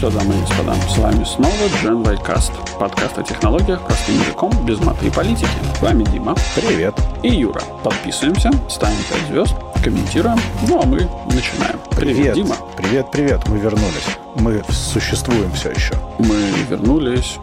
что, 0.00 0.08
дамы 0.08 0.34
и 0.34 0.40
господа, 0.40 0.74
с 0.88 0.96
вами 0.96 1.24
снова 1.24 1.52
Gen 1.82 2.02
Cast, 2.24 2.52
подкаст 2.78 3.18
о 3.18 3.22
технологиях 3.22 3.84
простым 3.86 4.18
языком, 4.18 4.50
без 4.64 4.80
маты 4.80 5.08
и 5.08 5.10
политики. 5.10 5.50
С 5.76 5.82
вами 5.82 6.04
Дима. 6.04 6.34
Привет. 6.56 6.94
И 7.22 7.28
Юра. 7.28 7.60
Подписываемся, 7.84 8.50
ставим 8.70 8.96
5 9.10 9.26
звезд, 9.28 9.54
комментируем, 9.84 10.38
ну 10.66 10.80
а 10.80 10.86
мы 10.86 11.00
начинаем. 11.26 11.78
Привет, 11.90 12.16
привет 12.16 12.34
Дима. 12.34 12.56
Привет, 12.78 13.10
привет, 13.12 13.46
мы 13.48 13.58
вернулись. 13.58 14.16
Мы 14.36 14.62
существуем 14.70 15.52
все 15.52 15.72
еще. 15.72 15.92
Мы 16.18 16.50
вернулись. 16.70 17.38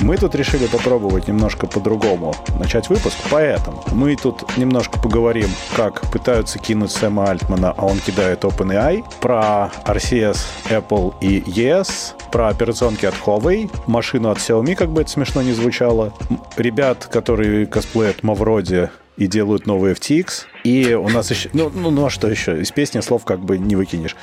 Мы 0.00 0.16
тут 0.16 0.34
решили 0.34 0.66
попробовать 0.66 1.26
немножко 1.28 1.66
по-другому 1.66 2.34
начать 2.58 2.88
выпуск, 2.88 3.16
поэтому 3.30 3.82
мы 3.92 4.14
тут 4.16 4.56
немножко 4.56 4.98
поговорим, 4.98 5.48
как 5.76 6.00
пытаются 6.12 6.58
кинуть 6.58 6.92
Сэма 6.92 7.30
Альтмана, 7.30 7.74
а 7.76 7.84
он 7.84 7.98
кидает 7.98 8.44
OpenAI, 8.44 9.04
про 9.20 9.70
RCS, 9.84 10.38
Apple 10.70 11.14
и 11.20 11.40
ES, 11.40 12.14
про 12.30 12.48
операционки 12.48 13.06
от 13.06 13.14
Huawei, 13.14 13.70
машину 13.86 14.30
от 14.30 14.38
Xiaomi, 14.38 14.76
как 14.76 14.90
бы 14.90 15.02
это 15.02 15.10
смешно 15.10 15.42
не 15.42 15.52
звучало, 15.52 16.12
ребят, 16.56 17.06
которые 17.06 17.66
косплеят 17.66 18.22
Мавроди 18.22 18.90
и 19.16 19.26
делают 19.26 19.66
новый 19.66 19.92
FTX. 19.92 20.44
И 20.64 20.94
у 20.94 21.08
нас 21.08 21.30
еще... 21.30 21.50
Ну, 21.52 21.70
ну, 21.74 21.90
ну 21.90 22.06
а 22.06 22.10
что 22.10 22.28
еще? 22.28 22.60
Из 22.60 22.70
песни 22.70 23.00
слов 23.00 23.24
как 23.24 23.40
бы 23.40 23.58
не 23.58 23.74
выкинешь 23.74 24.16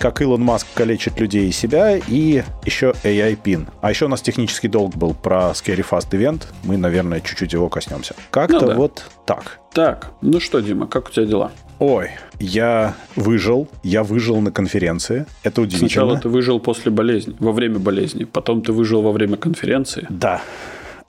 как 0.00 0.22
Илон 0.22 0.40
Маск 0.40 0.66
калечит 0.74 1.20
людей 1.20 1.48
и 1.48 1.52
себя, 1.52 1.98
и 1.98 2.42
еще 2.64 2.94
AI 3.04 3.38
PIN. 3.40 3.68
А 3.82 3.90
еще 3.90 4.06
у 4.06 4.08
нас 4.08 4.22
технический 4.22 4.66
долг 4.66 4.96
был 4.96 5.12
про 5.12 5.50
Scary 5.50 5.84
Fast 5.88 6.10
Event. 6.12 6.44
Мы, 6.64 6.78
наверное, 6.78 7.20
чуть-чуть 7.20 7.52
его 7.52 7.68
коснемся. 7.68 8.14
Как-то 8.30 8.60
ну, 8.60 8.66
да. 8.68 8.74
вот 8.76 9.04
так. 9.26 9.60
Так, 9.74 10.12
ну 10.22 10.40
что, 10.40 10.60
Дима, 10.60 10.86
как 10.86 11.08
у 11.08 11.10
тебя 11.12 11.26
дела? 11.26 11.52
Ой, 11.78 12.12
я 12.38 12.94
выжил, 13.14 13.68
я 13.82 14.02
выжил 14.02 14.40
на 14.40 14.50
конференции. 14.50 15.26
Это 15.42 15.60
удивительно. 15.60 15.90
Сначала 15.90 16.18
ты 16.18 16.30
выжил 16.30 16.60
после 16.60 16.90
болезни, 16.90 17.36
во 17.38 17.52
время 17.52 17.78
болезни, 17.78 18.24
потом 18.24 18.62
ты 18.62 18.72
выжил 18.72 19.02
во 19.02 19.12
время 19.12 19.36
конференции. 19.36 20.06
Да. 20.08 20.40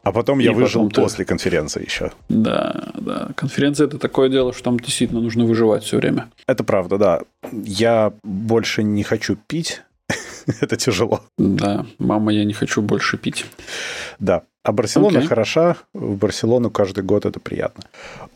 А 0.03 0.11
потом 0.11 0.39
и 0.39 0.43
я 0.43 0.51
выжил 0.51 0.87
потом 0.87 1.03
после 1.05 1.25
конференции 1.25 1.83
еще. 1.83 2.11
Да, 2.29 2.91
да. 2.95 3.29
Конференция 3.35 3.87
это 3.87 3.99
такое 3.99 4.29
дело, 4.29 4.53
что 4.53 4.63
там 4.63 4.79
действительно 4.79 5.21
нужно 5.21 5.45
выживать 5.45 5.83
все 5.83 5.97
время. 5.97 6.31
Это 6.47 6.63
правда, 6.63 6.97
да. 6.97 7.21
Я 7.51 8.13
больше 8.23 8.83
не 8.83 9.03
хочу 9.03 9.37
пить. 9.47 9.81
это 10.61 10.75
тяжело. 10.75 11.21
Да, 11.37 11.85
мама, 11.99 12.33
я 12.33 12.45
не 12.45 12.53
хочу 12.53 12.81
больше 12.81 13.17
пить. 13.17 13.45
Да. 14.19 14.43
А 14.63 14.71
Барселона 14.71 15.17
okay. 15.17 15.27
хороша, 15.27 15.75
в 15.93 16.17
Барселону 16.17 16.69
каждый 16.69 17.03
год 17.03 17.25
это 17.25 17.39
приятно. 17.39 17.85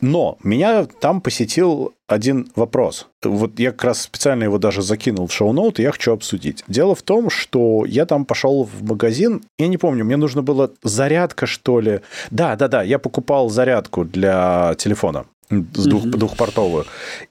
Но 0.00 0.38
меня 0.42 0.84
там 0.84 1.20
посетил 1.20 1.94
один 2.08 2.50
вопрос. 2.56 3.08
Вот 3.22 3.58
я 3.60 3.70
как 3.70 3.84
раз 3.84 4.02
специально 4.02 4.44
его 4.44 4.58
даже 4.58 4.82
закинул 4.82 5.28
в 5.28 5.32
шоу-ноут, 5.32 5.78
и 5.78 5.82
я 5.82 5.92
хочу 5.92 6.12
обсудить. 6.12 6.64
Дело 6.66 6.96
в 6.96 7.02
том, 7.02 7.30
что 7.30 7.84
я 7.86 8.06
там 8.06 8.24
пошел 8.24 8.64
в 8.64 8.82
магазин, 8.82 9.42
я 9.58 9.68
не 9.68 9.78
помню, 9.78 10.04
мне 10.04 10.16
нужно 10.16 10.42
было 10.42 10.72
зарядка, 10.82 11.46
что 11.46 11.78
ли. 11.78 12.00
Да, 12.30 12.56
да, 12.56 12.66
да, 12.66 12.82
я 12.82 12.98
покупал 12.98 13.48
зарядку 13.48 14.04
для 14.04 14.74
телефона 14.78 15.26
двух, 15.50 16.04
mm-hmm. 16.04 16.10
двухпортовую. 16.10 16.86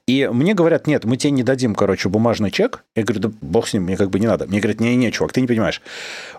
И 0.08 0.30
мне 0.32 0.54
говорят, 0.54 0.88
нет, 0.88 1.06
мы 1.06 1.18
тебе 1.18 1.32
не 1.32 1.44
дадим, 1.44 1.76
короче, 1.76 2.10
бумажный 2.10 2.52
чек. 2.52 2.84
Я 2.96 3.04
говорю, 3.04 3.22
да 3.22 3.32
бог 3.42 3.68
с 3.68 3.74
ним, 3.74 3.84
мне 3.84 3.98
как 3.98 4.10
бы 4.10 4.20
не 4.20 4.28
надо. 4.28 4.48
Мне 4.48 4.60
говорят, 4.60 4.80
не-не, 4.80 5.12
чувак, 5.12 5.34
ты 5.34 5.42
не 5.42 5.48
понимаешь. 5.48 5.82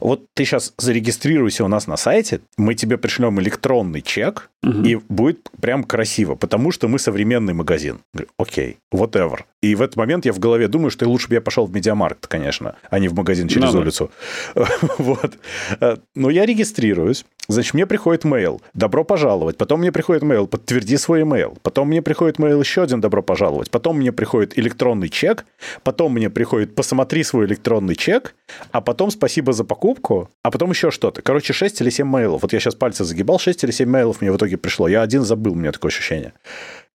Вот 0.00 0.27
ты 0.34 0.44
сейчас 0.44 0.72
зарегистрируйся 0.78 1.64
у 1.64 1.68
нас 1.68 1.86
на 1.86 1.96
сайте, 1.96 2.41
мы 2.56 2.74
тебе 2.74 2.98
пришлем 2.98 3.41
электронный 3.41 4.02
чек, 4.02 4.50
mm-hmm. 4.67 4.86
и 4.86 5.00
будет 5.09 5.48
прям 5.61 5.84
красиво, 5.84 6.34
потому 6.34 6.72
что 6.72 6.89
мы 6.89 6.98
современный 6.98 7.55
магазин. 7.55 8.00
Говорю, 8.12 8.31
окей, 8.39 8.77
whatever. 8.92 9.41
И 9.62 9.75
в 9.75 9.83
этот 9.83 9.97
момент 9.97 10.27
я 10.27 10.33
в 10.33 10.39
голове 10.39 10.69
думаю, 10.69 10.91
что 10.91 11.08
лучше 11.08 11.28
бы 11.28 11.34
я 11.34 11.41
пошел 11.41 11.67
в 11.67 11.73
медиамаркт, 11.73 12.27
конечно, 12.27 12.77
а 12.90 12.98
не 12.98 13.08
в 13.08 13.14
магазин 13.14 13.48
через 13.48 13.67
Надо. 13.67 13.79
улицу. 13.79 14.11
вот. 14.98 15.39
Э, 15.80 15.96
но 16.14 16.30
я 16.30 16.46
регистрируюсь. 16.46 17.24
Значит, 17.48 17.74
мне 17.74 17.86
приходит 17.86 18.24
mail. 18.24 18.61
Добро 18.74 19.05
пожаловать. 19.05 19.57
Потом 19.57 19.80
мне 19.80 19.92
приходит 19.92 20.23
mail. 20.23 20.46
Подтверди 20.46 20.96
свой 20.96 21.23
email. 21.23 21.57
Потом 21.63 21.89
мне 21.89 22.02
приходит 22.02 22.39
mail 22.39 22.58
еще 22.58 22.83
один. 22.83 23.01
Добро 23.01 23.23
пожаловать. 23.23 23.70
Потом 23.70 23.98
мне 23.98 24.11
приходит 24.11 24.58
электронный 24.58 25.08
чек. 25.08 25.46
Потом 25.85 26.13
мне 26.13 26.29
приходит 26.29 26.74
посмотри 26.74 27.23
свой 27.23 27.46
электронный 27.46 27.95
чек. 27.95 28.35
А 28.73 28.80
потом 28.80 29.11
спасибо 29.11 29.52
за 29.52 29.64
покупку. 29.64 30.29
А 30.42 30.51
потом 30.51 30.70
еще 30.70 30.90
что-то. 30.90 31.23
Короче, 31.23 31.52
6 31.52 31.80
или 31.83 31.90
7 31.90 32.07
мейлов. 32.07 32.42
Вот 32.42 32.52
я 32.52 32.58
сейчас 32.58 32.74
пальцы 32.74 33.05
загибал. 33.05 33.39
6 33.39 33.63
или 33.64 33.70
7 33.70 33.89
мейлов 33.89 34.20
мне 34.20 34.33
в 34.33 34.36
итоге 34.36 34.55
пришло. 34.56 34.89
Я 34.89 35.02
один 35.02 35.22
забыл, 35.22 35.52
у 35.52 35.56
меня 35.56 35.72
такое 35.72 35.90
ощущение. 35.90 36.33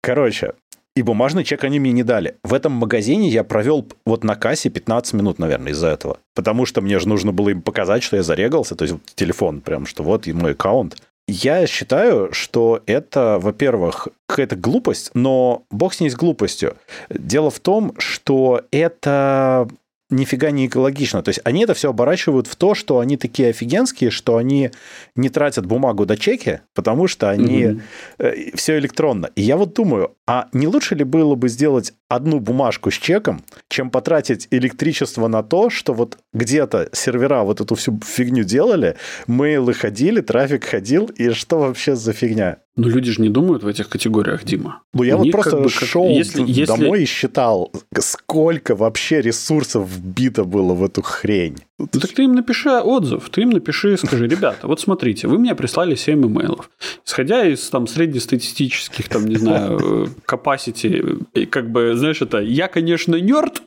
Короче, 0.02 0.54
и 0.96 1.04
бумажный 1.04 1.44
чек 1.44 1.64
они 1.64 1.80
мне 1.80 1.92
не 1.94 2.04
дали. 2.04 2.36
В 2.44 2.54
этом 2.54 2.74
магазине 2.74 3.30
я 3.30 3.44
провел 3.44 3.88
вот 4.06 4.24
на 4.24 4.36
кассе 4.36 4.70
15 4.70 5.14
минут, 5.14 5.40
наверное, 5.40 5.72
из-за 5.72 5.88
этого. 5.88 6.18
Потому 6.36 6.66
что 6.66 6.82
мне 6.82 7.00
же 7.00 7.08
нужно 7.08 7.32
было 7.32 7.50
им 7.50 7.62
показать, 7.62 8.04
что 8.04 8.18
я 8.18 8.24
зарегался, 8.24 8.76
то 8.76 8.84
есть 8.84 8.96
телефон 9.16 9.62
прям, 9.62 9.86
что 9.86 10.04
вот 10.04 10.28
мой 10.28 10.52
аккаунт. 10.52 10.98
Я 11.28 11.66
считаю, 11.66 12.34
что 12.34 12.82
это, 12.88 13.38
во-первых, 13.40 14.10
какая-то 14.28 14.58
глупость, 14.58 15.12
но 15.14 15.64
бог 15.72 15.94
с 15.94 16.02
ней 16.02 16.10
с 16.10 16.16
глупостью. 16.16 16.76
Дело 17.10 17.50
в 17.50 17.60
том, 17.62 17.94
что 17.98 18.64
это 18.72 19.70
нифига 20.12 20.52
не 20.52 20.68
экологично. 20.68 21.24
То 21.24 21.30
есть 21.30 21.40
они 21.44 21.64
это 21.64 21.74
все 21.74 21.90
оборачивают 21.90 22.48
в 22.48 22.56
то, 22.56 22.76
что 22.76 23.00
они 23.00 23.18
такие 23.18 23.50
офигенские, 23.50 24.12
что 24.12 24.38
они 24.38 24.72
не 25.16 25.30
тратят 25.30 25.66
бумагу 25.66 26.06
до 26.06 26.18
чеки, 26.18 26.62
потому 26.76 27.08
что 27.08 27.30
они 27.30 27.80
mm-hmm. 28.18 28.56
все 28.56 28.78
электронно. 28.78 29.30
И 29.36 29.42
я 29.42 29.58
вот 29.58 29.74
думаю, 29.74 30.16
а 30.28 30.48
не 30.54 30.68
лучше 30.68 30.96
ли 30.96 31.04
было 31.04 31.36
бы 31.36 31.50
сделать 31.50 31.94
одну 32.10 32.40
бумажку 32.40 32.92
с 32.92 32.96
чеком, 32.96 33.42
чем 33.70 33.90
потратить 33.90 34.48
электричество 34.52 35.28
на 35.28 35.44
то, 35.44 35.70
что 35.70 35.94
вот 35.94 36.18
где-то 36.34 36.90
сервера 36.92 37.44
вот 37.44 37.62
эту 37.62 37.76
всю 37.76 38.00
фигню 38.06 38.44
делали, 38.44 38.98
мейлы 39.28 39.74
ходили, 39.74 40.22
трафик 40.22 40.66
ходил, 40.66 41.06
и 41.06 41.30
что 41.32 41.60
вообще 41.60 41.96
за 41.96 42.14
фигня? 42.14 42.58
Но 42.78 42.88
люди 42.88 43.12
же 43.12 43.22
не 43.22 43.30
думают 43.30 43.64
в 43.64 43.68
этих 43.68 43.90
категориях, 43.90 44.46
Дима. 44.46 44.82
Ну, 44.94 45.04
я 45.04 45.16
У 45.16 45.20
вот 45.20 45.32
просто 45.32 45.52
как 45.52 45.62
бы, 45.64 45.70
шел 45.70 46.08
если, 46.08 46.42
если... 46.42 46.66
домой 46.66 47.04
и 47.04 47.06
считал, 47.06 47.72
сколько 48.00 48.76
вообще 48.76 49.22
ресурсов 49.22 49.90
вбито 49.90 50.46
было 50.46 50.74
в 50.74 50.84
эту 50.84 51.02
хрень. 51.02 51.58
Ну, 51.78 51.88
так 51.88 52.12
ты 52.12 52.24
им 52.24 52.34
напиши 52.34 52.70
отзыв, 52.70 53.30
ты 53.30 53.42
им 53.42 53.50
напиши, 53.50 53.98
скажи, 53.98 54.28
ребята, 54.28 54.68
вот 54.68 54.80
смотрите, 54.80 55.28
вы 55.28 55.38
мне 55.38 55.56
прислали 55.56 55.96
7 55.96 56.26
имейлов. 56.26 56.70
Исходя 57.06 57.44
из 57.46 57.70
там 57.70 57.88
среднестатистических, 57.88 59.10
там, 59.10 59.26
не 59.26 59.36
знаю, 59.36 60.10
capacity, 60.26 61.46
как 61.48 61.72
бы, 61.72 61.96
знаешь, 61.96 62.22
это, 62.22 62.40
я, 62.40 62.68
конечно, 62.68 63.16
нерд, 63.16 63.64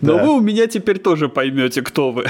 но 0.00 0.18
вы 0.18 0.36
у 0.36 0.40
меня 0.40 0.66
теперь 0.66 0.98
тоже 0.98 1.28
поймете, 1.28 1.82
кто 1.82 2.12
вы. 2.12 2.26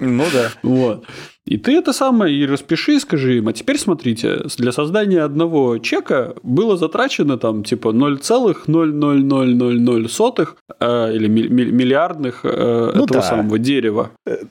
Ну 0.00 0.24
да. 0.32 0.50
Вот. 0.62 1.04
И 1.46 1.56
ты 1.58 1.78
это 1.78 1.92
самое 1.92 2.34
и 2.34 2.44
распиши, 2.44 2.98
скажи 2.98 3.38
им, 3.38 3.46
а 3.46 3.52
теперь 3.52 3.78
смотрите, 3.78 4.40
для 4.58 4.72
создания 4.72 5.22
одного 5.22 5.78
чека 5.78 6.34
было 6.42 6.76
затрачено 6.76 7.38
там 7.38 7.62
типа 7.62 7.90
0,00000 7.90 10.48
э, 10.80 11.14
или 11.14 11.28
миллиардных 11.28 12.40
э, 12.42 12.90
ну, 12.94 13.04
этого 13.04 13.20
да. 13.20 13.22
самого 13.22 13.60
дерева. 13.60 14.10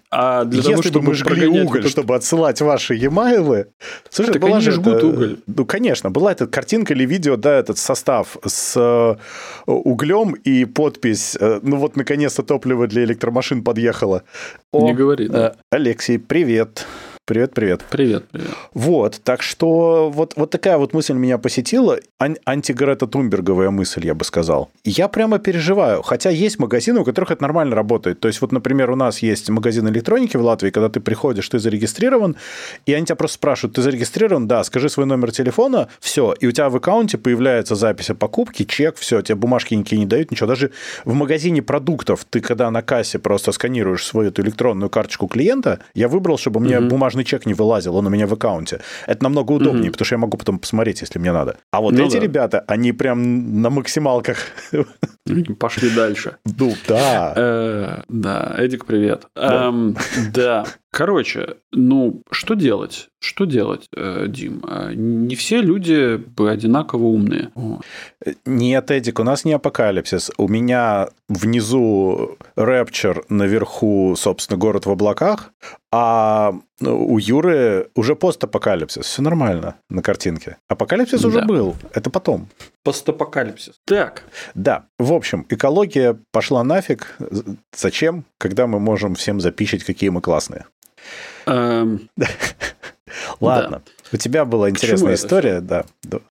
А 0.09 0.45
для 0.45 0.59
Если 0.59 0.71
того, 0.71 0.83
чтобы 0.83 1.07
мы 1.07 1.15
жгли 1.15 1.47
уголь, 1.47 1.79
этот... 1.79 1.91
чтобы 1.91 2.15
отсылать 2.15 2.61
ваши 2.61 2.95
e-mail, 2.95 3.65
слушай, 4.09 4.31
так 4.31 4.41
была 4.41 4.55
они 4.55 4.63
же 4.63 4.71
жгут 4.71 4.95
это... 4.95 5.07
уголь. 5.07 5.35
Ну, 5.47 5.65
конечно, 5.65 6.11
была 6.11 6.31
эта 6.31 6.47
картинка 6.47 6.93
или 6.93 7.05
видео, 7.05 7.35
да, 7.35 7.57
этот 7.57 7.77
состав 7.77 8.37
с 8.45 8.73
э, 8.77 9.17
углем 9.65 10.31
и 10.31 10.63
подпись, 10.63 11.35
ну 11.63 11.77
вот 11.77 11.95
наконец-то 11.95 12.43
топливо 12.43 12.87
для 12.87 13.03
электромашин 13.03 13.63
подъехало. 13.63 14.23
О, 14.71 14.85
Не 14.85 14.93
говори, 14.93 15.27
да. 15.27 15.47
Э, 15.47 15.53
Алексей, 15.71 16.19
привет. 16.19 16.45
Привет, 16.45 16.85
привет. 17.25 17.83
Привет, 17.89 18.25
привет. 18.29 18.51
Вот, 18.73 19.19
так 19.23 19.41
что 19.41 20.11
вот, 20.11 20.33
вот 20.35 20.51
такая 20.51 20.77
вот 20.77 20.93
мысль 20.93 21.13
меня 21.13 21.37
посетила, 21.39 21.97
ан- 22.19 22.37
антигрета 22.45 23.07
Тумберговая 23.07 23.71
мысль, 23.71 24.05
я 24.05 24.13
бы 24.13 24.23
сказал. 24.23 24.69
Я 24.83 25.07
прямо 25.07 25.39
переживаю, 25.39 26.03
хотя 26.03 26.29
есть 26.29 26.59
магазины, 26.59 26.99
у 26.99 27.03
которых 27.03 27.31
это 27.31 27.41
нормально 27.41 27.75
работает. 27.75 28.19
То 28.19 28.27
есть 28.27 28.41
вот, 28.41 28.51
например, 28.51 28.91
у 28.91 28.95
нас 28.95 29.19
есть 29.19 29.49
магазин 29.49 29.87
электроники 29.89 30.37
в 30.37 30.43
Латвии, 30.43 30.69
когда 30.69 30.89
ты 30.89 30.99
приходишь, 30.99 31.49
ты 31.49 31.57
зарегистрирован, 31.57 32.35
и 32.85 32.93
они 32.93 33.05
тебя 33.05 33.15
просто 33.15 33.35
спрашивают, 33.35 33.75
ты 33.75 33.81
зарегистрирован? 33.81 34.47
Да, 34.47 34.63
скажи 34.63 34.87
свой 34.89 35.07
номер 35.07 35.31
телефона, 35.31 35.87
все, 35.99 36.33
и 36.39 36.45
у 36.45 36.51
тебя 36.51 36.69
в 36.69 36.75
аккаунте 36.75 37.17
появляется 37.17 37.73
запись 37.73 38.11
о 38.11 38.15
покупке, 38.15 38.65
чек, 38.65 38.97
все, 38.97 39.21
тебе 39.23 39.35
бумажки 39.35 39.73
никакие 39.73 39.99
не 39.99 40.05
дают, 40.05 40.29
ничего. 40.29 40.47
Даже 40.47 40.71
в 41.05 41.13
магазине 41.13 41.63
продуктов 41.63 42.23
ты, 42.29 42.39
когда 42.39 42.69
на 42.69 42.83
кассе 42.83 43.17
просто 43.17 43.51
сканируешь 43.51 44.05
свою 44.05 44.29
эту 44.29 44.43
электронную 44.43 44.91
карточку 44.91 45.27
клиента, 45.27 45.79
я 45.95 46.07
выбрал, 46.07 46.37
чтобы 46.37 46.59
мне 46.59 46.75
mm-hmm. 46.75 46.89
Бумажный 47.15 47.23
чек 47.23 47.45
не 47.45 47.53
вылазил, 47.53 47.95
он 47.95 48.07
у 48.07 48.09
меня 48.09 48.27
в 48.27 48.33
аккаунте. 48.33 48.79
Это 49.07 49.23
намного 49.23 49.53
удобнее, 49.53 49.87
mm-hmm. 49.87 49.91
потому 49.91 50.05
что 50.05 50.15
я 50.15 50.19
могу 50.19 50.37
потом 50.37 50.59
посмотреть, 50.59 51.01
если 51.01 51.19
мне 51.19 51.31
надо. 51.31 51.57
А 51.71 51.79
вот 51.79 51.93
ну 51.93 52.05
эти 52.05 52.17
да. 52.17 52.23
ребята, 52.23 52.63
они 52.67 52.91
прям 52.91 53.61
на 53.61 53.69
максималках. 53.69 54.37
Пошли 55.59 55.89
дальше. 55.89 56.35
Ну, 56.59 56.73
да. 56.87 57.33
Э, 57.35 58.01
да, 58.09 58.55
Эдик, 58.57 58.85
привет. 58.85 59.27
Да. 59.35 60.65
Короче, 60.95 61.57
ну, 61.73 62.21
что 62.31 62.53
делать? 62.53 63.09
Что 63.19 63.43
делать, 63.43 63.89
э, 63.93 64.27
Дим? 64.29 64.63
Э, 64.65 64.93
не 64.95 65.35
все 65.35 65.59
люди 65.59 66.23
одинаково 66.39 67.03
умные. 67.03 67.51
Нет, 68.45 68.91
Эдик, 68.91 69.19
у 69.19 69.23
нас 69.23 69.43
не 69.43 69.51
апокалипсис. 69.51 70.31
У 70.37 70.47
меня 70.47 71.09
внизу 71.27 72.37
Rapture, 72.55 73.25
наверху, 73.27 74.15
собственно, 74.17 74.57
город 74.57 74.85
в 74.85 74.89
облаках, 74.89 75.51
а 75.91 76.53
ну, 76.79 77.05
у 77.05 77.17
Юры 77.17 77.89
уже 77.93 78.15
постапокалипсис. 78.15 79.05
Все 79.05 79.21
нормально 79.21 79.75
на 79.89 80.01
картинке. 80.01 80.55
Апокалипсис 80.69 81.21
да. 81.21 81.27
уже 81.27 81.41
был. 81.41 81.75
Это 81.91 82.09
потом. 82.09 82.47
Постапокалипсис. 82.85 83.81
Так. 83.85 84.23
Да. 84.53 84.85
В 84.97 85.11
общем, 85.11 85.45
экология 85.49 86.17
пошла 86.31 86.63
нафиг. 86.63 87.17
Зачем? 87.75 88.23
Когда 88.37 88.65
мы 88.65 88.79
можем 88.79 89.15
всем 89.15 89.41
запичить, 89.41 89.83
какие 89.83 90.09
мы 90.09 90.21
классные. 90.21 90.63
Эм... 91.45 92.09
Ладно. 93.39 93.81
У 94.11 94.17
тебя 94.17 94.45
была 94.45 94.69
интересная 94.69 95.15
история, 95.15 95.61
да. 95.61 95.85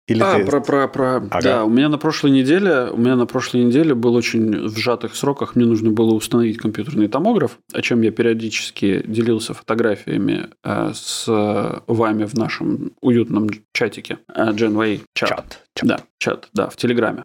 Или 0.06 0.22
а, 0.22 0.38
ты... 0.38 0.44
про, 0.44 0.60
про, 0.60 0.88
про... 0.88 1.16
Ага. 1.16 1.40
Да, 1.42 1.64
у 1.64 1.68
меня 1.68 1.88
на 1.88 1.98
прошлой 1.98 2.30
неделе, 2.30 2.88
у 2.90 2.96
меня 2.96 3.16
на 3.16 3.26
прошлой 3.26 3.64
неделе 3.64 3.94
был 3.94 4.14
очень 4.14 4.68
в 4.68 4.78
сжатых 4.78 5.16
сроках, 5.16 5.56
мне 5.56 5.66
нужно 5.66 5.90
было 5.90 6.14
установить 6.14 6.58
компьютерный 6.58 7.08
томограф, 7.08 7.58
о 7.72 7.82
чем 7.82 8.02
я 8.02 8.10
периодически 8.10 9.02
делился 9.06 9.54
фотографиями 9.54 10.48
э, 10.62 10.92
с 10.94 11.24
вами 11.86 12.24
в 12.24 12.34
нашем 12.34 12.92
уютном 13.00 13.50
чатике, 13.72 14.18
э, 14.28 14.52
Genway 14.52 15.00
чат. 15.14 15.28
чат. 15.28 15.63
Чат. 15.76 15.88
Да, 15.88 15.98
чат, 16.18 16.48
да, 16.52 16.68
в 16.68 16.76
Телеграме. 16.76 17.24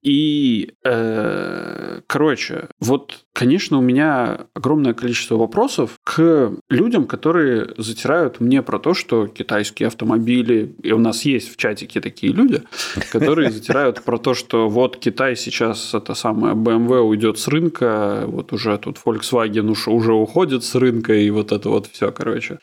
И, 0.00 0.72
э, 0.82 2.00
короче, 2.06 2.68
вот, 2.80 3.26
конечно, 3.34 3.76
у 3.76 3.82
меня 3.82 4.46
огромное 4.54 4.94
количество 4.94 5.36
вопросов 5.36 6.00
к 6.02 6.52
людям, 6.70 7.06
которые 7.06 7.74
затирают 7.76 8.40
мне 8.40 8.62
про 8.62 8.78
то, 8.78 8.94
что 8.94 9.26
китайские 9.26 9.88
автомобили, 9.88 10.74
и 10.82 10.92
у 10.92 10.98
нас 10.98 11.26
есть 11.26 11.52
в 11.52 11.58
чатике 11.58 12.00
такие 12.00 12.32
люди, 12.32 12.62
которые 13.10 13.50
затирают 13.52 14.02
про 14.02 14.16
то, 14.16 14.32
что 14.32 14.70
вот 14.70 14.96
Китай 14.96 15.36
сейчас 15.36 15.92
это 15.92 16.14
самое 16.14 16.54
BMW 16.54 17.00
уйдет 17.00 17.38
с 17.38 17.46
рынка, 17.46 18.24
вот 18.26 18.54
уже 18.54 18.78
тут 18.78 18.98
Volkswagen 19.04 19.68
уже 19.86 20.14
уходит 20.14 20.64
с 20.64 20.74
рынка, 20.74 21.12
и 21.12 21.28
вот 21.28 21.52
это 21.52 21.68
вот 21.68 21.88
все, 21.88 22.10
короче. 22.10 22.58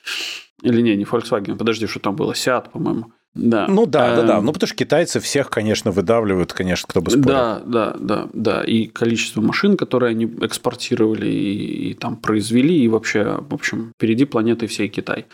Или 0.64 0.82
не, 0.82 0.96
не 0.96 1.04
Volkswagen, 1.04 1.56
подожди, 1.56 1.86
что 1.86 2.00
там 2.00 2.16
было, 2.16 2.34
Seat, 2.34 2.72
по-моему. 2.72 3.14
Да. 3.36 3.68
Ну 3.68 3.86
да, 3.86 4.16
да, 4.16 4.24
да. 4.24 4.38
Эм. 4.38 4.46
Ну 4.46 4.54
потому 4.54 4.68
что 4.68 4.76
китайцы 4.76 5.20
всех, 5.20 5.50
конечно, 5.50 5.92
выдавливают, 5.92 6.54
конечно, 6.54 6.88
кто 6.88 7.02
бы 7.02 7.12
спорил. 7.12 7.28
Да, 7.28 7.62
да, 7.66 7.96
да, 8.00 8.30
да. 8.34 8.64
И 8.64 8.88
количество 8.88 9.42
машин, 9.42 9.78
которые 9.78 10.12
они 10.12 10.26
экспортировали 10.26 11.28
и, 11.28 11.92
и 11.92 11.94
там 11.94 12.18
произвели, 12.18 12.84
и 12.84 12.88
вообще, 12.88 13.40
в 13.40 13.54
общем, 13.54 13.92
впереди 13.96 14.26
планеты 14.26 14.68
всей 14.68 14.88
Китай. 14.88 15.26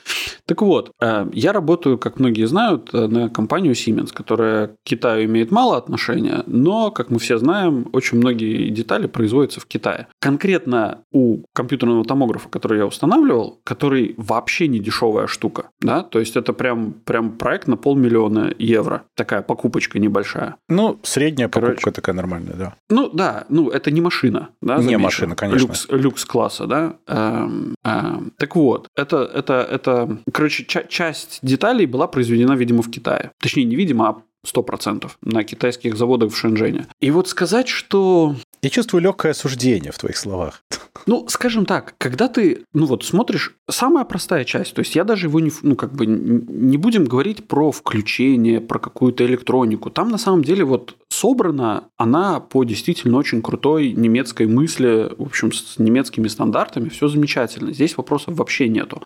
Так 0.45 0.61
вот, 0.61 0.91
э, 1.01 1.27
я 1.33 1.53
работаю, 1.53 1.97
как 1.97 2.19
многие 2.19 2.45
знают, 2.45 2.89
э, 2.93 3.07
на 3.07 3.29
компанию 3.29 3.73
Siemens, 3.73 4.13
которая 4.13 4.67
к 4.67 4.75
Китаю 4.83 5.25
имеет 5.25 5.51
мало 5.51 5.77
отношения, 5.77 6.43
но, 6.47 6.91
как 6.91 7.09
мы 7.09 7.19
все 7.19 7.37
знаем, 7.37 7.87
очень 7.93 8.17
многие 8.17 8.69
детали 8.69 9.07
производятся 9.07 9.59
в 9.59 9.65
Китае. 9.65 10.07
Конкретно 10.19 10.99
у 11.11 11.43
компьютерного 11.53 12.03
томографа, 12.03 12.49
который 12.49 12.79
я 12.79 12.85
устанавливал, 12.85 13.59
который 13.63 14.13
вообще 14.17 14.67
не 14.67 14.79
дешевая 14.79 15.27
штука, 15.27 15.69
да, 15.81 16.03
то 16.03 16.19
есть 16.19 16.35
это 16.35 16.53
прям, 16.53 16.93
прям 17.05 17.31
проект 17.37 17.67
на 17.67 17.77
полмиллиона 17.85 18.51
евро. 18.57 19.03
Такая 19.13 19.43
покупочка 19.43 19.99
небольшая. 19.99 20.55
Ну, 20.67 20.99
средняя 21.03 21.47
покупка 21.47 21.75
Короче, 21.75 21.91
такая 21.91 22.15
нормальная, 22.15 22.55
да. 22.55 22.75
Ну, 22.89 23.09
да, 23.13 23.45
ну, 23.49 23.69
это 23.69 23.91
не 23.91 24.01
машина. 24.01 24.49
Да, 24.59 24.77
не 24.77 24.97
машина, 24.97 25.35
конечно. 25.35 25.67
Люкс, 25.67 25.87
люкс-класса, 25.91 26.65
да. 26.65 26.95
Эм, 27.05 27.75
эм, 27.83 28.33
так 28.39 28.55
вот, 28.55 28.87
это, 28.95 29.17
это, 29.17 29.53
это... 29.71 30.17
Короче, 30.33 30.65
ча- 30.65 30.85
часть 30.87 31.37
деталей 31.43 31.85
была 31.85 32.07
произведена, 32.07 32.53
видимо, 32.53 32.81
в 32.81 32.89
Китае. 32.89 33.29
Точнее, 33.39 33.65
не 33.65 33.75
видимо, 33.75 34.09
а 34.09 34.21
сто 34.47 34.63
процентов 34.63 35.17
на 35.21 35.43
китайских 35.43 35.95
заводах 35.95 36.31
в 36.31 36.37
Шэньчжэне. 36.37 36.87
И 37.01 37.11
вот 37.11 37.27
сказать, 37.27 37.67
что 37.67 38.35
я 38.65 38.69
чувствую 38.71 39.03
легкое 39.03 39.31
осуждение 39.33 39.91
в 39.91 39.97
твоих 39.99 40.17
словах. 40.17 40.63
Ну, 41.05 41.27
скажем 41.29 41.67
так, 41.67 41.93
когда 41.99 42.27
ты, 42.27 42.63
ну 42.73 42.87
вот, 42.87 43.05
смотришь, 43.05 43.55
самая 43.69 44.05
простая 44.05 44.43
часть, 44.43 44.73
то 44.73 44.79
есть 44.79 44.95
я 44.95 45.03
даже 45.03 45.27
его 45.27 45.39
не, 45.39 45.51
ну, 45.61 45.75
как 45.75 45.93
бы 45.93 46.07
не 46.07 46.77
будем 46.77 47.05
говорить 47.05 47.47
про 47.47 47.71
включение, 47.71 48.59
про 48.59 48.79
какую-то 48.79 49.23
электронику. 49.23 49.91
Там 49.91 50.09
на 50.09 50.17
самом 50.17 50.43
деле 50.43 50.63
вот 50.63 50.95
собрана 51.09 51.89
она 51.95 52.39
по 52.39 52.63
действительно 52.63 53.19
очень 53.19 53.43
крутой 53.43 53.91
немецкой 53.91 54.47
мысли, 54.47 55.13
в 55.15 55.21
общем, 55.21 55.51
с 55.51 55.77
немецкими 55.77 56.27
стандартами, 56.27 56.89
все 56.89 57.07
замечательно. 57.07 57.71
Здесь 57.71 57.95
вопросов 57.97 58.35
вообще 58.35 58.67
нету. 58.67 59.03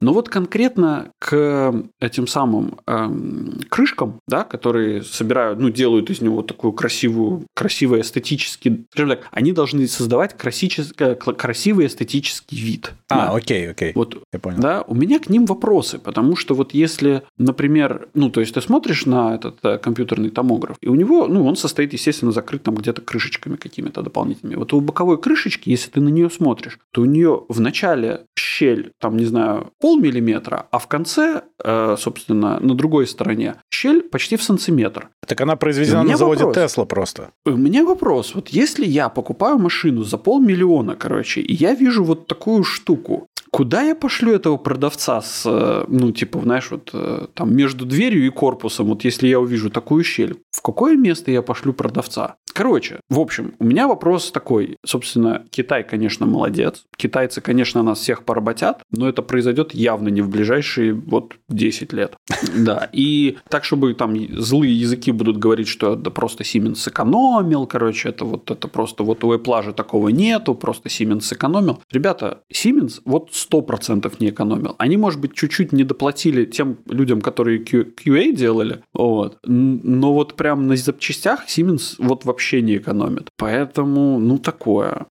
Но 0.00 0.12
вот 0.12 0.28
конкретно 0.28 1.10
к 1.18 1.74
этим 2.00 2.26
самым 2.26 2.78
эм, 2.86 3.60
крышкам, 3.68 4.20
да, 4.26 4.44
которые 4.44 5.02
собирают, 5.02 5.58
ну, 5.58 5.70
делают 5.70 6.10
из 6.10 6.20
него 6.20 6.42
такую 6.42 6.72
красивую, 6.72 7.46
красивый 7.54 8.00
эстетический, 8.00 8.86
скажем 8.92 9.10
так, 9.10 9.28
они 9.30 9.52
должны 9.52 9.86
создавать 9.86 10.36
красивый 10.36 11.86
эстетический 11.86 12.58
вид. 12.58 12.92
А, 13.08 13.26
да. 13.26 13.34
окей, 13.34 13.70
окей. 13.70 13.92
Вот, 13.94 14.22
Я 14.32 14.38
понял. 14.38 14.60
Да, 14.60 14.82
у 14.86 14.94
меня 14.94 15.18
к 15.18 15.28
ним 15.28 15.44
вопросы, 15.44 15.98
потому 15.98 16.36
что 16.36 16.54
вот 16.54 16.72
если, 16.72 17.22
например, 17.36 18.08
ну, 18.14 18.30
то 18.30 18.40
есть 18.40 18.54
ты 18.54 18.60
смотришь 18.60 19.04
на 19.06 19.34
этот 19.34 19.58
э, 19.64 19.78
компьютерный 19.78 20.30
томограф, 20.30 20.76
и 20.80 20.88
у 20.88 20.94
него, 20.94 21.26
ну, 21.26 21.44
он 21.44 21.56
состоит, 21.56 21.92
естественно, 21.92 22.32
закрыт 22.32 22.62
там 22.62 22.74
где-то 22.74 23.02
крышечками 23.02 23.56
какими-то 23.56 24.02
дополнительными. 24.02 24.56
Вот 24.56 24.72
у 24.72 24.80
боковой 24.80 25.18
крышечки, 25.18 25.68
если 25.68 25.90
ты 25.90 26.00
на 26.00 26.08
нее 26.08 26.30
смотришь, 26.30 26.78
то 26.92 27.02
у 27.02 27.04
нее 27.04 27.44
в 27.48 27.60
начале 27.60 28.22
щель, 28.38 28.92
там, 28.98 29.16
не 29.16 29.24
знаю, 29.24 29.72
полмиллиметра, 29.90 30.66
а 30.70 30.78
в 30.78 30.86
конце, 30.86 31.42
э, 31.64 31.96
собственно, 31.98 32.60
на 32.60 32.74
другой 32.74 33.06
стороне 33.06 33.54
щель 33.70 34.02
почти 34.02 34.36
в 34.36 34.42
сантиметр. 34.42 35.08
Так 35.26 35.40
она 35.40 35.56
произведена 35.56 36.02
на 36.02 36.16
заводе. 36.16 36.44
Тесла 36.54 36.84
просто. 36.84 37.30
У 37.46 37.56
меня 37.56 37.84
вопрос. 37.84 38.34
Вот 38.34 38.48
если 38.48 38.86
я 38.86 39.08
покупаю 39.08 39.58
машину 39.58 40.04
за 40.04 40.18
полмиллиона, 40.18 40.96
короче, 40.96 41.40
и 41.40 41.54
я 41.54 41.74
вижу 41.74 42.04
вот 42.04 42.26
такую 42.26 42.64
штуку, 42.64 43.26
Куда 43.52 43.82
я 43.82 43.96
пошлю 43.96 44.32
этого 44.32 44.58
продавца 44.58 45.20
с, 45.20 45.42
э, 45.44 45.84
ну, 45.88 46.12
типа, 46.12 46.40
знаешь, 46.40 46.70
вот 46.70 46.90
э, 46.92 47.26
там 47.34 47.56
между 47.56 47.84
дверью 47.84 48.26
и 48.26 48.30
корпусом, 48.30 48.86
вот 48.86 49.04
если 49.04 49.26
я 49.26 49.40
увижу 49.40 49.70
такую 49.70 50.04
щель, 50.04 50.36
в 50.52 50.62
какое 50.62 50.96
место 50.96 51.32
я 51.32 51.42
пошлю 51.42 51.72
продавца? 51.72 52.36
Короче, 52.52 53.00
в 53.08 53.18
общем, 53.18 53.54
у 53.58 53.64
меня 53.64 53.88
вопрос 53.88 54.30
такой. 54.30 54.76
Собственно, 54.84 55.44
Китай, 55.50 55.82
конечно, 55.82 56.26
молодец. 56.26 56.84
Китайцы, 56.96 57.40
конечно, 57.40 57.82
нас 57.82 58.00
всех 58.00 58.24
поработят, 58.24 58.78
но 58.90 59.08
это 59.08 59.22
произойдет 59.22 59.74
явно 59.74 60.08
не 60.08 60.20
в 60.22 60.28
ближайшие 60.28 60.92
вот 60.94 61.34
10 61.48 61.92
лет. 61.92 62.16
Да, 62.56 62.88
и 62.92 63.38
так, 63.48 63.64
чтобы 63.64 63.94
там 63.94 64.16
злые 64.38 64.78
языки 64.78 65.12
будут 65.12 65.38
говорить, 65.38 65.68
что 65.68 65.94
это 65.94 66.10
просто 66.10 66.42
Siemens 66.42 66.76
сэкономил, 66.76 67.66
короче, 67.66 68.08
это 68.08 68.24
вот 68.24 68.50
это 68.50 68.66
просто 68.66 69.04
вот 69.04 69.22
у 69.24 69.32
Apple 69.34 69.62
же 69.62 69.72
такого 69.72 70.08
нету, 70.08 70.54
просто 70.54 70.88
Siemens 70.88 71.20
сэкономил. 71.20 71.80
Ребята, 71.92 72.42
Siemens 72.52 73.00
вот 73.04 73.30
100% 73.30 74.12
не 74.20 74.30
экономил. 74.30 74.74
Они, 74.78 74.96
может 74.96 75.20
быть, 75.20 75.34
чуть-чуть 75.34 75.72
не 75.72 75.84
доплатили 75.84 76.44
тем 76.44 76.78
людям, 76.86 77.20
которые 77.20 77.62
QA 77.62 78.32
делали, 78.32 78.82
вот. 78.92 79.38
но 79.44 80.12
вот 80.12 80.34
прям 80.34 80.66
на 80.66 80.76
запчастях 80.76 81.46
Siemens 81.46 81.94
вот 81.98 82.24
вообще 82.24 82.39
не 82.62 82.76
экономит. 82.76 83.28
Поэтому, 83.36 84.18
ну, 84.18 84.38
такое. 84.38 85.06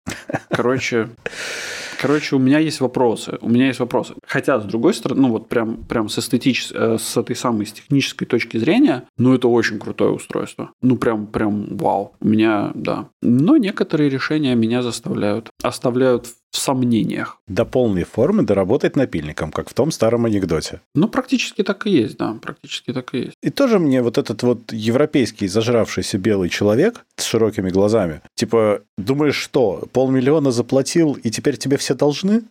Короче, 0.51 1.09
Короче, 2.01 2.37
у 2.37 2.39
меня 2.39 2.59
есть 2.61 2.81
вопросы. 2.81 3.39
У 3.41 3.49
меня 3.49 3.67
есть 3.67 3.81
вопросы. 3.81 4.15
Хотя, 4.27 4.61
с 4.61 4.65
другой 4.65 4.95
стороны, 4.95 5.23
ну 5.23 5.29
вот 5.31 5.49
прям, 5.49 5.85
прям 5.85 6.09
с 6.09 6.19
эстетической, 6.19 6.95
э, 6.95 6.99
с 6.99 7.17
этой 7.17 7.35
самой 7.35 7.67
с 7.67 7.73
технической 7.73 8.27
точки 8.27 8.57
зрения, 8.57 9.05
ну 9.19 9.35
это 9.35 9.49
очень 9.49 9.79
крутое 9.79 10.13
устройство. 10.13 10.71
Ну 10.81 10.97
прям, 10.97 11.27
прям 11.27 11.77
вау. 11.77 12.13
У 12.21 12.29
меня, 12.29 12.71
да. 12.75 13.09
Но 13.21 13.57
некоторые 13.57 14.11
решения 14.11 14.55
меня 14.55 14.83
заставляют, 14.83 15.51
оставляют 15.63 16.29
в 16.51 16.57
сомнениях. 16.57 17.39
До 17.47 17.65
полной 17.65 18.05
формы 18.05 18.43
доработать 18.43 18.97
напильником, 18.97 19.53
как 19.53 19.69
в 19.69 19.75
том 19.75 19.91
старом 19.91 20.25
анекдоте. 20.25 20.81
Ну, 20.95 21.09
практически 21.09 21.63
так 21.63 21.87
и 21.87 21.91
есть, 21.91 22.17
да, 22.17 22.37
практически 22.41 22.93
так 22.93 23.15
и 23.15 23.19
есть. 23.19 23.35
И 23.43 23.51
тоже 23.51 23.79
мне 23.79 24.03
вот 24.03 24.19
этот 24.19 24.43
вот 24.43 24.73
европейский 24.73 25.47
зажравшийся 25.47 26.19
белый 26.19 26.49
человек 26.49 27.05
с 27.17 27.25
широкими 27.25 27.71
глазами, 27.71 28.23
типа, 28.35 28.83
думаешь, 28.97 29.37
что, 29.37 29.85
полмиллиона 29.93 30.51
заплатил, 30.51 31.19
и 31.23 31.31
теперь 31.31 31.59
тебе 31.59 31.77
все 31.77 31.88
должны? 31.95 32.45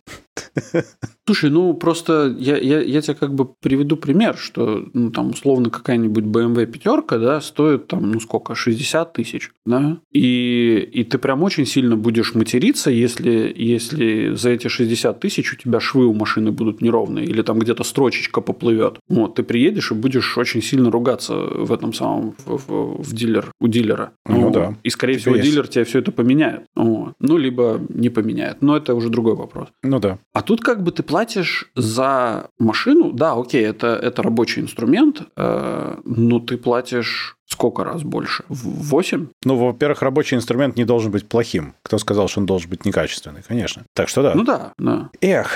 Слушай, 1.26 1.50
ну 1.50 1.74
просто 1.74 2.34
я, 2.38 2.56
я, 2.56 2.80
я 2.80 3.00
тебе 3.02 3.14
как 3.14 3.34
бы 3.34 3.46
приведу 3.46 3.96
пример, 3.96 4.36
что 4.36 4.86
ну, 4.94 5.10
там 5.10 5.30
условно 5.30 5.70
какая-нибудь 5.70 6.24
BMW 6.24 6.66
пятерка, 6.66 7.18
да, 7.18 7.40
стоит 7.40 7.86
там, 7.86 8.10
ну 8.10 8.20
сколько, 8.20 8.54
60 8.54 9.12
тысяч, 9.12 9.50
да, 9.66 9.98
и, 10.12 10.88
и 10.92 11.04
ты 11.04 11.18
прям 11.18 11.42
очень 11.42 11.66
сильно 11.66 11.96
будешь 11.96 12.34
материться, 12.34 12.90
если, 12.90 13.52
если 13.54 14.34
за 14.34 14.50
эти 14.50 14.68
60 14.68 15.20
тысяч 15.20 15.52
у 15.52 15.56
тебя 15.56 15.80
швы 15.80 16.06
у 16.06 16.14
машины 16.14 16.50
будут 16.50 16.80
неровные, 16.80 17.26
или 17.26 17.42
там 17.42 17.58
где-то 17.58 17.84
строчечка 17.84 18.40
поплывет. 18.40 18.98
Вот, 19.08 19.34
ты 19.34 19.42
приедешь 19.42 19.90
и 19.90 19.94
будешь 19.94 20.38
очень 20.38 20.62
сильно 20.62 20.90
ругаться 20.90 21.34
в 21.34 21.72
этом 21.72 21.92
самом, 21.92 22.34
в, 22.44 22.56
в, 22.56 23.02
в 23.02 23.12
дилер, 23.12 23.52
у 23.60 23.68
дилера. 23.68 24.12
Ну, 24.26 24.40
ну 24.40 24.50
да. 24.50 24.74
И, 24.82 24.90
скорее 24.90 25.18
всего, 25.18 25.36
есть. 25.36 25.48
дилер 25.48 25.68
тебе 25.68 25.84
все 25.84 25.98
это 25.98 26.12
поменяет. 26.12 26.62
Вот. 26.74 27.14
Ну, 27.20 27.36
либо 27.36 27.80
не 27.88 28.08
поменяет. 28.08 28.62
Но 28.62 28.76
это 28.76 28.94
уже 28.94 29.08
другой 29.08 29.34
вопрос. 29.34 29.68
Ну 29.82 29.98
да. 29.98 30.18
А 30.32 30.42
тут 30.42 30.60
как 30.60 30.82
бы 30.82 30.92
ты 30.92 31.02
платишь 31.02 31.70
за 31.74 32.48
машину, 32.58 33.12
да, 33.12 33.32
окей, 33.32 33.64
это, 33.64 33.88
это 33.88 34.22
рабочий 34.22 34.60
инструмент, 34.60 35.22
э, 35.36 35.96
но 36.04 36.38
ты 36.38 36.56
платишь 36.56 37.36
сколько 37.46 37.82
раз 37.82 38.02
больше? 38.02 38.44
В 38.48 38.88
8? 38.90 39.28
Ну, 39.44 39.56
во-первых, 39.56 40.02
рабочий 40.02 40.36
инструмент 40.36 40.76
не 40.76 40.84
должен 40.84 41.10
быть 41.10 41.28
плохим. 41.28 41.74
Кто 41.82 41.98
сказал, 41.98 42.28
что 42.28 42.40
он 42.40 42.46
должен 42.46 42.70
быть 42.70 42.84
некачественный? 42.84 43.42
Конечно. 43.42 43.84
Так 43.94 44.08
что 44.08 44.22
да. 44.22 44.34
Ну 44.34 44.44
да, 44.44 44.72
да. 44.78 45.10
Эх, 45.20 45.52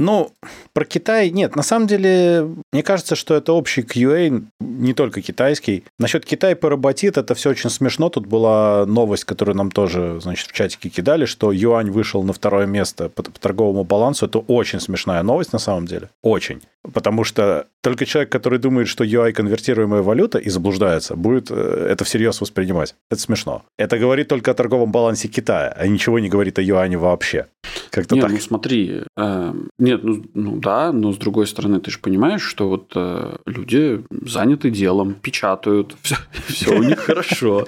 ну, 0.00 0.32
про 0.72 0.86
Китай 0.86 1.30
нет. 1.30 1.56
На 1.56 1.62
самом 1.62 1.86
деле, 1.86 2.48
мне 2.72 2.82
кажется, 2.82 3.16
что 3.16 3.34
это 3.34 3.52
общий 3.52 3.82
QA, 3.82 4.42
не 4.58 4.94
только 4.94 5.20
китайский. 5.20 5.84
Насчет 5.98 6.24
Китая 6.24 6.56
поработит, 6.56 7.18
это 7.18 7.34
все 7.34 7.50
очень 7.50 7.68
смешно. 7.68 8.08
Тут 8.08 8.26
была 8.26 8.86
новость, 8.86 9.24
которую 9.24 9.56
нам 9.56 9.70
тоже, 9.70 10.18
значит, 10.22 10.48
в 10.48 10.52
чатике 10.52 10.88
кидали, 10.88 11.26
что 11.26 11.52
юань 11.52 11.90
вышел 11.90 12.22
на 12.22 12.32
второе 12.32 12.66
место 12.66 13.10
по, 13.10 13.22
по 13.22 13.38
торговому 13.38 13.84
балансу. 13.84 14.24
Это 14.24 14.38
очень 14.38 14.80
смешная 14.80 15.22
новость 15.22 15.52
на 15.52 15.58
самом 15.58 15.84
деле. 15.86 16.08
Очень. 16.22 16.62
Потому 16.94 17.24
что 17.24 17.66
только 17.82 18.06
человек, 18.06 18.32
который 18.32 18.58
думает, 18.58 18.88
что 18.88 19.04
UI 19.04 19.32
конвертируемая 19.32 20.00
валюта 20.00 20.38
и 20.38 20.48
заблуждается, 20.48 21.14
будет 21.14 21.50
э, 21.50 21.88
это 21.90 22.04
всерьез 22.04 22.40
воспринимать. 22.40 22.94
Это 23.10 23.20
смешно. 23.20 23.62
Это 23.78 23.98
говорит 23.98 24.28
только 24.28 24.50
о 24.50 24.54
торговом 24.54 24.90
балансе 24.90 25.28
Китая, 25.28 25.74
а 25.76 25.86
ничего 25.86 26.18
не 26.18 26.30
говорит 26.30 26.58
о 26.58 26.62
юане 26.62 26.96
вообще. 26.96 27.46
Как-то 27.90 28.14
нет, 28.14 28.24
так. 28.24 28.32
ну 28.32 28.38
смотри, 28.38 29.02
э, 29.16 29.52
нет, 29.90 30.04
ну, 30.04 30.22
ну 30.34 30.56
да, 30.56 30.92
но 30.92 31.12
с 31.12 31.16
другой 31.16 31.46
стороны, 31.46 31.80
ты 31.80 31.90
же 31.90 31.98
понимаешь, 31.98 32.42
что 32.42 32.68
вот 32.68 32.92
э, 32.94 33.36
люди 33.46 34.02
заняты 34.10 34.70
делом, 34.70 35.14
печатают, 35.14 35.96
все, 36.02 36.16
все 36.48 36.78
у 36.78 36.82
них 36.82 36.98
хорошо. 36.98 37.66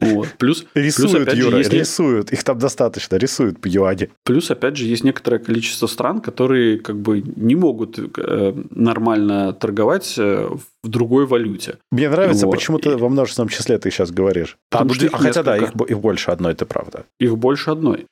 Вот. 0.00 0.28
Плюс, 0.38 0.64
рисуют, 0.74 1.12
плюс, 1.12 1.22
опять 1.22 1.38
Юра, 1.38 1.50
же, 1.50 1.58
если... 1.58 1.78
рисуют. 1.78 2.32
Их 2.32 2.42
там 2.42 2.58
достаточно, 2.58 3.16
рисуют 3.16 3.60
по 3.60 3.68
юане. 3.68 4.08
Плюс, 4.24 4.50
опять 4.50 4.76
же, 4.76 4.86
есть 4.86 5.04
некоторое 5.04 5.38
количество 5.38 5.86
стран, 5.86 6.20
которые 6.20 6.78
как 6.78 6.98
бы 6.98 7.20
не 7.20 7.54
могут 7.54 7.98
э, 7.98 8.54
нормально 8.70 9.52
торговать 9.52 10.14
э, 10.16 10.48
в 10.82 10.88
другой 10.88 11.26
валюте. 11.26 11.78
Мне 11.90 12.08
нравится, 12.08 12.46
вот. 12.46 12.52
почему 12.52 12.78
ты 12.78 12.96
во 12.96 13.08
множественном 13.08 13.48
числе 13.48 13.78
ты 13.78 13.90
сейчас 13.90 14.10
говоришь. 14.10 14.56
Потому 14.70 14.92
а, 14.92 14.94
что 14.94 15.06
а 15.12 15.18
хотя 15.18 15.42
да, 15.42 15.56
их, 15.56 15.72
их 15.88 16.00
больше 16.00 16.30
одной, 16.30 16.52
это 16.52 16.66
правда. 16.66 17.04
Их 17.18 17.36
больше 17.36 17.70
одной. 17.70 18.06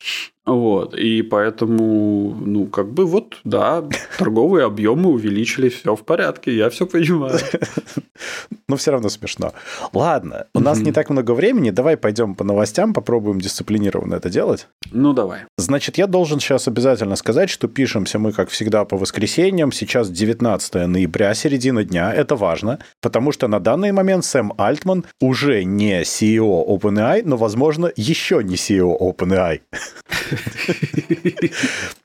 Вот, 0.49 0.95
и 0.95 1.21
поэтому, 1.21 2.35
ну, 2.41 2.67
как 2.67 2.91
бы 2.91 3.05
вот, 3.05 3.37
да, 3.45 3.85
торговые 4.19 4.65
объемы 4.65 5.11
увеличились, 5.11 5.75
все 5.75 5.95
в 5.95 6.03
порядке, 6.05 6.57
я 6.57 6.71
все 6.71 6.87
понимаю. 6.87 7.39
Но 8.69 8.77
все 8.77 8.91
равно 8.91 9.11
смешно. 9.11 9.53
Ладно, 9.93 10.47
у 10.55 10.61
нас 10.61 10.79
не 10.81 10.93
так 10.93 11.11
много 11.11 11.33
времени, 11.33 11.71
давай 11.71 11.97
пойдем 11.97 12.35
по 12.35 12.45
новостям, 12.45 12.95
попробуем 12.95 13.41
дисциплинированно 13.41 14.15
это 14.15 14.31
делать. 14.31 14.69
Ну, 14.91 15.13
давай. 15.13 15.41
Значит, 15.59 15.99
я 15.99 16.07
должен 16.07 16.41
сейчас 16.41 16.67
обязательно 16.67 17.17
сказать, 17.17 17.51
что 17.51 17.69
пишемся 17.69 18.19
мы, 18.19 18.33
как 18.33 18.49
всегда, 18.49 18.85
по 18.85 18.97
воскресеньям. 18.97 19.71
Сейчас 19.71 20.11
19 20.11 20.87
ноября, 20.87 21.35
середина 21.35 21.85
дня. 21.85 22.13
Это 22.13 22.37
важно, 22.37 22.58
потому 23.01 23.33
что 23.33 23.49
на 23.49 23.61
данный 23.61 23.93
момент 23.93 24.25
Сэм 24.25 24.53
Альтман 24.57 25.05
уже 25.21 25.65
не 25.65 26.03
CEO 26.03 26.67
OpenAI, 26.67 27.23
но, 27.25 27.37
возможно, 27.37 27.91
еще 27.97 28.43
не 28.43 28.57
CEO 28.57 28.97
OpenAI. 28.99 29.61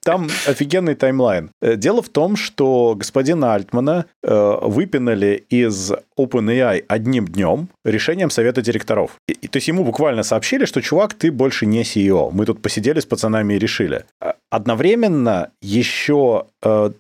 Там 0.04 0.28
офигенный 0.48 0.96
таймлайн. 0.96 1.52
Э, 1.62 1.76
дело 1.76 2.02
в 2.02 2.10
том, 2.10 2.36
что 2.36 2.96
господина 2.96 3.54
Альтмана 3.54 4.06
э, 4.22 4.58
выпинали 4.62 5.46
из 5.50 5.92
OpenAI 6.18 6.84
одним 6.88 7.28
днем 7.28 7.70
решением 7.86 8.30
совета 8.30 8.62
директоров. 8.62 9.18
То 9.28 9.58
есть 9.58 9.68
ему 9.68 9.84
буквально 9.84 10.24
сообщили, 10.24 10.66
что, 10.66 10.82
чувак, 10.82 11.14
ты 11.14 11.32
больше 11.32 11.66
не 11.66 11.84
CEO. 11.84 12.32
Мы 12.32 12.46
тут 12.46 12.62
посидели 12.62 13.00
с 13.00 13.06
пацанами 13.06 13.54
и 13.54 13.60
решили. 13.60 14.06
А 14.20 14.36
одновременно 14.50 15.52
еще 15.62 16.46
э, 16.46 16.53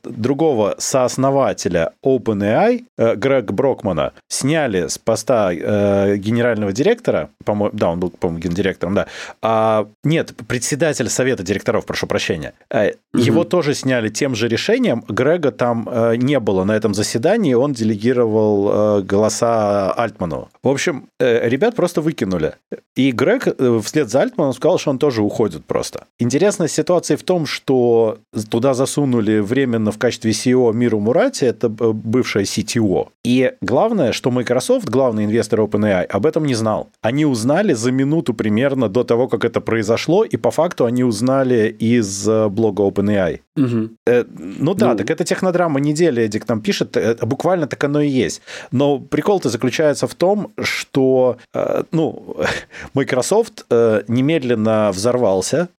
другого 0.03 0.75
сооснователя 0.77 1.93
OpenAI, 2.05 2.83
э, 2.97 3.15
Грег 3.15 3.51
Брокмана, 3.51 4.13
сняли 4.27 4.87
с 4.87 4.97
поста 4.97 5.51
э, 5.53 6.17
генерального 6.17 6.71
директора, 6.71 7.29
по-моему, 7.45 7.77
да, 7.77 7.89
он 7.89 7.99
был, 7.99 8.09
по-моему, 8.09 8.41
гендиректором, 8.41 8.95
да. 8.95 9.07
А, 9.41 9.87
нет, 10.03 10.33
председатель 10.47 11.09
совета 11.09 11.43
директоров, 11.43 11.85
прошу 11.85 12.07
прощения. 12.07 12.53
Э, 12.69 12.91
его 13.13 13.41
угу. 13.41 13.49
тоже 13.49 13.73
сняли 13.73 14.09
тем 14.09 14.35
же 14.35 14.47
решением. 14.47 15.03
Грега 15.07 15.51
там 15.51 15.87
э, 15.89 16.15
не 16.15 16.39
было 16.39 16.63
на 16.63 16.73
этом 16.75 16.93
заседании, 16.93 17.53
он 17.53 17.73
делегировал 17.73 18.99
э, 18.99 19.01
голоса 19.03 19.91
Альтману. 19.93 20.49
В 20.63 20.67
общем, 20.69 21.07
э, 21.19 21.47
ребят 21.49 21.75
просто 21.75 22.01
выкинули. 22.01 22.53
И 22.95 23.11
Грег 23.11 23.47
э, 23.47 23.79
вслед 23.83 24.09
за 24.09 24.21
Альтманом 24.21 24.53
сказал, 24.53 24.77
что 24.77 24.91
он 24.91 24.99
тоже 24.99 25.21
уходит 25.21 25.65
просто. 25.65 26.05
Интересная 26.19 26.67
ситуация 26.67 27.17
в 27.17 27.23
том, 27.23 27.45
что 27.45 28.17
туда 28.49 28.73
засунули 28.73 29.39
временно 29.53 29.91
в 29.91 29.97
качестве 29.97 30.31
CEO 30.31 30.73
Миру 30.73 30.99
Мурати, 30.99 31.45
это 31.45 31.67
э, 31.67 31.91
бывшая 31.93 32.43
CTO. 32.43 33.07
И 33.27 33.51
главное, 33.61 34.11
что 34.11 34.31
Microsoft, 34.31 34.89
главный 34.89 35.25
инвестор 35.25 35.59
OpenAI, 35.59 36.05
об 36.05 36.25
этом 36.25 36.45
не 36.45 36.55
знал. 36.55 36.87
Они 37.01 37.25
узнали 37.25 37.73
за 37.73 37.91
минуту 37.91 38.33
примерно 38.33 38.89
до 38.89 39.03
того, 39.03 39.27
как 39.27 39.45
это 39.45 39.61
произошло, 39.61 40.23
и 40.23 40.37
по 40.37 40.51
факту 40.51 40.85
они 40.85 41.03
узнали 41.03 41.75
из 41.81 42.27
блога 42.49 42.83
OpenAI. 42.83 43.39
Угу. 43.55 43.89
Э, 44.07 44.23
ну 44.37 44.73
да, 44.73 44.91
ну... 44.91 44.97
так 44.97 45.11
это 45.11 45.23
технодрама 45.23 45.79
недели, 45.79 46.23
Эдик 46.23 46.47
нам 46.47 46.61
пишет, 46.61 46.97
буквально 47.21 47.67
так 47.67 47.83
оно 47.83 48.01
и 48.01 48.09
есть. 48.09 48.41
Но 48.71 48.99
прикол-то 48.99 49.49
заключается 49.49 50.07
в 50.07 50.15
том, 50.15 50.51
что 50.61 51.37
э, 51.53 51.83
ну, 51.91 52.35
Microsoft 52.93 53.65
э, 53.69 54.03
немедленно 54.07 54.91
взорвался, 54.91 55.69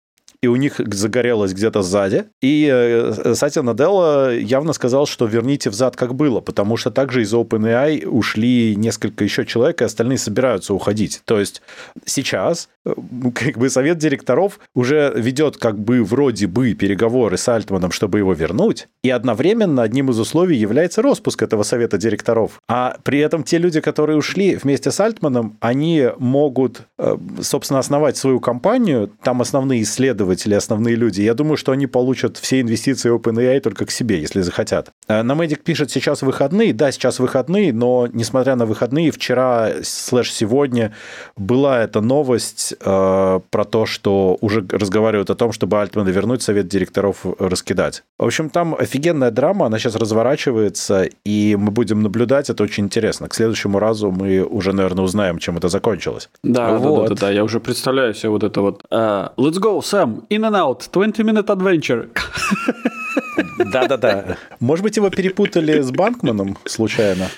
и 0.44 0.46
у 0.46 0.56
них 0.56 0.78
загорелось 0.78 1.54
где-то 1.54 1.80
сзади. 1.80 2.26
И 2.42 2.68
э, 2.70 3.34
Сатя 3.34 3.62
Наделла 3.62 4.36
явно 4.36 4.74
сказал, 4.74 5.06
что 5.06 5.24
верните 5.24 5.70
взад 5.70 5.96
как 5.96 6.14
было, 6.14 6.40
потому 6.40 6.76
что 6.76 6.90
также 6.90 7.22
из 7.22 7.32
OpenAI 7.32 8.06
ушли 8.06 8.76
несколько 8.76 9.24
еще 9.24 9.46
человек, 9.46 9.80
и 9.80 9.84
остальные 9.84 10.18
собираются 10.18 10.74
уходить. 10.74 11.22
То 11.24 11.40
есть 11.40 11.62
сейчас 12.04 12.68
э, 12.84 12.92
как 13.34 13.56
бы 13.56 13.70
совет 13.70 13.96
директоров 13.96 14.60
уже 14.74 15.14
ведет 15.16 15.56
как 15.56 15.78
бы 15.78 16.04
вроде 16.04 16.46
бы 16.46 16.74
переговоры 16.74 17.38
с 17.38 17.48
Альтманом, 17.48 17.90
чтобы 17.90 18.18
его 18.18 18.34
вернуть, 18.34 18.88
и 19.02 19.08
одновременно 19.08 19.82
одним 19.82 20.10
из 20.10 20.20
условий 20.20 20.58
является 20.58 21.00
распуск 21.00 21.42
этого 21.42 21.62
совета 21.62 21.96
директоров. 21.96 22.60
А 22.68 22.98
при 23.02 23.20
этом 23.20 23.44
те 23.44 23.56
люди, 23.56 23.80
которые 23.80 24.18
ушли 24.18 24.56
вместе 24.56 24.90
с 24.90 25.00
Альтманом, 25.00 25.56
они 25.60 26.10
могут, 26.18 26.82
э, 26.98 27.16
собственно, 27.40 27.80
основать 27.80 28.18
свою 28.18 28.40
компанию, 28.40 29.10
там 29.22 29.40
основные 29.40 29.80
исследователи 29.80 30.33
пользователи, 30.34 30.54
основные 30.54 30.96
люди, 30.96 31.22
я 31.22 31.34
думаю, 31.34 31.56
что 31.56 31.72
они 31.72 31.86
получат 31.86 32.36
все 32.38 32.60
инвестиции 32.60 33.10
OpenAI 33.10 33.60
только 33.60 33.86
к 33.86 33.90
себе, 33.90 34.20
если 34.20 34.42
захотят. 34.42 34.90
Э, 35.08 35.22
на 35.22 35.34
Медик 35.34 35.62
пишет, 35.62 35.90
сейчас 35.90 36.22
выходные. 36.22 36.72
Да, 36.72 36.92
сейчас 36.92 37.20
выходные, 37.20 37.72
но 37.72 38.08
несмотря 38.12 38.56
на 38.56 38.66
выходные, 38.66 39.10
вчера 39.10 39.70
слэш 39.82 40.32
сегодня 40.32 40.90
была 41.36 41.84
эта 41.84 42.00
новость 42.00 42.74
э, 42.80 43.40
про 43.50 43.64
то, 43.64 43.86
что 43.86 44.36
уже 44.40 44.64
разговаривают 44.70 45.30
о 45.30 45.34
том, 45.34 45.52
чтобы 45.52 45.80
Альтмана 45.80 46.10
вернуть, 46.10 46.42
совет 46.42 46.68
директоров 46.68 47.26
раскидать. 47.38 48.02
В 48.18 48.24
общем, 48.24 48.50
там 48.50 48.74
офигенная 48.74 49.30
драма, 49.30 49.66
она 49.66 49.78
сейчас 49.78 49.96
разворачивается, 49.96 51.08
и 51.24 51.56
мы 51.58 51.70
будем 51.70 52.02
наблюдать, 52.02 52.50
это 52.50 52.64
очень 52.64 52.84
интересно. 52.84 53.28
К 53.28 53.34
следующему 53.34 53.78
разу 53.78 54.10
мы 54.10 54.42
уже, 54.42 54.72
наверное, 54.72 55.04
узнаем, 55.04 55.38
чем 55.38 55.56
это 55.56 55.68
закончилось. 55.68 56.28
Да, 56.42 56.78
вот. 56.78 57.08
да, 57.08 57.14
да, 57.14 57.20
да, 57.20 57.30
я 57.30 57.44
уже 57.44 57.60
представляю 57.60 58.14
себе 58.14 58.30
вот 58.30 58.42
это 58.42 58.60
вот. 58.60 58.82
Uh, 58.90 59.30
let's 59.36 59.60
go, 59.60 59.80
Sam, 59.80 60.24
In 60.31 60.45
and 60.45 60.57
Out, 60.57 60.88
20-minute 60.93 61.50
adventure. 61.50 62.09
Да-да-да. 63.58 64.36
Может 64.60 64.82
быть, 64.82 64.96
его 64.96 65.10
перепутали 65.10 65.80
с 65.80 65.90
Банкманом 65.90 66.58
случайно? 66.64 67.28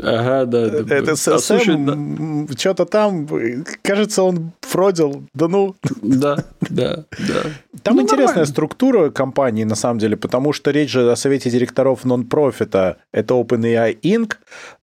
Ага, 0.00 0.46
да. 0.46 0.58
Это 0.88 1.12
а, 1.12 1.38
Сэм, 1.38 2.46
да. 2.46 2.56
что-то 2.56 2.86
там, 2.86 3.28
кажется, 3.82 4.22
он 4.22 4.52
фродил, 4.62 5.24
да 5.34 5.48
ну. 5.48 5.76
Да, 6.00 6.36
да, 6.60 7.04
да. 7.10 7.42
Там 7.82 7.96
ну, 7.96 8.02
интересная 8.02 8.28
нормально. 8.28 8.46
структура 8.46 9.10
компании, 9.10 9.64
на 9.64 9.74
самом 9.74 9.98
деле, 9.98 10.16
потому 10.16 10.52
что 10.54 10.70
речь 10.70 10.90
же 10.90 11.10
о 11.10 11.16
совете 11.16 11.50
директоров 11.50 12.04
нон-профита, 12.04 12.96
это 13.12 13.34
OpenAI 13.34 14.00
Inc., 14.00 14.36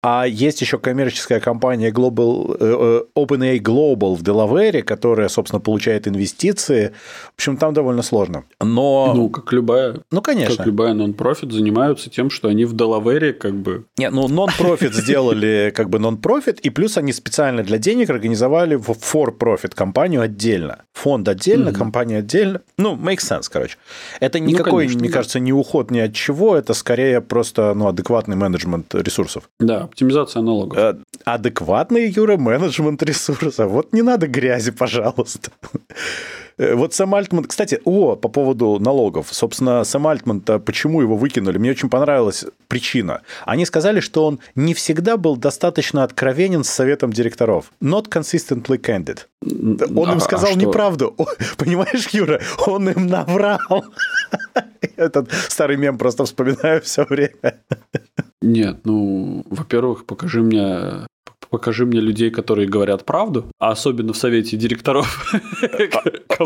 а 0.07 0.27
есть 0.27 0.61
еще 0.61 0.79
коммерческая 0.79 1.41
компания 1.41 1.91
Global, 1.91 2.59
э, 2.61 3.05
э, 3.17 3.19
OpenAI 3.19 3.59
Global 3.59 4.15
в 4.15 4.23
Делавере, 4.23 4.83
которая, 4.83 5.29
собственно, 5.29 5.61
получает 5.61 6.07
инвестиции. 6.07 6.93
В 7.33 7.39
общем, 7.39 7.57
там 7.57 7.73
довольно 7.73 8.03
сложно. 8.03 8.45
Но... 8.61 9.15
Ну, 9.15 9.31
как 9.31 9.51
любая... 9.55 10.01
Ну, 10.11 10.21
конечно. 10.21 10.44
Как 10.47 10.67
любая 10.67 10.95
нон-профит 10.95 11.53
занимаются 11.53 12.11
тем, 12.11 12.31
что 12.31 12.49
они 12.49 12.65
в 12.65 12.75
Делавере 12.75 13.33
как 13.33 13.55
бы... 13.55 13.85
Нет, 13.97 14.13
ну, 14.13 14.29
нон-профит 14.29 14.95
сделали 14.95 15.73
как 15.75 15.91
бы 15.91 15.99
нон-профит, 15.99 16.61
и 16.61 16.71
плюс 16.71 16.97
они 16.99 17.13
специально 17.13 17.63
для 17.63 17.79
денег 17.79 18.11
организовали 18.11 18.75
в 18.75 18.91
for-profit 18.91 19.75
компанию 19.75 20.21
отдельно. 20.21 20.83
Фонд 20.93 21.29
отдельно, 21.29 21.73
компания 21.73 22.19
отдельно. 22.19 22.61
Ну, 22.79 22.97
makes 22.97 23.21
sense, 23.21 23.45
короче. 23.51 23.77
Это 24.21 24.39
ну, 24.39 24.47
никакой, 24.47 24.89
мне 24.89 25.09
кажется, 25.09 25.41
не 25.41 25.53
уход 25.53 25.91
ни 25.91 25.99
от 25.99 26.15
чего, 26.15 26.57
это 26.57 26.75
скорее 26.75 27.21
просто 27.21 27.75
ну, 27.75 27.89
адекватный 27.89 28.37
менеджмент 28.37 28.95
ресурсов. 28.95 29.49
Да, 29.61 29.83
Оптимизация 29.85 30.43
налогов. 30.43 30.79
Э, 30.79 30.97
адекватный, 31.25 32.11
Юра, 32.11 32.37
менеджмент 32.37 33.03
ресурсов. 33.03 33.71
Вот 33.71 33.93
не 33.93 34.03
надо 34.03 34.27
грязи, 34.27 34.71
пожалуйста. 34.71 35.51
Э, 36.59 36.75
вот 36.75 36.95
Сэм 36.95 37.15
Альтман... 37.15 37.45
Кстати, 37.45 37.81
о, 37.85 38.17
по 38.17 38.29
поводу 38.29 38.79
налогов. 38.79 39.29
Собственно, 39.31 39.85
Сэм 39.85 40.07
Альтман-то 40.07 40.59
почему 40.59 41.01
его 41.01 41.17
выкинули? 41.17 41.59
Мне 41.59 41.71
очень 41.71 41.89
понравилась 41.89 42.45
причина. 42.69 43.23
Они 43.45 43.67
сказали, 43.67 44.01
что 44.01 44.27
он 44.27 44.41
не 44.55 44.75
всегда 44.75 45.17
был 45.17 45.37
достаточно 45.37 46.05
откровенен 46.05 46.65
с 46.65 46.71
советом 46.71 47.13
директоров. 47.13 47.73
Not 47.83 48.09
consistently 48.09 48.79
candid. 48.79 49.21
Он 49.43 50.11
им 50.11 50.19
а 50.19 50.21
сказал 50.21 50.51
а 50.53 50.55
неправду. 50.55 51.15
Понимаешь, 51.57 52.09
Юра? 52.09 52.41
Он 52.67 52.89
им 52.89 53.07
наврал. 53.07 53.85
Этот 54.97 55.33
старый 55.33 55.77
мем 55.77 55.99
просто 55.99 56.25
вспоминаю 56.25 56.81
все 56.83 57.05
время. 57.05 57.61
Нет, 58.43 58.81
ну, 58.85 59.45
во-первых, 59.49 60.05
покажи 60.05 60.43
мне 60.43 61.07
покажи 61.55 61.87
мне 61.87 62.01
людей, 62.01 62.33
которые 62.33 62.67
говорят 62.67 63.05
правду, 63.05 63.47
а 63.61 63.71
особенно 63.71 64.13
в 64.13 64.17
совете 64.17 64.57
директоров 64.57 65.33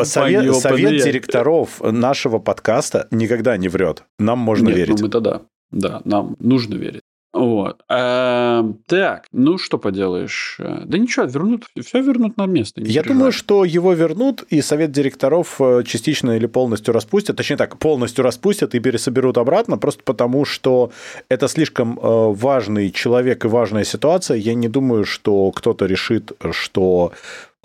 совет, 0.02 0.54
совет 0.56 1.02
директоров 1.02 1.80
нашего 1.80 2.38
подкаста 2.38 3.08
никогда 3.10 3.56
не 3.56 3.68
врет. 3.68 4.04
Нам 4.18 4.38
можно 4.38 4.66
Нет, 4.66 4.74
ну 4.74 4.78
верить. 4.78 4.98
Ну 5.00 5.06
мы 5.06 5.10
тогда, 5.10 5.40
да, 5.70 6.02
нам 6.04 6.36
нужно 6.40 6.74
верить. 6.74 7.00
Вот. 7.38 7.82
А, 7.88 8.64
так, 8.86 9.28
ну 9.30 9.58
что 9.58 9.78
поделаешь? 9.78 10.56
Да 10.58 10.98
ничего, 10.98 11.24
вернут, 11.26 11.66
все 11.84 12.02
вернут 12.02 12.36
на 12.36 12.46
место. 12.46 12.80
Я 12.80 12.86
переживай. 12.86 13.08
думаю, 13.08 13.32
что 13.32 13.64
его 13.64 13.92
вернут, 13.92 14.42
и 14.50 14.60
совет 14.60 14.90
директоров 14.90 15.60
э, 15.60 15.84
частично 15.86 16.32
или 16.32 16.46
полностью 16.46 16.92
распустят. 16.92 17.36
Точнее 17.36 17.56
так, 17.56 17.78
полностью 17.78 18.24
распустят 18.24 18.74
и 18.74 18.80
пересоберут 18.80 19.38
обратно, 19.38 19.78
просто 19.78 20.02
потому 20.02 20.44
что 20.44 20.90
это 21.28 21.46
слишком 21.46 21.96
э, 21.98 22.00
важный 22.02 22.90
человек 22.90 23.44
и 23.44 23.48
важная 23.48 23.84
ситуация. 23.84 24.36
Я 24.36 24.54
не 24.54 24.68
думаю, 24.68 25.04
что 25.04 25.52
кто-то 25.52 25.86
решит, 25.86 26.32
что 26.50 27.12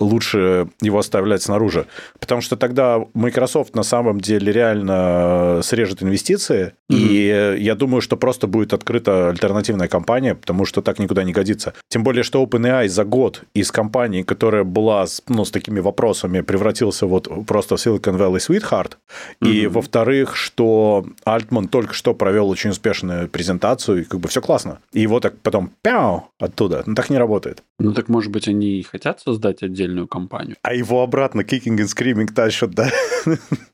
лучше 0.00 0.68
его 0.80 0.98
оставлять 0.98 1.42
снаружи. 1.42 1.86
Потому 2.18 2.40
что 2.40 2.56
тогда 2.56 3.04
Microsoft 3.14 3.74
на 3.74 3.82
самом 3.82 4.20
деле 4.20 4.52
реально 4.52 5.60
срежет 5.62 6.02
инвестиции, 6.02 6.74
mm-hmm. 6.90 7.56
и 7.56 7.62
я 7.62 7.74
думаю, 7.74 8.00
что 8.00 8.16
просто 8.16 8.46
будет 8.46 8.72
открыта 8.72 9.30
альтернативная 9.30 9.88
компания, 9.88 10.34
потому 10.34 10.64
что 10.64 10.82
так 10.82 10.98
никуда 10.98 11.22
не 11.22 11.32
годится. 11.32 11.74
Тем 11.88 12.02
более, 12.02 12.22
что 12.22 12.42
OpenAI 12.42 12.88
за 12.88 13.04
год 13.04 13.42
из 13.54 13.70
компании, 13.70 14.22
которая 14.22 14.64
была 14.64 15.06
ну, 15.28 15.44
с 15.44 15.50
такими 15.50 15.80
вопросами, 15.80 16.40
превратился 16.40 17.06
вот 17.06 17.28
просто 17.46 17.76
в 17.76 17.86
Silicon 17.86 18.18
Valley 18.18 18.38
Sweetheart. 18.38 18.92
Mm-hmm. 19.40 19.50
И, 19.50 19.66
во-вторых, 19.66 20.36
что 20.36 21.06
Альтман 21.24 21.68
только 21.68 21.94
что 21.94 22.14
провел 22.14 22.48
очень 22.48 22.70
успешную 22.70 23.28
презентацию, 23.28 24.00
и 24.00 24.04
как 24.04 24.20
бы 24.20 24.28
все 24.28 24.40
классно. 24.40 24.80
И 24.92 25.00
его 25.00 25.20
так 25.20 25.38
потом 25.38 25.70
пяу 25.82 26.30
оттуда. 26.40 26.82
Ну, 26.86 26.94
так 26.94 27.10
не 27.10 27.18
работает. 27.18 27.62
Ну, 27.78 27.92
так, 27.92 28.08
может 28.08 28.30
быть, 28.30 28.48
они 28.48 28.78
и 28.78 28.82
хотят 28.82 29.20
создать 29.20 29.62
отдельно 29.62 29.83
отдельную 29.84 30.08
компанию. 30.08 30.56
А 30.62 30.74
его 30.74 31.02
обратно 31.02 31.42
kicking 31.42 31.76
and 31.76 31.86
screaming 31.86 32.32
тащат, 32.32 32.70
да? 32.70 32.90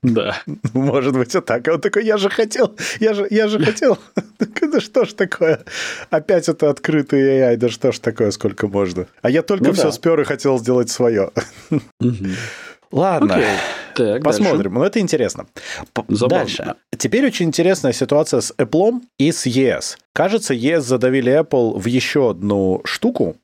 Да. 0.02 0.36
Может 0.72 1.14
быть, 1.14 1.34
и 1.34 1.40
так. 1.40 1.66
А 1.68 1.74
он 1.74 1.80
такой, 1.80 2.04
я 2.04 2.16
же 2.16 2.30
хотел, 2.30 2.76
я 3.00 3.14
же, 3.14 3.26
я 3.30 3.48
же 3.48 3.58
хотел. 3.58 3.98
Да 4.38 4.80
что 4.80 5.04
ж 5.04 5.12
такое? 5.14 5.64
Опять 6.10 6.48
это 6.48 6.70
открытый 6.70 7.20
AI, 7.20 7.56
да 7.56 7.68
что 7.68 7.92
ж 7.92 7.98
такое, 7.98 8.30
сколько 8.30 8.68
можно? 8.68 9.06
А 9.22 9.30
я 9.30 9.42
только 9.42 9.68
ну, 9.68 9.72
все 9.72 9.84
да. 9.84 9.92
спер 9.92 10.20
и 10.20 10.24
хотел 10.24 10.58
сделать 10.58 10.90
свое. 10.90 11.30
Ладно, 12.92 13.32
okay. 13.34 13.46
так, 13.94 14.22
посмотрим. 14.22 14.56
Дальше. 14.56 14.78
Ну, 14.78 14.82
это 14.82 15.00
интересно. 15.00 15.46
Забавно. 16.08 16.44
Дальше. 16.44 16.74
Теперь 16.96 17.26
очень 17.26 17.46
интересная 17.46 17.92
ситуация 17.92 18.40
с 18.40 18.52
Apple 18.58 19.00
и 19.18 19.30
с 19.30 19.46
ES. 19.46 19.96
Кажется, 20.12 20.54
ES 20.54 20.80
задавили 20.80 21.32
Apple 21.32 21.78
в 21.78 21.86
еще 21.86 22.30
одну 22.30 22.80
штуку, 22.84 23.36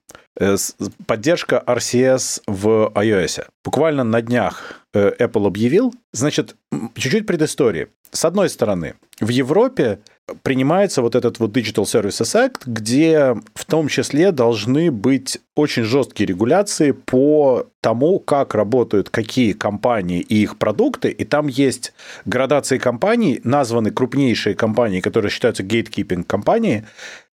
поддержка 1.07 1.63
RCS 1.67 2.43
в 2.47 2.93
iOS. 2.95 3.47
Буквально 3.65 4.05
на 4.05 4.23
днях 4.23 4.83
э, 4.95 5.13
Apple 5.19 5.47
объявил. 5.47 5.95
Значит, 6.13 6.57
чуть-чуть 6.95 7.27
предыстории. 7.27 7.89
С 8.11 8.25
одной 8.25 8.49
стороны, 8.49 8.95
в 9.21 9.29
Европе 9.29 10.01
принимается 10.43 11.03
вот 11.03 11.15
этот 11.15 11.39
вот 11.39 11.57
Digital 11.57 11.85
Services 11.85 12.35
Act, 12.35 12.63
где 12.67 13.37
в 13.55 13.65
том 13.65 13.89
числе 13.89 14.33
должны 14.33 14.91
быть 14.91 15.39
очень 15.55 15.85
жесткие 15.85 16.27
регуляции 16.27 16.91
по 16.91 17.67
тому, 17.81 18.19
как 18.19 18.55
работают 18.55 19.09
какие 19.09 19.53
компании 19.53 20.21
и 20.21 20.43
их 20.43 20.59
продукты, 20.59 21.11
и 21.11 21.25
там 21.25 21.47
есть 21.47 21.93
градации 22.25 22.79
компаний, 22.79 23.41
названы 23.45 23.93
крупнейшие 23.93 24.57
компании, 24.57 25.01
которые 25.01 25.31
считаются 25.31 25.63
gatekeeping 25.63 26.25
компании, 26.25 26.85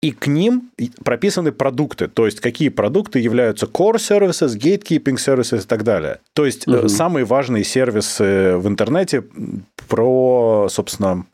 и 0.03 0.13
к 0.13 0.27
ним 0.27 0.71
прописаны 1.05 1.53
продукты, 1.53 2.09
то 2.09 2.27
есть 2.27 2.41
какие 2.41 2.71
продукты 2.71 3.21
являются 3.21 3.67
core 3.67 3.97
services, 3.97 4.59
gatekeeping 4.59 5.17
services 5.17 5.63
и 5.63 5.67
так 5.67 5.85
далее. 5.85 6.19
То 6.33 6.47
есть 6.47 6.67
угу. 6.67 6.89
самые 6.89 7.25
важные 7.25 7.63
сервисы 7.63 8.57
в 8.57 8.67
интернете 8.67 9.23
про, 9.89 10.69
собственно, 10.71 11.27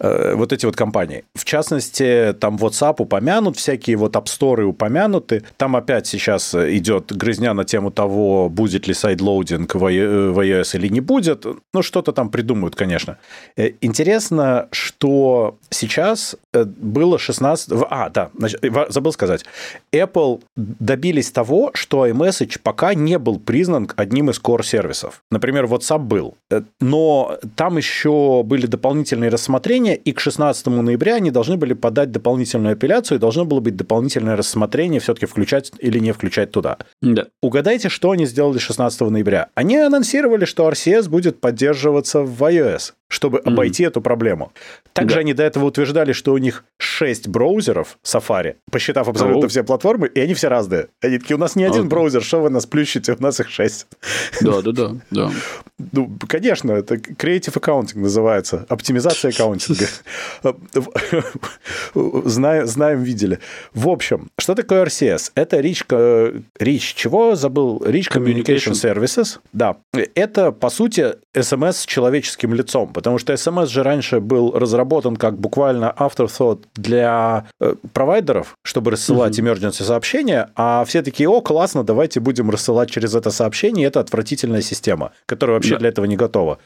вот 0.00 0.52
эти 0.52 0.66
вот 0.66 0.76
компании. 0.76 1.24
В 1.34 1.44
частности, 1.44 2.34
там 2.40 2.56
WhatsApp 2.56 2.96
упомянут, 2.98 3.56
всякие 3.56 3.96
вот 3.96 4.16
App 4.16 4.24
Store 4.24 4.62
упомянуты. 4.62 5.42
Там 5.56 5.76
опять 5.76 6.06
сейчас 6.06 6.54
идет 6.54 7.12
грызня 7.12 7.54
на 7.54 7.64
тему 7.64 7.90
того, 7.90 8.48
будет 8.48 8.88
ли 8.88 8.94
sideloading 8.94 9.74
в 9.74 9.84
iOS 9.84 10.76
или 10.76 10.88
не 10.88 11.00
будет. 11.00 11.46
Ну, 11.74 11.82
что-то 11.82 12.12
там 12.12 12.30
придумают, 12.30 12.76
конечно. 12.76 13.18
Э, 13.56 13.70
интересно, 13.80 14.68
что 14.72 15.58
сейчас 15.70 16.36
э, 16.52 16.64
было 16.64 17.18
16... 17.18 17.72
А, 17.90 18.10
да, 18.10 18.30
забыл 18.88 19.12
сказать. 19.12 19.44
Apple 19.92 20.42
добились 20.56 21.30
того, 21.30 21.70
что 21.74 22.06
iMessage 22.06 22.58
пока 22.62 22.94
не 22.94 23.18
был 23.18 23.38
признан 23.38 23.90
одним 23.96 24.30
из 24.30 24.40
core-сервисов. 24.40 25.22
Например, 25.30 25.64
WhatsApp 25.64 26.00
был. 26.00 26.34
Но 26.80 27.38
там 27.56 27.76
еще 27.76 28.42
были 28.44 28.66
дополнительные 28.66 29.30
рассмотрения, 29.30 29.89
рассмотрения, 29.90 29.96
и 29.96 30.12
к 30.12 30.20
16 30.20 30.66
ноября 30.66 31.16
они 31.16 31.30
должны 31.30 31.56
были 31.56 31.74
подать 31.74 32.10
дополнительную 32.10 32.72
апелляцию, 32.72 33.18
и 33.18 33.20
должно 33.20 33.44
было 33.44 33.60
быть 33.60 33.76
дополнительное 33.76 34.36
рассмотрение, 34.36 35.00
все-таки 35.00 35.26
включать 35.26 35.72
или 35.78 35.98
не 35.98 36.12
включать 36.12 36.50
туда. 36.52 36.78
Да. 37.02 37.26
Угадайте, 37.42 37.88
что 37.88 38.10
они 38.10 38.26
сделали 38.26 38.58
16 38.58 39.00
ноября? 39.00 39.48
Они 39.54 39.76
анонсировали, 39.76 40.44
что 40.44 40.68
RCS 40.68 41.08
будет 41.08 41.40
поддерживаться 41.40 42.20
в 42.22 42.42
iOS 42.42 42.92
чтобы 43.10 43.38
mm-hmm. 43.38 43.52
обойти 43.52 43.82
эту 43.82 44.00
проблему. 44.00 44.52
Также 44.92 45.16
да. 45.16 45.20
они 45.20 45.34
до 45.34 45.42
этого 45.42 45.66
утверждали, 45.66 46.12
что 46.12 46.32
у 46.32 46.38
них 46.38 46.64
6 46.78 47.28
браузеров 47.28 47.98
Safari, 48.04 48.54
посчитав 48.70 49.08
абсолютно 49.08 49.46
oh. 49.46 49.48
все 49.48 49.64
платформы, 49.64 50.06
и 50.06 50.20
они 50.20 50.32
все 50.34 50.48
разные. 50.48 50.88
Они 51.02 51.18
такие, 51.18 51.36
у 51.36 51.38
нас 51.38 51.56
не 51.56 51.64
один 51.64 51.84
okay. 51.84 51.88
браузер, 51.88 52.22
что 52.22 52.40
вы 52.40 52.50
нас 52.50 52.66
плющите, 52.66 53.12
у 53.18 53.22
нас 53.22 53.40
их 53.40 53.50
6. 53.50 53.86
Да, 54.40 54.62
да, 54.62 54.72
да, 54.72 54.96
да. 55.10 55.30
Ну, 55.92 56.16
конечно, 56.28 56.72
это 56.72 56.94
Creative 56.94 57.54
Accounting 57.54 57.98
называется, 57.98 58.64
оптимизация 58.68 59.30
аккаунтинга. 59.30 59.86
знаем, 62.24 62.66
знаем, 62.66 63.02
видели. 63.02 63.40
В 63.74 63.88
общем, 63.88 64.30
что 64.38 64.54
такое 64.54 64.84
RCS? 64.84 65.32
Это 65.34 65.58
Rich, 65.58 66.42
Rich 66.60 66.92
чего 66.94 67.34
забыл? 67.34 67.78
Rich 67.78 68.12
Communication 68.12 68.72
Services. 68.72 69.38
Да. 69.52 69.76
Это, 70.14 70.52
по 70.52 70.70
сути, 70.70 71.14
SMS 71.34 71.72
с 71.72 71.86
человеческим 71.86 72.54
лицом, 72.54 72.92
потому 73.00 73.16
что 73.16 73.32
SMS 73.32 73.68
же 73.68 73.82
раньше 73.82 74.20
был 74.20 74.52
разработан 74.52 75.16
как 75.16 75.38
буквально 75.38 75.94
afterthought 75.98 76.64
для 76.74 77.46
э, 77.58 77.74
провайдеров, 77.94 78.58
чтобы 78.62 78.90
рассылать 78.90 79.38
mm-hmm. 79.38 79.54
emergency 79.54 79.84
сообщения, 79.84 80.50
а 80.54 80.84
все 80.84 81.00
такие, 81.00 81.26
о, 81.26 81.40
классно, 81.40 81.82
давайте 81.82 82.20
будем 82.20 82.50
рассылать 82.50 82.90
через 82.90 83.14
это 83.14 83.30
сообщение, 83.30 83.86
это 83.86 84.00
отвратительная 84.00 84.60
система, 84.60 85.12
которая 85.24 85.56
вообще 85.56 85.70
да. 85.70 85.78
для 85.78 85.88
этого 85.88 86.04
не 86.04 86.16
готова. 86.16 86.58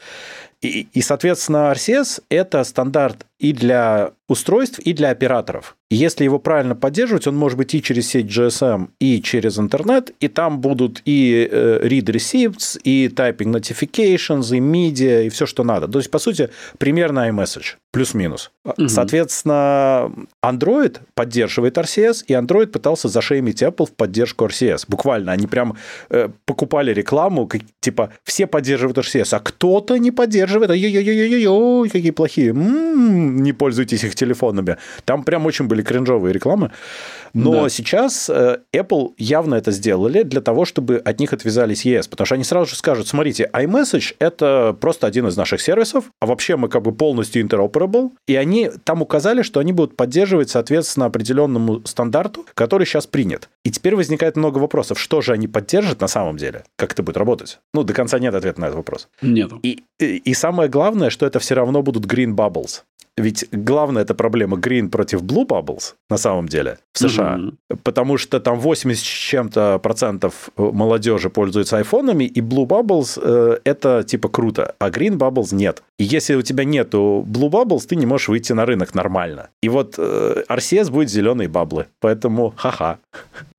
И, 0.61 0.87
и, 0.91 1.01
соответственно, 1.01 1.71
RCS– 1.71 2.23
это 2.29 2.65
стандарт 2.65 3.25
и 3.39 3.53
для 3.53 4.11
устройств, 4.27 4.79
и 4.79 4.93
для 4.93 5.09
операторов. 5.09 5.75
Если 5.91 6.23
его 6.23 6.39
правильно 6.39 6.75
поддерживать, 6.75 7.27
он 7.27 7.35
может 7.35 7.57
быть 7.57 7.75
и 7.75 7.81
через 7.81 8.07
сеть 8.07 8.25
GSM, 8.25 8.89
и 8.99 9.21
через 9.21 9.59
интернет, 9.59 10.11
и 10.19 10.27
там 10.27 10.61
будут 10.61 11.01
и 11.05 11.47
э, 11.51 11.79
read 11.83 12.05
receipts, 12.05 12.79
и 12.83 13.07
typing 13.07 13.53
notifications, 13.53 14.55
и 14.55 14.59
media, 14.59 15.25
и 15.25 15.29
все, 15.29 15.45
что 15.45 15.63
надо. 15.63 15.87
То 15.87 15.99
есть, 15.99 16.09
по 16.09 16.17
сути, 16.17 16.49
примерно 16.79 17.29
iMessage, 17.29 17.75
плюс-минус. 17.91 18.51
Угу. 18.63 18.87
Соответственно, 18.87 20.11
Android 20.43 20.97
поддерживает 21.13 21.77
RCS, 21.77 22.25
и 22.27 22.33
Android 22.33 22.67
пытался 22.67 23.07
зашеймить 23.07 23.61
Apple 23.61 23.85
в 23.85 23.91
поддержку 23.91 24.45
RCS. 24.45 24.85
Буквально, 24.87 25.33
они 25.33 25.45
прям 25.45 25.77
э, 26.09 26.29
покупали 26.45 26.93
рекламу, 26.93 27.45
как, 27.45 27.61
типа, 27.79 28.09
все 28.23 28.47
поддерживают 28.47 28.97
RCS, 28.97 29.35
а 29.35 29.39
кто-то 29.39 29.97
не 29.97 30.09
поддерживает, 30.09 30.71
ой-ой-ой-ой-ой, 30.71 31.89
какие 31.89 32.11
плохие. 32.11 32.49
М-м-м, 32.49 33.24
не 33.25 33.53
пользуйтесь 33.53 34.03
их 34.03 34.15
телефонами. 34.15 34.77
Там 35.05 35.23
прям 35.23 35.45
очень 35.45 35.65
были 35.65 35.81
кринжовые 35.81 36.33
рекламы. 36.33 36.71
Но 37.35 37.63
да. 37.63 37.69
сейчас 37.69 38.29
э, 38.29 38.59
Apple 38.73 39.13
явно 39.17 39.55
это 39.55 39.71
сделали 39.71 40.23
для 40.23 40.39
того, 40.39 40.63
чтобы 40.63 40.97
от 40.97 41.19
них 41.19 41.33
отвязались 41.33 41.85
ES, 41.85 42.09
потому 42.09 42.25
что 42.25 42.35
они 42.35 42.45
сразу 42.45 42.69
же 42.69 42.75
скажут, 42.77 43.07
смотрите, 43.07 43.49
iMessage— 43.51 44.15
это 44.19 44.75
просто 44.79 45.05
один 45.05 45.27
из 45.27 45.35
наших 45.35 45.59
сервисов, 45.59 46.05
а 46.21 46.27
вообще 46.27 46.55
мы 46.55 46.69
как 46.69 46.83
бы 46.83 46.93
полностью 46.93 47.43
interoperable, 47.43 48.11
и 48.25 48.35
они 48.35 48.71
там 48.85 49.01
указали, 49.01 49.41
что 49.41 49.59
они 49.59 49.73
будут 49.73 49.97
поддерживать, 49.97 50.49
соответственно, 50.49 51.07
определенному 51.07 51.81
стандарту, 51.85 52.45
который 52.53 52.87
сейчас 52.87 53.05
принят. 53.05 53.49
И 53.65 53.71
теперь 53.71 53.95
возникает 53.95 54.37
много 54.37 54.59
вопросов, 54.59 54.97
что 54.97 55.19
же 55.19 55.33
они 55.33 55.49
поддержат 55.49 55.99
на 55.99 56.07
самом 56.07 56.37
деле, 56.37 56.63
как 56.77 56.93
это 56.93 57.03
будет 57.03 57.17
работать. 57.17 57.59
Ну, 57.73 57.83
до 57.83 57.93
конца 57.93 58.17
нет 58.17 58.33
ответа 58.33 58.61
на 58.61 58.65
этот 58.65 58.77
вопрос. 58.77 59.09
Нет. 59.21 59.51
И, 59.61 59.83
и, 59.99 60.17
и 60.17 60.33
самое 60.33 60.69
главное, 60.69 61.09
что 61.09 61.25
это 61.25 61.39
все 61.39 61.55
равно 61.55 61.81
будут 61.81 62.05
green 62.05 62.33
bubbles. 62.33 62.83
Ведь 63.17 63.47
главная 63.51 64.03
эта 64.03 64.13
проблема 64.13 64.57
Green 64.57 64.89
против 64.89 65.23
Blue 65.23 65.47
Bubbles 65.47 65.93
на 66.09 66.17
самом 66.17 66.47
деле 66.47 66.79
в 66.91 66.99
США. 66.99 67.37
Mm-hmm. 67.37 67.79
Потому 67.83 68.17
что 68.17 68.39
там 68.41 68.59
80 68.59 69.01
с 69.01 69.07
чем-то 69.07 69.79
процентов 69.79 70.49
молодежи 70.57 71.29
пользуются 71.29 71.77
айфонами, 71.77 72.25
и 72.25 72.41
Blue 72.41 72.67
Bubbles 72.67 73.17
э, 73.21 73.59
это 73.63 74.03
типа 74.03 74.27
круто, 74.27 74.75
а 74.79 74.89
Green 74.89 75.17
Bubbles 75.17 75.55
нет. 75.55 75.81
И 75.97 76.03
если 76.03 76.35
у 76.35 76.41
тебя 76.41 76.65
нету 76.65 77.25
Blue 77.25 77.49
Bubbles, 77.49 77.87
ты 77.87 77.95
не 77.95 78.05
можешь 78.05 78.27
выйти 78.27 78.51
на 78.53 78.65
рынок 78.65 78.93
нормально. 78.93 79.49
И 79.63 79.69
вот 79.69 79.95
э, 79.97 80.43
RCS 80.49 80.91
будет 80.91 81.09
зеленые 81.09 81.47
баблы. 81.47 81.87
Поэтому 82.01 82.53
ха-ха. 82.57 82.99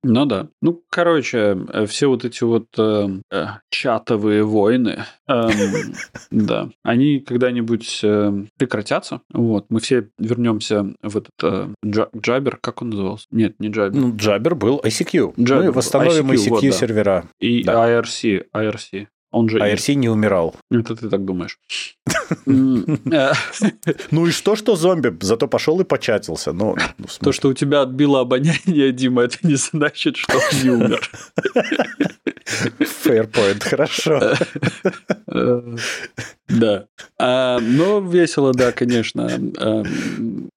Ну 0.03 0.25
да. 0.25 0.47
Ну, 0.61 0.81
короче, 0.89 1.57
э, 1.73 1.85
все 1.85 2.07
вот 2.07 2.25
эти 2.25 2.43
вот 2.43 2.67
э, 2.77 3.07
э, 3.31 3.45
чатовые 3.69 4.43
войны, 4.43 5.03
э, 5.27 5.49
да, 6.31 6.69
они 6.83 7.19
когда-нибудь 7.19 7.99
э, 8.03 8.33
прекратятся. 8.57 9.21
Вот, 9.47 9.67
мы 9.69 9.79
все 9.79 10.09
вернемся 10.17 10.93
в 11.01 11.17
этот 11.17 11.31
э, 11.41 11.69
Джабер, 11.85 12.57
как 12.57 12.81
он 12.81 12.89
назывался? 12.89 13.27
Нет, 13.31 13.55
не 13.59 13.69
Джабер. 13.69 13.97
Ну, 13.97 14.13
Джабер 14.15 14.55
был 14.55 14.81
ICQ. 14.83 15.35
Джабер 15.39 15.67
мы 15.67 15.71
восстановим 15.71 16.31
ICQ, 16.31 16.47
ICQ 16.47 16.49
вот, 16.49 16.75
сервера. 16.75 17.25
И 17.39 17.63
да. 17.63 17.89
IRC, 17.89 18.47
IRC. 18.53 19.07
Он 19.31 19.47
же... 19.49 19.59
IRC 19.59 19.93
не 19.93 20.09
умирал. 20.09 20.55
Это 20.69 20.95
ты 20.95 21.09
так 21.09 21.23
думаешь. 21.23 21.59
Ну 24.11 24.27
и 24.27 24.31
что, 24.31 24.55
что 24.55 24.75
зомби? 24.75 25.15
Зато 25.21 25.47
пошел 25.47 25.79
и 25.79 25.83
початился. 25.83 26.53
Ну, 26.53 26.75
ну 26.97 27.05
То, 27.21 27.31
что 27.31 27.49
у 27.49 27.53
тебя 27.53 27.81
отбило 27.81 28.21
обоняние, 28.21 28.91
Дима, 28.97 29.23
это 29.23 29.37
не 29.43 29.55
значит, 29.55 30.17
что 30.17 30.37
он 30.37 30.63
не 30.63 30.69
умер. 30.69 31.09
Fair 32.47 33.29
point, 33.31 33.63
хорошо. 33.63 34.33
Да. 36.49 36.85
А, 37.19 37.59
но 37.59 37.99
весело, 37.99 38.53
да, 38.53 38.71
конечно. 38.71 39.29
А, 39.59 39.83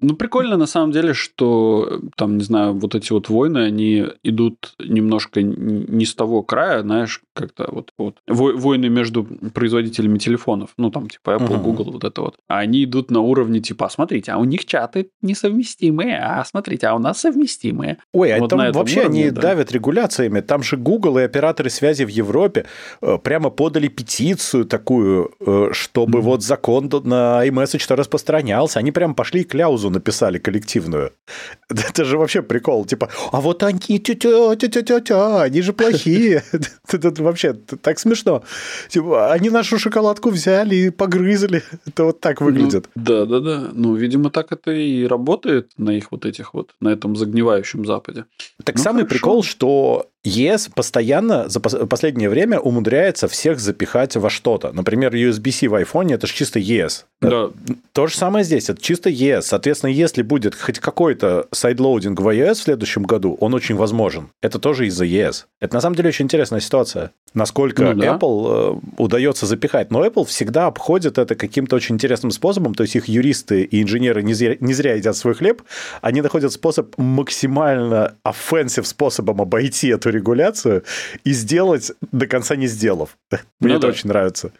ну, 0.00 0.14
прикольно 0.14 0.57
на 0.57 0.66
самом 0.66 0.92
деле, 0.92 1.14
что 1.14 2.00
там, 2.16 2.38
не 2.38 2.44
знаю, 2.44 2.74
вот 2.74 2.94
эти 2.94 3.12
вот 3.12 3.29
войны, 3.29 3.59
они 3.59 4.07
идут 4.22 4.74
немножко 4.79 5.42
не 5.42 6.05
с 6.05 6.14
того 6.14 6.42
края, 6.42 6.83
знаешь, 6.83 7.22
как-то 7.35 7.68
вот, 7.72 7.92
вот 7.98 8.18
войны 8.29 8.88
между 8.88 9.24
производителями 9.24 10.18
телефонов, 10.18 10.70
ну, 10.76 10.90
там, 10.90 11.09
типа 11.09 11.31
Apple, 11.31 11.48
uh-huh. 11.48 11.62
Google, 11.62 11.92
вот 11.92 12.05
это 12.05 12.20
вот. 12.20 12.37
А 12.46 12.59
они 12.59 12.85
идут 12.85 13.11
на 13.11 13.20
уровне, 13.20 13.61
типа, 13.61 13.87
«А 13.87 13.90
смотрите, 13.90 14.33
а 14.33 14.38
у 14.38 14.44
них 14.44 14.66
чаты 14.66 15.11
несовместимые, 15.22 16.18
а 16.18 16.44
смотрите, 16.44 16.87
а 16.87 16.94
у 16.94 16.98
нас 16.98 17.20
совместимые. 17.20 17.98
Ой, 18.12 18.33
а 18.33 18.38
вот 18.38 18.50
там 18.50 18.70
вообще 18.72 19.00
уровне, 19.00 19.22
они 19.22 19.31
да. 19.31 19.42
давят 19.42 19.72
регуляциями. 19.72 20.40
Там 20.40 20.62
же 20.62 20.76
Google 20.76 21.18
и 21.18 21.22
операторы 21.22 21.70
связи 21.80 22.04
в 22.04 22.08
Европе 22.08 22.64
э, 23.02 23.18
прямо 23.22 23.50
подали 23.50 23.88
петицию 23.88 24.64
такую, 24.64 25.30
э, 25.40 25.70
чтобы 25.72 26.18
mm-hmm. 26.18 26.22
вот 26.22 26.42
закон 26.42 26.90
на 27.04 27.46
iMessage 27.46 27.94
распространялся. 27.96 28.78
Они 28.78 28.92
прям 28.92 29.14
пошли 29.14 29.40
и 29.40 29.44
кляузу 29.44 29.90
написали 29.90 30.38
коллективную. 30.38 31.12
Это 31.68 32.04
же 32.04 32.18
вообще 32.18 32.42
прикол. 32.42 32.84
Типа, 32.84 33.08
а 33.32 33.40
вот 33.40 33.62
они, 33.62 33.98
тя-тя, 33.98 34.56
тя-тя-тя, 34.56 35.42
они 35.42 35.62
же 35.62 35.72
плохие. 35.72 36.42
Это 36.92 37.22
вообще 37.22 37.54
так 37.82 37.98
смешно. 37.98 38.42
Типа, 38.88 39.32
они 39.32 39.50
нашу 39.50 39.78
шоколадку 39.78 40.30
взяли 40.30 40.74
и 40.76 40.90
погрызли. 40.90 41.62
Это 41.86 42.04
вот 42.04 42.20
так 42.20 42.40
выглядит. 42.40 42.88
Да, 42.94 43.24
да, 43.24 43.40
да. 43.40 43.68
Ну, 43.72 43.94
видимо, 43.94 44.30
так 44.30 44.52
это 44.52 44.70
и 44.72 45.06
работает 45.06 45.72
на 45.78 45.90
их 45.90 46.12
вот 46.12 46.26
этих 46.26 46.54
вот, 46.54 46.70
на 46.80 46.88
этом 46.88 47.16
загнивающем 47.16 47.84
Западе. 47.84 48.24
Так 48.64 48.76
ну, 48.76 48.82
самый 48.82 49.04
прикол, 49.04 49.42
что 49.42 50.10
ЕС 50.22 50.68
постоянно 50.68 51.48
за 51.48 51.61
последнее 51.61 52.28
время 52.28 52.59
умудряется 52.59 53.26
всех 53.26 53.59
запихать 53.59 54.16
во 54.16 54.28
что-то. 54.28 54.70
Например, 54.72 55.14
USB-C 55.14 55.68
в 55.68 55.74
iPhone 55.74 56.12
это 56.12 56.26
же 56.26 56.35
чисто 56.35 56.59
ЕС. 56.59 57.06
Да. 57.22 57.50
То 57.92 58.06
же 58.06 58.16
самое 58.16 58.44
здесь, 58.44 58.68
это 58.68 58.80
чисто 58.80 59.09
ЕС. 59.09 59.46
Соответственно, 59.46 59.90
если 59.90 60.22
будет 60.22 60.54
хоть 60.54 60.78
какой-то 60.78 61.46
сайдлоудинг 61.52 62.20
в 62.20 62.28
iOS 62.28 62.54
в 62.54 62.62
следующем 62.62 63.04
году, 63.04 63.37
он 63.40 63.54
очень 63.54 63.76
возможен. 63.76 64.28
Это 64.42 64.59
тоже 64.59 64.87
из-за 64.87 65.04
ЕС. 65.04 65.46
Это 65.59 65.74
на 65.74 65.80
самом 65.80 65.96
деле 65.96 66.11
очень 66.11 66.26
интересная 66.26 66.61
ситуация. 66.61 67.12
Насколько 67.33 67.92
ну, 67.92 68.00
да. 68.00 68.16
Apple 68.16 68.76
э, 68.76 68.80
удается 68.96 69.46
запихать. 69.46 69.90
Но 69.90 70.04
Apple 70.04 70.24
всегда 70.26 70.66
обходит 70.66 71.16
это 71.16 71.35
каким-то 71.35 71.76
очень 71.76 71.94
интересным 71.94 72.30
способом. 72.30 72.74
То 72.74 72.83
есть 72.83 72.96
их 72.96 73.06
юристы 73.06 73.62
и 73.62 73.83
инженеры 73.83 74.22
не 74.22 74.35
зря, 74.35 74.56
не 74.61 74.74
зря 74.74 74.94
едят 74.94 75.16
свой 75.16 75.35
хлеб. 75.35 75.62
Они 76.00 76.22
находят 76.22 76.52
способ 76.52 76.96
максимально 76.98 78.16
offensive 78.24 78.85
способом 78.85 79.40
обойти 79.40 79.88
эту 79.88 80.10
регуляцию 80.11 80.85
и 81.25 81.33
сделать 81.33 81.92
до 82.12 82.27
конца 82.27 82.57
не 82.57 82.66
сделав. 82.66 83.16
Мне 83.61 83.73
ну, 83.73 83.79
это 83.79 83.83
да. 83.83 83.88
очень 83.88 84.09
нравится. 84.09 84.53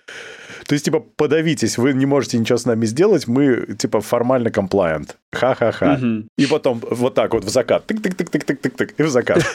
То 0.67 0.75
есть, 0.75 0.85
типа, 0.85 1.01
подавитесь, 1.01 1.79
вы 1.79 1.95
не 1.95 2.07
можете 2.07 2.39
ничего 2.39 2.59
с 2.59 2.65
нами 2.65 2.87
сделать, 2.87 3.27
мы, 3.27 3.75
типа, 3.77 4.01
формально 4.01 4.49
compliant. 4.49 5.17
Ха-ха-ха. 5.33 5.99
Угу. 6.01 6.29
И 6.39 6.47
потом 6.47 6.81
вот 6.91 7.15
так 7.15 7.33
вот 7.35 7.45
в 7.45 7.49
закат. 7.49 7.91
Тык-тык-тык-тык-тык-тык, 7.91 8.95
и 8.99 9.03
в 9.03 9.11
закат. 9.11 9.43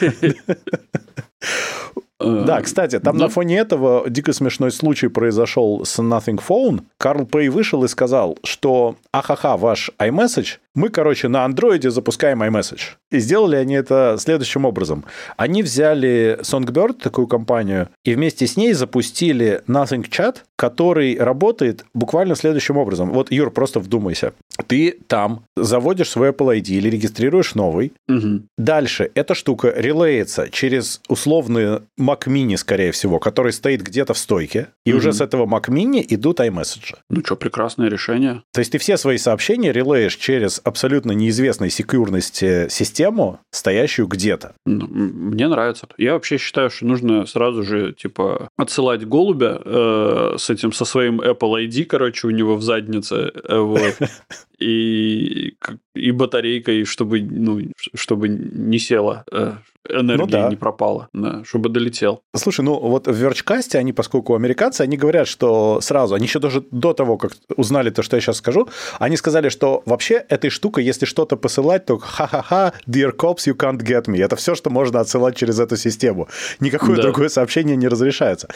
Да, 2.18 2.62
кстати, 2.62 2.98
там 2.98 3.18
на 3.18 3.28
фоне 3.28 3.58
этого 3.58 4.08
дико 4.08 4.32
смешной 4.32 4.72
случай 4.72 5.08
произошел 5.08 5.84
с 5.84 5.98
Nothing 5.98 6.40
Phone. 6.46 6.82
Карл 6.96 7.26
Пэй 7.26 7.48
вышел 7.48 7.84
и 7.84 7.88
сказал, 7.88 8.38
что 8.42 8.96
ахаха, 9.12 9.56
ваш 9.56 9.90
iMessage, 9.98 10.58
мы, 10.76 10.90
короче, 10.90 11.28
на 11.28 11.44
андроиде 11.44 11.90
запускаем 11.90 12.42
iMessage. 12.42 12.96
И 13.10 13.18
сделали 13.18 13.56
они 13.56 13.74
это 13.74 14.16
следующим 14.18 14.64
образом. 14.64 15.04
Они 15.36 15.62
взяли 15.62 16.38
Songbird, 16.42 17.00
такую 17.02 17.26
компанию, 17.26 17.88
и 18.04 18.14
вместе 18.14 18.46
с 18.46 18.56
ней 18.56 18.74
запустили 18.74 19.62
Nothing 19.66 20.08
Chat, 20.08 20.36
который 20.56 21.16
работает 21.18 21.84
буквально 21.94 22.36
следующим 22.36 22.76
образом. 22.76 23.10
Вот, 23.10 23.32
Юр, 23.32 23.50
просто 23.50 23.80
вдумайся. 23.80 24.32
Ты 24.66 24.98
там 25.06 25.44
заводишь 25.56 26.10
свой 26.10 26.30
Apple 26.30 26.58
ID 26.58 26.74
или 26.74 26.90
регистрируешь 26.90 27.54
новый. 27.54 27.92
Угу. 28.08 28.42
Дальше 28.58 29.10
эта 29.14 29.34
штука 29.34 29.72
релеется 29.76 30.48
через 30.50 31.00
условный 31.08 31.80
Mac 31.98 32.26
Mini, 32.26 32.56
скорее 32.56 32.92
всего, 32.92 33.18
который 33.18 33.52
стоит 33.52 33.82
где-то 33.82 34.12
в 34.12 34.18
стойке. 34.18 34.68
И 34.84 34.92
угу. 34.92 34.98
уже 34.98 35.12
с 35.12 35.20
этого 35.20 35.46
Mac 35.46 35.68
Mini 35.68 36.04
идут 36.08 36.40
iMessage. 36.40 36.94
Ну 37.08 37.22
что, 37.24 37.36
прекрасное 37.36 37.88
решение. 37.88 38.42
То 38.52 38.60
есть 38.60 38.72
ты 38.72 38.78
все 38.78 38.96
свои 38.96 39.18
сообщения 39.18 39.72
релеешь 39.72 40.16
через 40.16 40.60
абсолютно 40.66 41.12
неизвестной 41.12 41.70
секьюрности 41.70 42.68
систему, 42.68 43.40
стоящую 43.50 44.08
где-то. 44.08 44.54
Ну, 44.66 44.86
мне 44.88 45.46
нравится. 45.48 45.88
Я 45.96 46.14
вообще 46.14 46.38
считаю, 46.38 46.70
что 46.70 46.86
нужно 46.86 47.24
сразу 47.26 47.62
же, 47.62 47.92
типа, 47.92 48.48
отсылать 48.56 49.06
голубя 49.06 49.60
э, 49.64 50.34
с 50.38 50.50
этим, 50.50 50.72
со 50.72 50.84
своим 50.84 51.20
Apple 51.20 51.68
ID, 51.68 51.84
короче, 51.84 52.26
у 52.26 52.30
него 52.30 52.56
в 52.56 52.62
заднице, 52.62 53.30
э, 53.32 53.58
вот, 53.58 53.94
и, 54.58 55.54
и 55.94 56.10
батарейкой, 56.10 56.84
чтобы, 56.84 57.20
ну, 57.20 57.60
чтобы 57.94 58.28
не 58.28 58.78
села 58.78 59.24
э, 59.30 59.52
энергия 59.90 60.24
ну, 60.24 60.26
да. 60.26 60.48
не 60.48 60.56
пропала, 60.56 61.08
да, 61.12 61.42
чтобы 61.44 61.68
долетел. 61.68 62.22
Слушай, 62.34 62.62
ну 62.62 62.78
вот 62.78 63.06
в 63.06 63.14
Верчкасте 63.14 63.78
они, 63.78 63.92
поскольку 63.92 64.34
американцы, 64.34 64.82
они 64.82 64.96
говорят, 64.96 65.28
что 65.28 65.80
сразу, 65.80 66.14
они 66.14 66.26
еще 66.26 66.38
даже 66.38 66.64
до 66.70 66.92
того, 66.92 67.16
как 67.16 67.32
узнали 67.56 67.90
то, 67.90 68.02
что 68.02 68.16
я 68.16 68.20
сейчас 68.20 68.38
скажу, 68.38 68.68
они 68.98 69.16
сказали, 69.16 69.48
что 69.48 69.82
вообще 69.86 70.24
этой 70.28 70.50
штукой, 70.50 70.84
если 70.84 71.06
что-то 71.06 71.36
посылать, 71.36 71.86
то 71.86 71.98
ха-ха-ха, 71.98 72.72
dear 72.88 73.14
cops, 73.16 73.46
you 73.46 73.56
can't 73.56 73.78
get 73.78 74.06
me. 74.06 74.22
Это 74.22 74.36
все, 74.36 74.54
что 74.54 74.70
можно 74.70 75.00
отсылать 75.00 75.36
через 75.36 75.58
эту 75.58 75.76
систему. 75.76 76.28
Никакое 76.60 76.96
да. 76.96 77.02
другое 77.02 77.28
сообщение 77.28 77.76
не 77.76 77.88
разрешается. 77.88 78.48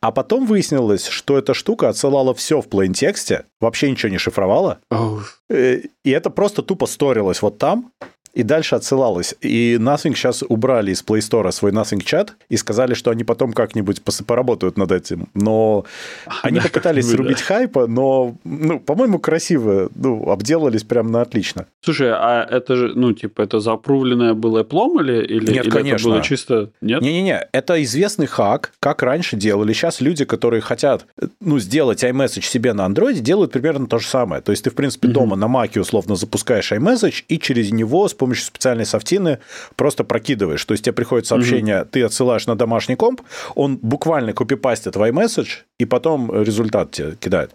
А 0.00 0.12
потом 0.12 0.46
выяснилось, 0.46 1.06
что 1.06 1.38
эта 1.38 1.54
штука 1.54 1.88
отсылала 1.88 2.34
все 2.34 2.60
в 2.60 2.68
плейн-тексте, 2.68 3.44
вообще 3.60 3.90
ничего 3.90 4.10
не 4.10 4.18
шифровала. 4.18 4.78
Oh. 4.92 5.20
И 5.50 6.10
это 6.10 6.30
просто 6.30 6.62
тупо 6.62 6.86
сторилось 6.86 7.42
вот 7.42 7.58
там, 7.58 7.92
и 8.34 8.42
дальше 8.42 8.74
отсылалось. 8.74 9.34
И 9.40 9.76
Nothing 9.80 10.14
сейчас 10.14 10.42
убрали 10.46 10.90
из 10.90 11.02
Play 11.04 11.18
Store 11.18 11.50
свой 11.52 11.72
Nothing 11.72 12.02
чат 12.04 12.34
и 12.48 12.56
сказали, 12.56 12.94
что 12.94 13.10
они 13.10 13.24
потом 13.24 13.52
как-нибудь 13.52 14.02
поработают 14.26 14.76
над 14.76 14.92
этим. 14.92 15.28
Но 15.34 15.84
они 16.42 16.60
попытались 16.60 17.10
срубить 17.10 17.40
хайпа, 17.40 17.86
но, 17.86 18.36
ну, 18.44 18.80
по-моему, 18.80 19.18
красиво, 19.18 19.88
ну, 19.94 20.30
обделались 20.30 20.82
прям 20.82 21.12
на 21.12 21.22
отлично. 21.22 21.66
Слушай, 21.80 22.10
а 22.12 22.46
это 22.50 22.76
же, 22.76 22.92
ну, 22.94 23.12
типа, 23.12 23.42
это 23.42 23.60
заапрувленное 23.60 24.34
было 24.34 24.62
Apple 24.62 25.00
или, 25.00 25.24
или, 25.24 25.52
Нет, 25.52 25.64
или 25.64 25.70
конечно. 25.70 26.08
это 26.08 26.16
было 26.16 26.22
чисто... 26.22 26.70
Нет? 26.80 27.02
Не-не-не, 27.02 27.48
это 27.52 27.82
известный 27.82 28.26
хак, 28.26 28.72
как 28.80 29.02
раньше 29.02 29.36
делали. 29.36 29.72
Сейчас 29.72 30.00
люди, 30.00 30.24
которые 30.24 30.60
хотят, 30.60 31.06
ну, 31.40 31.58
сделать 31.58 32.02
iMessage 32.02 32.44
себе 32.44 32.72
на 32.72 32.86
Android, 32.86 33.20
делают 33.20 33.52
примерно 33.52 33.86
то 33.86 33.98
же 33.98 34.06
самое. 34.06 34.42
То 34.42 34.50
есть 34.50 34.64
ты, 34.64 34.70
в 34.70 34.74
принципе, 34.74 35.08
дома 35.08 35.36
на 35.36 35.46
Mac 35.46 35.78
условно 35.78 36.16
запускаешь 36.16 36.72
iMessage, 36.72 37.24
и 37.28 37.38
через 37.38 37.70
него 37.70 38.08
с 38.08 38.14
помощью 38.24 38.46
специальной 38.46 38.86
софтины 38.86 39.38
просто 39.76 40.04
прокидываешь. 40.04 40.64
То 40.64 40.72
есть 40.72 40.84
тебе 40.84 40.92
приходит 40.92 41.26
сообщение, 41.26 41.84
ты 41.84 42.02
отсылаешь 42.02 42.46
на 42.46 42.56
домашний 42.56 42.96
комп, 42.96 43.20
он 43.54 43.76
буквально 43.76 44.32
копипастит 44.32 44.96
в 44.96 45.02
iMessage, 45.02 45.64
и 45.78 45.84
потом 45.84 46.30
результат 46.42 46.90
тебе 46.90 47.16
кидает. 47.16 47.50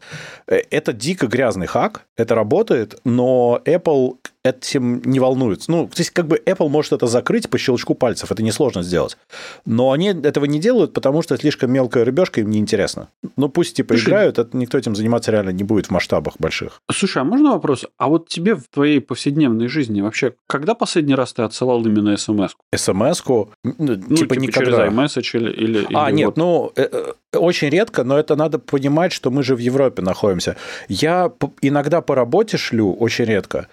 Э, 0.47 0.62
это 0.69 0.93
дико 0.93 1.27
грязный 1.27 1.67
хак, 1.67 2.01
это 2.17 2.36
работает, 2.36 2.99
но 3.03 3.62
Apple 3.65 4.17
этим 4.43 5.02
не 5.04 5.19
волнуется. 5.19 5.69
Ну, 5.71 5.88
то 5.88 5.99
есть, 5.99 6.12
как 6.12 6.28
бы 6.28 6.41
Apple 6.45 6.69
может 6.69 6.93
это 6.93 7.08
закрыть 7.08 7.49
по 7.49 7.58
щелчку 7.58 7.93
пальцев, 7.93 8.32
это 8.32 8.41
несложно 8.41 8.84
сделать. 8.84 9.17
Но 9.65 9.91
они 9.91 10.10
этого 10.10 10.45
не 10.45 10.60
делают, 10.60 10.93
потому 10.93 11.21
что 11.21 11.38
слишком 11.38 11.71
мелкая 11.71 12.06
рыбешка 12.06 12.41
им 12.41 12.49
неинтересно. 12.49 13.10
Ну, 13.36 13.49
пусть 13.49 13.75
типа 13.75 13.95
Слушай, 13.95 14.10
играют, 14.10 14.39
это 14.39 14.56
никто 14.56 14.78
этим 14.78 14.95
заниматься 14.95 15.32
реально 15.32 15.49
не 15.49 15.63
будет 15.63 15.88
в 15.88 15.91
масштабах 15.91 16.36
больших. 16.39 16.82
Слушай, 16.91 17.21
а 17.21 17.25
можно 17.25 17.52
вопрос? 17.52 17.86
А 17.97 18.08
вот 18.08 18.30
тебе 18.30 18.56
в 18.56 18.63
твоей 18.69 19.02
повседневной 19.02 19.67
жизни 19.67 20.02
вообще, 20.02 20.34
когда 20.47 20.73
последний 20.73 21.15
раз 21.15 21.34
ты 21.34 21.43
отсылал 21.43 21.86
именно 21.86 22.15
смс? 22.15 22.54
СМС-ку? 22.73 23.52
Ну, 23.63 23.75
ну, 23.78 23.95
типа, 23.95 24.15
типа 24.15 24.34
никогда. 24.36 24.71
через 24.71 24.93
iMessage 24.93 25.38
или... 25.38 25.52
или 25.52 25.88
а, 25.93 26.10
или 26.10 26.17
нет, 26.17 26.25
вот... 26.28 26.38
ну, 26.38 26.71
э, 26.75 26.88
э, 26.91 27.38
очень 27.38 27.69
редко, 27.69 28.04
но 28.04 28.17
это 28.17 28.36
надо 28.36 28.60
понимать, 28.60 29.12
что 29.12 29.32
мы 29.32 29.43
же 29.43 29.56
в 29.56 29.60
Европе 29.60 30.02
находимся. 30.02 30.56
Я 30.88 31.32
иногда 31.62 32.02
по 32.02 32.15
работе 32.15 32.58
шлю, 32.58 32.93
очень 32.93 33.25
редко. 33.25 33.67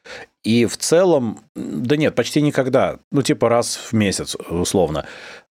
И 0.46 0.64
в 0.64 0.76
целом, 0.76 1.40
да 1.56 1.96
нет, 1.96 2.14
почти 2.14 2.40
никогда. 2.40 3.00
Ну, 3.10 3.22
типа 3.22 3.48
раз 3.48 3.76
в 3.76 3.92
месяц, 3.94 4.36
условно. 4.48 5.04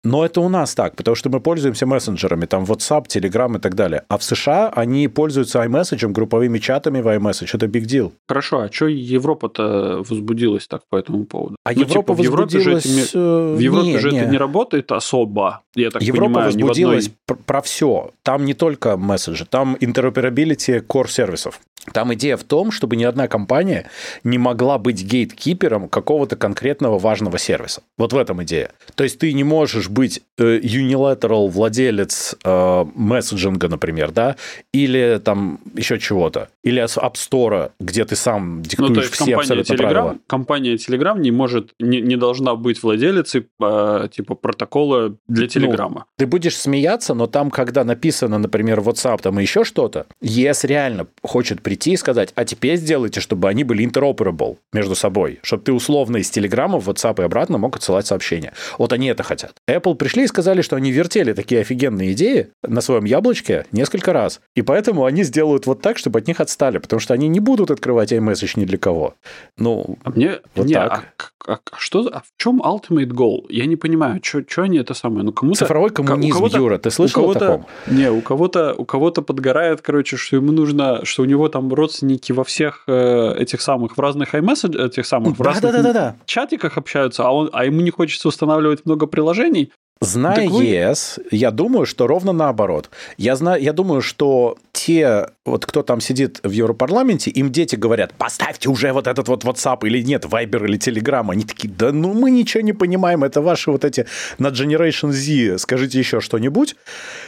Но 0.04 0.24
это 0.24 0.40
у 0.42 0.48
нас 0.50 0.74
так, 0.74 0.96
потому 0.96 1.14
что 1.14 1.30
мы 1.30 1.40
пользуемся 1.40 1.86
мессенджерами, 1.86 2.44
там 2.44 2.64
WhatsApp, 2.64 3.06
Telegram 3.06 3.56
и 3.56 3.60
так 3.60 3.74
далее. 3.74 4.02
А 4.08 4.18
в 4.18 4.22
США 4.22 4.68
они 4.68 5.08
пользуются 5.08 5.64
iMessage, 5.64 6.06
групповыми 6.08 6.58
чатами 6.58 7.00
в 7.00 7.08
iMessage. 7.08 7.50
Это 7.54 7.66
big 7.66 7.84
deal. 7.84 8.12
Хорошо, 8.28 8.60
а 8.60 8.70
что 8.70 8.86
Европа-то 8.86 10.04
возбудилась 10.08 10.66
так 10.66 10.82
по 10.90 10.96
этому 10.96 11.24
поводу? 11.24 11.56
А 11.64 11.72
ну, 11.72 11.80
Европа 11.80 12.14
типа, 12.14 12.28
возбудилась... 12.28 12.84
В 12.84 12.88
Европе, 12.88 13.02
же, 13.02 13.08
это, 13.08 13.18
э, 13.18 13.54
в 13.54 13.58
Европе 13.58 13.86
не, 13.86 13.98
же 13.98 14.10
не. 14.10 14.18
это 14.18 14.30
не 14.30 14.38
работает 14.38 14.92
особо, 14.92 15.62
я 15.74 15.90
так 15.90 16.02
Европа 16.02 16.26
понимаю. 16.26 16.46
возбудилась 16.46 17.10
одной... 17.26 17.42
про 17.46 17.62
все. 17.62 18.10
Там 18.22 18.44
не 18.44 18.52
только 18.52 18.98
месседжи, 18.98 19.46
там 19.46 19.76
interoperability 19.76 20.84
core 20.86 21.08
сервисов. 21.08 21.60
Там 21.92 22.14
идея 22.14 22.36
в 22.36 22.44
том, 22.44 22.70
чтобы 22.70 22.96
ни 22.96 23.04
одна 23.04 23.28
компания 23.28 23.90
не 24.22 24.38
могла 24.38 24.78
быть 24.78 25.04
гейткипером 25.04 25.88
какого-то 25.88 26.36
конкретного 26.36 26.98
важного 26.98 27.38
сервиса. 27.38 27.82
Вот 27.98 28.12
в 28.12 28.16
этом 28.16 28.42
идея. 28.42 28.70
То 28.94 29.04
есть 29.04 29.18
ты 29.18 29.32
не 29.32 29.44
можешь 29.44 29.88
быть 29.94 30.20
э, 30.38 30.58
unilateral 30.58 31.48
владелец 31.48 32.36
э, 32.44 32.84
месседжинга, 32.94 33.68
например, 33.68 34.10
да, 34.10 34.36
или 34.72 35.20
там 35.24 35.60
еще 35.74 35.98
чего-то, 35.98 36.48
или 36.62 36.82
App 36.82 37.14
Store, 37.14 37.70
где 37.80 38.04
ты 38.04 38.16
сам 38.16 38.62
диктуешь 38.62 38.88
ну, 38.88 38.94
то 38.94 39.00
есть 39.00 39.14
все 39.14 39.36
абсолютно 39.36 39.72
Telegram, 39.72 39.78
правила. 39.78 40.18
Компания 40.26 40.74
Telegram 40.74 41.18
не 41.18 41.30
может, 41.30 41.70
не, 41.78 42.00
не 42.00 42.16
должна 42.16 42.56
быть 42.56 42.82
владелицей 42.82 43.46
э, 43.62 44.08
типа 44.12 44.34
протокола 44.34 45.16
для 45.28 45.46
Telegram. 45.46 45.90
Ну, 45.94 46.02
ты 46.18 46.26
будешь 46.26 46.56
смеяться, 46.56 47.14
но 47.14 47.26
там, 47.26 47.50
когда 47.50 47.84
написано, 47.84 48.38
например, 48.38 48.80
WhatsApp 48.80 49.22
там 49.22 49.38
и 49.38 49.42
еще 49.42 49.64
что-то, 49.64 50.06
ES 50.20 50.66
реально 50.66 51.06
хочет 51.22 51.62
прийти 51.62 51.92
и 51.92 51.96
сказать, 51.96 52.32
а 52.34 52.44
теперь 52.44 52.76
сделайте, 52.76 53.20
чтобы 53.20 53.48
они 53.48 53.64
были 53.64 53.86
interoperable 53.88 54.56
между 54.72 54.94
собой, 54.94 55.38
чтобы 55.42 55.62
ты 55.62 55.72
условно 55.72 56.16
из 56.16 56.30
Telegram 56.30 56.78
в 56.78 56.88
WhatsApp 56.88 57.20
и 57.20 57.24
обратно 57.24 57.58
мог 57.58 57.76
отсылать 57.76 58.06
сообщения. 58.06 58.52
Вот 58.78 58.92
они 58.92 59.06
это 59.06 59.22
хотят. 59.22 59.54
Apple 59.68 59.83
пришли 59.92 60.24
и 60.24 60.26
сказали, 60.26 60.62
что 60.62 60.76
они 60.76 60.90
вертели 60.90 61.34
такие 61.34 61.60
офигенные 61.60 62.12
идеи 62.12 62.48
на 62.62 62.80
своем 62.80 63.04
яблочке 63.04 63.66
несколько 63.72 64.14
раз. 64.14 64.40
И 64.54 64.62
поэтому 64.62 65.04
они 65.04 65.22
сделают 65.24 65.66
вот 65.66 65.82
так, 65.82 65.98
чтобы 65.98 66.20
от 66.20 66.26
них 66.26 66.40
отстали, 66.40 66.78
потому 66.78 67.00
что 67.00 67.12
они 67.12 67.28
не 67.28 67.40
будут 67.40 67.70
открывать 67.70 68.12
iMessage 68.12 68.58
ни 68.58 68.64
для 68.64 68.78
кого. 68.78 69.14
Ну, 69.58 69.98
а 70.02 70.10
мне, 70.10 70.38
вот 70.54 70.66
не, 70.66 70.74
так. 70.74 71.32
А, 71.46 71.52
а, 71.52 71.58
а 71.70 71.76
что, 71.76 72.08
а 72.12 72.20
в 72.20 72.32
чем 72.38 72.62
ultimate 72.62 73.10
goal? 73.10 73.44
Я 73.50 73.66
не 73.66 73.76
понимаю, 73.76 74.20
что 74.22 74.62
они 74.62 74.78
это 74.78 74.94
самое? 74.94 75.24
Ну, 75.24 75.32
кому-то... 75.32 75.58
Цифровой 75.58 75.90
коммунизм, 75.90 76.46
Юра, 76.46 76.78
ты 76.78 76.90
слышал 76.90 77.30
о 77.30 77.34
таком? 77.34 77.66
Не, 77.86 78.10
у 78.10 78.20
кого-то, 78.20 78.74
у 78.76 78.84
кого-то 78.84 79.20
подгорает, 79.22 79.82
короче, 79.82 80.16
что 80.16 80.36
ему 80.36 80.52
нужно, 80.52 81.04
что 81.04 81.22
у 81.22 81.26
него 81.26 81.48
там 81.48 81.72
родственники 81.72 82.32
во 82.32 82.44
всех 82.44 82.84
э, 82.86 83.34
этих 83.38 83.60
самых, 83.60 83.96
в 83.96 84.00
разных 84.00 84.34
iMessage, 84.34 84.86
этих 84.86 85.06
самых, 85.06 85.34
в 85.34 85.42
да, 85.42 85.44
разных 85.44 85.72
да, 85.72 85.82
да, 85.82 85.92
да. 85.92 86.16
чатиках 86.24 86.78
общаются, 86.78 87.24
а, 87.24 87.30
он, 87.30 87.50
а 87.52 87.64
ему 87.64 87.80
не 87.80 87.90
хочется 87.90 88.28
устанавливать 88.28 88.86
много 88.86 89.06
приложений, 89.06 89.72
Зная 90.00 90.48
вы... 90.48 90.64
ЕС, 90.64 91.18
я 91.30 91.50
думаю, 91.50 91.86
что 91.86 92.06
ровно 92.06 92.32
наоборот. 92.32 92.90
Я, 93.16 93.36
знаю, 93.36 93.62
я 93.62 93.72
думаю, 93.72 94.02
что 94.02 94.58
те, 94.72 95.28
вот 95.46 95.64
кто 95.64 95.82
там 95.82 96.00
сидит 96.00 96.40
в 96.42 96.50
Европарламенте, 96.50 97.30
им 97.30 97.50
дети 97.50 97.76
говорят, 97.76 98.12
поставьте 98.12 98.68
уже 98.68 98.92
вот 98.92 99.06
этот 99.06 99.28
вот 99.28 99.44
WhatsApp 99.44 99.86
или 99.86 100.02
нет, 100.02 100.24
Viber 100.24 100.64
или 100.64 100.78
Telegram. 100.78 101.30
Они 101.30 101.44
такие, 101.44 101.72
да 101.72 101.92
ну 101.92 102.12
мы 102.12 102.30
ничего 102.30 102.62
не 102.62 102.72
понимаем, 102.72 103.24
это 103.24 103.40
ваши 103.40 103.70
вот 103.70 103.84
эти 103.84 104.06
на 104.38 104.48
Generation 104.48 105.10
Z, 105.10 105.58
скажите 105.58 105.98
еще 105.98 106.20
что-нибудь. 106.20 106.76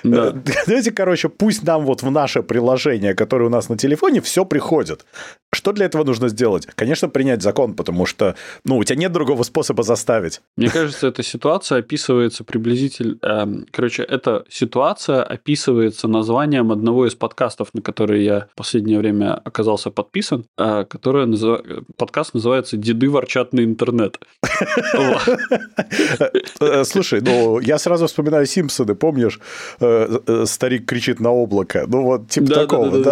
Да. 0.03 0.29
Э, 0.29 0.33
давайте, 0.67 0.91
короче, 0.91 1.29
пусть 1.29 1.63
нам 1.63 1.87
вот 1.87 2.03
в 2.03 2.11
наше 2.11 2.43
приложение, 2.43 3.15
которое 3.15 3.47
у 3.47 3.51
нас 3.51 3.69
на 3.69 3.79
телефоне, 3.79 4.21
все 4.21 4.45
приходит. 4.45 5.07
Что 5.57 5.73
для 5.73 5.87
этого 5.87 6.05
нужно 6.05 6.29
сделать? 6.29 6.67
Конечно, 6.75 7.09
принять 7.09 7.41
закон, 7.41 7.73
потому 7.75 8.05
что, 8.05 8.35
ну, 8.65 8.77
у 8.77 8.85
тебя 8.85 8.97
нет 8.97 9.13
другого 9.13 9.43
способа 9.43 9.83
заставить. 9.83 10.43
Мне 10.57 10.69
кажется, 10.69 11.07
эта 11.07 11.23
ситуация 11.23 11.79
описывается 11.79 12.45
приблизительно... 12.45 13.17
Э, 13.23 13.47
короче, 13.71 14.03
эта 14.03 14.45
ситуация 14.51 15.23
описывается 15.23 16.09
названием 16.09 16.73
одного 16.73 17.07
из 17.07 17.15
подкастов, 17.15 17.69
на 17.73 17.81
который 17.81 18.23
я 18.23 18.49
в 18.53 18.55
последнее 18.55 18.99
время 18.99 19.35
оказался 19.35 19.91
подписан, 19.91 20.45
э, 20.59 20.85
который 20.85 21.25
назыв... 21.27 21.63
подкаст 21.97 22.35
называется 22.35 22.77
«Деды 22.77 23.09
ворчат 23.09 23.55
на 23.55 23.65
интернет». 23.65 24.19
Э, 26.61 26.85
слушай, 26.85 27.21
ну, 27.23 27.61
я 27.61 27.79
сразу 27.79 28.07
вспоминаю 28.07 28.45
Симпсоны, 28.47 28.95
помнишь? 28.95 29.41
Э, 29.81 30.45
старик 30.45 30.87
кричит 30.87 31.21
на 31.21 31.31
облако. 31.31 31.87
Ну, 31.89 32.03
вот, 32.03 32.29
типа 32.29 32.53
такого. 32.53 32.91
Ну, 32.91 33.03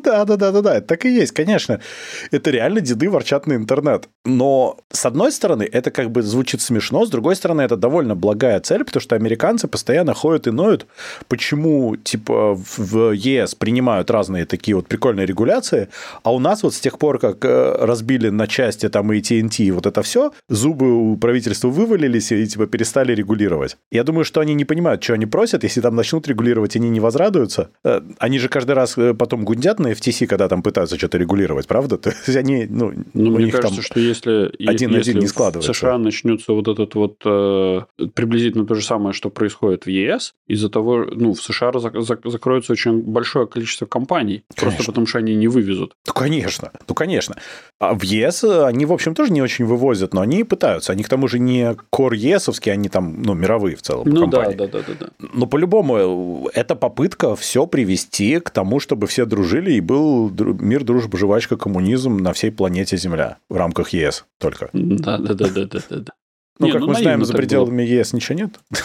да, 0.00 0.24
да, 0.24 0.36
да, 0.36 0.50
да, 0.52 0.60
да, 0.60 0.80
так 0.80 1.06
и 1.06 1.14
есть, 1.14 1.32
конечно 1.32 1.77
это 2.30 2.50
реально 2.50 2.80
деды 2.80 3.10
ворчат 3.10 3.46
на 3.46 3.54
интернет. 3.54 4.08
Но, 4.24 4.78
с 4.90 5.06
одной 5.06 5.32
стороны, 5.32 5.68
это 5.70 5.90
как 5.90 6.10
бы 6.10 6.22
звучит 6.22 6.60
смешно, 6.60 7.06
с 7.06 7.10
другой 7.10 7.36
стороны, 7.36 7.62
это 7.62 7.76
довольно 7.76 8.14
благая 8.14 8.60
цель, 8.60 8.84
потому 8.84 9.00
что 9.00 9.16
американцы 9.16 9.68
постоянно 9.68 10.14
ходят 10.14 10.46
и 10.46 10.50
ноют, 10.50 10.86
почему, 11.28 11.96
типа, 11.96 12.54
в 12.76 13.12
ЕС 13.12 13.54
принимают 13.54 14.10
разные 14.10 14.44
такие 14.44 14.74
вот 14.74 14.88
прикольные 14.88 15.26
регуляции, 15.26 15.88
а 16.22 16.32
у 16.32 16.38
нас 16.38 16.62
вот 16.62 16.74
с 16.74 16.80
тех 16.80 16.98
пор, 16.98 17.18
как 17.18 17.44
э, 17.44 17.76
разбили 17.80 18.28
на 18.28 18.46
части 18.46 18.88
там 18.88 19.12
и 19.12 19.20
TNT 19.20 19.64
и 19.64 19.70
вот 19.70 19.86
это 19.86 20.02
все, 20.02 20.32
зубы 20.48 21.12
у 21.12 21.16
правительства 21.16 21.68
вывалились 21.68 22.32
и, 22.32 22.46
типа, 22.46 22.66
перестали 22.66 23.14
регулировать. 23.14 23.76
Я 23.90 24.04
думаю, 24.04 24.24
что 24.24 24.40
они 24.40 24.54
не 24.54 24.64
понимают, 24.64 25.02
что 25.02 25.14
они 25.14 25.26
просят, 25.26 25.64
если 25.64 25.80
там 25.80 25.94
начнут 25.94 26.26
регулировать, 26.28 26.76
они 26.76 26.90
не 26.90 27.00
возрадуются. 27.00 27.70
Э, 27.84 28.00
они 28.18 28.38
же 28.38 28.48
каждый 28.48 28.72
раз 28.72 28.98
э, 28.98 29.14
потом 29.14 29.44
гундят 29.44 29.78
на 29.78 29.92
FTC, 29.92 30.26
когда 30.26 30.48
там 30.48 30.62
пытаются 30.62 30.96
что-то 30.96 31.18
регулировать, 31.18 31.66
правда? 31.68 31.98
То 31.98 32.10
есть 32.10 32.36
они, 32.36 32.66
ну, 32.68 32.92
ну 33.14 33.30
мне 33.30 33.52
кажется, 33.52 33.82
что 33.82 34.00
если, 34.00 34.50
один 34.66 34.90
если 34.90 35.10
один 35.10 35.22
не 35.22 35.26
складывается. 35.28 35.72
в 35.72 35.76
США 35.76 35.98
начнется 35.98 36.52
вот 36.52 36.66
этот 36.66 36.94
вот 36.94 37.20
э, 37.24 37.82
приблизительно 38.14 38.66
то 38.66 38.74
же 38.74 38.84
самое, 38.84 39.12
что 39.12 39.30
происходит 39.30 39.84
в 39.84 39.90
ЕС, 39.90 40.34
из-за 40.46 40.68
того, 40.68 41.04
ну, 41.10 41.34
в 41.34 41.42
США 41.42 41.72
закроется 41.72 42.72
очень 42.72 43.02
большое 43.02 43.46
количество 43.46 43.86
компаний, 43.86 44.42
конечно. 44.54 44.76
просто 44.76 44.92
потому 44.92 45.06
что 45.06 45.18
они 45.18 45.34
не 45.34 45.48
вывезут. 45.48 45.92
Ну, 46.06 46.12
конечно, 46.12 46.72
ну, 46.88 46.94
конечно. 46.94 47.36
А 47.78 47.94
в 47.94 48.02
ЕС 48.02 48.42
они, 48.44 48.86
в 48.86 48.92
общем, 48.92 49.14
тоже 49.14 49.32
не 49.32 49.42
очень 49.42 49.66
вывозят, 49.66 50.14
но 50.14 50.22
они 50.22 50.44
пытаются. 50.44 50.92
Они, 50.92 51.04
к 51.04 51.08
тому 51.08 51.28
же, 51.28 51.38
не 51.38 51.76
кор 51.90 52.14
ЕСовские, 52.14 52.72
они 52.72 52.88
там, 52.88 53.22
ну, 53.22 53.34
мировые 53.34 53.76
в 53.76 53.82
целом 53.82 54.08
ну, 54.08 54.22
компании. 54.22 54.56
да, 54.56 54.66
да, 54.66 54.78
да, 54.78 54.84
да, 54.88 55.06
да. 55.18 55.28
Но 55.32 55.46
по-любому 55.46 56.48
это 56.54 56.74
попытка 56.74 57.36
все 57.36 57.66
привести 57.66 58.40
к 58.40 58.50
тому, 58.50 58.80
чтобы 58.80 59.06
все 59.06 59.26
дружили 59.26 59.72
и 59.72 59.80
был 59.80 60.30
мир, 60.30 60.84
дружба, 60.84 61.18
жвачка, 61.18 61.47
коммунизм 61.56 62.18
на 62.18 62.32
всей 62.32 62.50
планете 62.50 62.96
Земля 62.96 63.38
в 63.48 63.56
рамках 63.56 63.90
ЕС 63.90 64.24
только. 64.38 64.70
Да, 64.72 65.18
да, 65.18 65.34
да, 65.34 65.48
да, 65.48 65.64
да, 65.66 65.80
да. 65.90 66.12
Ну, 66.58 66.66
Не, 66.66 66.72
как 66.72 66.80
ну, 66.80 66.88
мы 66.88 66.94
знаем, 66.96 67.24
за 67.24 67.32
пределами 67.34 67.84
было. 67.84 67.94
ЕС 67.94 68.12
ничего 68.12 68.38
нет. 68.38 68.58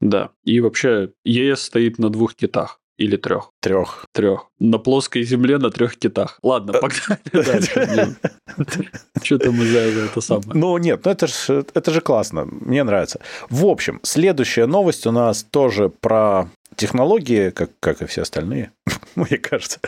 Да. 0.00 0.30
И 0.44 0.60
вообще 0.60 1.10
ЕС 1.24 1.60
стоит 1.60 1.98
на 1.98 2.08
двух 2.08 2.34
китах. 2.34 2.80
или 2.96 3.16
трех? 3.16 3.50
Трех. 3.60 4.06
Трех. 4.14 4.46
На 4.58 4.78
плоской 4.78 5.24
земле 5.24 5.58
на 5.58 5.70
трех 5.70 5.96
китах. 5.96 6.38
Ладно, 6.42 6.72
погнали 6.72 7.20
дальше. 7.32 8.16
Что-то 9.22 9.52
мы 9.52 9.66
за 9.66 9.78
это 9.78 10.20
самое. 10.22 10.52
Ну, 10.54 10.78
нет, 10.78 11.04
ну 11.04 11.10
это 11.10 11.26
же 11.26 11.64
это 11.74 11.90
же 11.92 12.00
классно. 12.00 12.46
Мне 12.46 12.82
нравится. 12.82 13.20
В 13.50 13.66
общем, 13.66 14.00
следующая 14.02 14.66
новость 14.66 15.06
у 15.06 15.12
нас 15.12 15.42
тоже 15.42 15.88
про 15.90 16.48
технологии, 16.80 17.50
как, 17.50 17.70
как 17.78 18.02
и 18.02 18.06
все 18.06 18.22
остальные, 18.22 18.70
мне 19.14 19.36
кажется. 19.36 19.80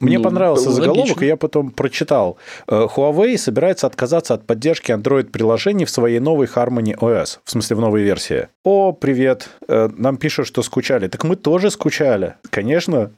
Мне 0.00 0.18
ну, 0.18 0.24
понравился 0.24 0.68
логично. 0.68 0.84
заголовок, 0.84 1.22
и 1.22 1.26
я 1.26 1.36
потом 1.36 1.70
прочитал. 1.70 2.38
Э, 2.68 2.86
Huawei 2.94 3.36
собирается 3.36 3.86
отказаться 3.86 4.34
от 4.34 4.46
поддержки 4.46 4.92
Android-приложений 4.92 5.86
в 5.86 5.90
своей 5.90 6.20
новой 6.20 6.46
Harmony 6.46 6.96
OS, 6.96 7.40
в 7.44 7.50
смысле 7.50 7.76
в 7.76 7.80
новой 7.80 8.02
версии. 8.02 8.48
О, 8.64 8.92
привет, 8.92 9.48
э, 9.68 9.88
нам 9.96 10.16
пишут, 10.16 10.46
что 10.46 10.62
скучали. 10.62 11.08
Так 11.08 11.24
мы 11.24 11.34
тоже 11.34 11.70
скучали, 11.70 12.34
конечно. 12.50 13.10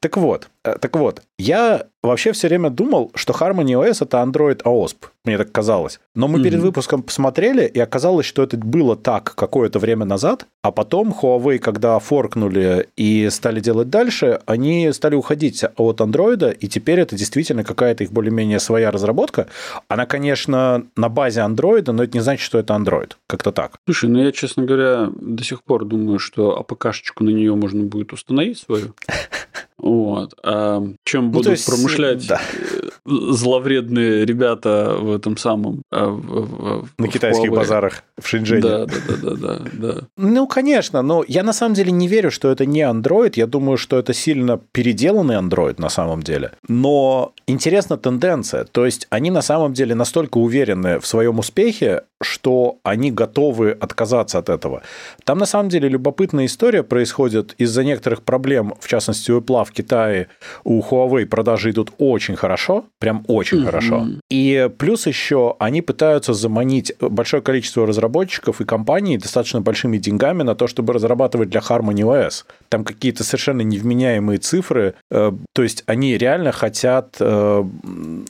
Так 0.00 0.16
вот, 0.16 0.48
э, 0.64 0.76
так 0.80 0.96
вот, 0.96 1.22
я 1.38 1.82
вообще 2.08 2.32
все 2.32 2.48
время 2.48 2.70
думал, 2.70 3.10
что 3.14 3.32
Harmony 3.32 3.74
OS 3.74 3.98
это 4.02 4.18
Android 4.18 4.62
AOSP, 4.62 4.96
мне 5.24 5.38
так 5.38 5.52
казалось. 5.52 6.00
Но 6.14 6.28
мы 6.28 6.38
mm-hmm. 6.38 6.42
перед 6.42 6.60
выпуском 6.60 7.02
посмотрели, 7.02 7.66
и 7.66 7.78
оказалось, 7.78 8.26
что 8.26 8.42
это 8.42 8.56
было 8.56 8.96
так 8.96 9.34
какое-то 9.34 9.78
время 9.78 10.04
назад, 10.04 10.46
а 10.62 10.72
потом 10.72 11.12
Huawei, 11.12 11.58
когда 11.58 11.98
форкнули 11.98 12.88
и 12.96 13.28
стали 13.30 13.60
делать 13.60 13.90
дальше, 13.90 14.40
они 14.46 14.92
стали 14.92 15.14
уходить 15.14 15.64
от 15.76 16.00
Android, 16.00 16.56
и 16.58 16.68
теперь 16.68 17.00
это 17.00 17.16
действительно 17.16 17.64
какая-то 17.64 18.04
их 18.04 18.12
более-менее 18.12 18.58
своя 18.58 18.90
разработка. 18.90 19.46
Она, 19.88 20.06
конечно, 20.06 20.84
на 20.96 21.08
базе 21.08 21.40
Android, 21.40 21.90
но 21.92 22.02
это 22.02 22.16
не 22.16 22.22
значит, 22.22 22.44
что 22.44 22.58
это 22.58 22.74
Android. 22.74 23.12
Как-то 23.26 23.52
так. 23.52 23.78
Слушай, 23.86 24.10
ну 24.10 24.22
я, 24.22 24.32
честно 24.32 24.64
говоря, 24.64 25.10
до 25.20 25.44
сих 25.44 25.62
пор 25.62 25.84
думаю, 25.84 26.18
что 26.18 26.58
АПК-шечку 26.58 27.24
на 27.24 27.30
нее 27.30 27.54
можно 27.54 27.84
будет 27.84 28.12
установить 28.12 28.58
свою. 28.58 28.94
Вот. 29.78 30.34
А 30.44 30.82
чем 31.04 31.26
ну, 31.26 31.30
будут 31.30 31.52
есть, 31.52 31.66
промышлять 31.66 32.26
да. 32.26 32.40
Э, 32.40 32.88
зловредные 33.06 34.24
ребята 34.24 34.96
в 34.98 35.14
этом 35.14 35.36
самом... 35.36 35.82
А, 35.90 36.08
в, 36.08 36.82
в, 36.82 36.88
на 36.98 37.06
в 37.06 37.10
китайских 37.10 37.50
Huawei. 37.50 37.56
базарах 37.56 38.02
в 38.18 38.26
Шэньчжэне. 38.26 38.60
Да, 38.60 38.86
да, 38.86 38.94
да, 39.08 39.16
да, 39.16 39.36
да, 39.36 39.60
да. 39.72 40.00
Ну, 40.16 40.46
конечно, 40.46 41.02
но 41.02 41.24
я 41.28 41.42
на 41.42 41.52
самом 41.52 41.74
деле 41.74 41.92
не 41.92 42.08
верю, 42.08 42.30
что 42.30 42.50
это 42.50 42.66
не 42.66 42.80
Android. 42.80 43.34
Я 43.36 43.46
думаю, 43.46 43.76
что 43.76 43.98
это 43.98 44.12
сильно 44.12 44.60
переделанный 44.72 45.36
Android 45.36 45.80
на 45.80 45.88
самом 45.88 46.22
деле. 46.22 46.52
Но 46.66 47.32
интересна 47.46 47.96
тенденция. 47.96 48.64
То 48.64 48.84
есть 48.84 49.06
они 49.10 49.30
на 49.30 49.42
самом 49.42 49.74
деле 49.74 49.94
настолько 49.94 50.38
уверены 50.38 50.98
в 50.98 51.06
своем 51.06 51.38
успехе, 51.38 52.02
что 52.20 52.78
они 52.82 53.12
готовы 53.12 53.70
отказаться 53.70 54.38
от 54.38 54.48
этого. 54.48 54.82
Там 55.24 55.38
на 55.38 55.46
самом 55.46 55.68
деле 55.68 55.88
любопытная 55.88 56.46
история 56.46 56.82
происходит 56.82 57.54
из-за 57.58 57.84
некоторых 57.84 58.22
проблем, 58.22 58.74
в 58.80 58.88
частности 58.88 59.30
у 59.30 59.40
Apple 59.40 59.67
в 59.68 59.72
Китае, 59.72 60.28
у 60.64 60.82
Huawei 60.82 61.26
продажи 61.26 61.70
идут 61.70 61.92
очень 61.98 62.36
хорошо, 62.36 62.84
прям 62.98 63.24
очень 63.28 63.58
mm-hmm. 63.58 63.64
хорошо. 63.64 64.06
И 64.30 64.70
плюс 64.78 65.06
еще 65.06 65.56
они 65.58 65.82
пытаются 65.82 66.32
заманить 66.32 66.92
большое 67.00 67.42
количество 67.42 67.86
разработчиков 67.86 68.60
и 68.60 68.64
компаний 68.64 69.18
достаточно 69.18 69.60
большими 69.60 69.98
деньгами 69.98 70.42
на 70.42 70.54
то, 70.54 70.66
чтобы 70.66 70.92
разрабатывать 70.92 71.50
для 71.50 71.60
Harmony 71.60 72.02
OS. 72.02 72.44
Там 72.68 72.84
какие-то 72.84 73.24
совершенно 73.24 73.62
невменяемые 73.62 74.38
цифры, 74.38 74.94
э, 75.10 75.32
то 75.52 75.62
есть 75.62 75.84
они 75.86 76.18
реально 76.18 76.52
хотят 76.52 77.16
э, 77.20 77.64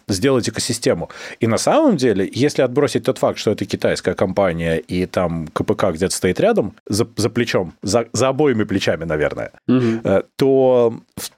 сделать 0.08 0.48
экосистему. 0.48 1.08
И 1.40 1.46
на 1.46 1.58
самом 1.58 1.96
деле, 1.96 2.28
если 2.32 2.62
отбросить 2.62 3.04
тот 3.04 3.18
факт, 3.18 3.38
что 3.38 3.50
это 3.52 3.64
китайская 3.64 4.14
компания 4.14 4.76
и 4.76 5.06
там 5.06 5.48
КПК 5.48 5.92
где-то 5.92 6.14
стоит 6.14 6.40
рядом, 6.40 6.74
за, 6.86 7.06
за 7.16 7.30
плечом, 7.30 7.74
за, 7.82 8.06
за 8.12 8.28
обоими 8.28 8.64
плечами, 8.64 9.04
наверное, 9.04 9.52
угу. 9.66 10.22
то 10.36 10.94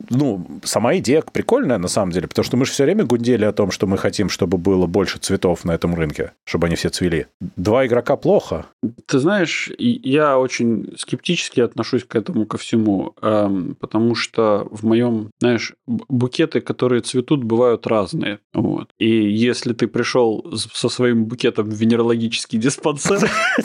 ну, 0.08 0.46
сама 0.64 0.96
идея 0.98 1.22
прикольная 1.22 1.78
на 1.78 1.88
самом 1.88 2.12
деле, 2.12 2.28
потому 2.28 2.44
что 2.44 2.56
мы 2.56 2.64
же 2.64 2.72
все 2.72 2.84
время 2.84 3.04
гундели 3.04 3.44
о 3.44 3.52
том, 3.52 3.70
что 3.70 3.86
мы 3.86 3.98
хотим, 3.98 4.28
чтобы 4.28 4.58
было 4.58 4.86
больше 4.86 5.18
цветов 5.18 5.64
на 5.64 5.72
этом 5.72 5.94
рынке, 5.94 6.32
чтобы 6.44 6.66
они 6.66 6.76
все 6.76 6.88
цвели. 6.88 7.26
Два 7.56 7.86
игрока 7.86 8.16
плохо. 8.16 8.66
Ты 9.06 9.18
знаешь, 9.18 9.70
я 9.78 10.38
очень 10.38 10.94
скептически 10.96 11.60
отношусь 11.60 12.04
к 12.04 12.14
этому 12.16 12.46
ко 12.46 12.58
всему, 12.58 13.14
эм, 13.22 13.76
потому 13.78 14.14
что 14.14 14.66
в 14.70 14.84
моем, 14.84 15.30
знаешь, 15.40 15.74
букеты, 15.86 16.60
которые 16.60 17.02
цветут, 17.02 17.44
бывают 17.44 17.86
разные. 17.86 18.38
Вот. 18.54 18.90
И 18.98 19.08
если 19.08 19.72
ты 19.72 19.86
пришел 19.86 20.44
со 20.54 20.88
своим 20.88 21.24
букетом 21.24 21.68
в 21.70 21.74
венерологический 21.74 22.58
диспансер, 22.58 23.30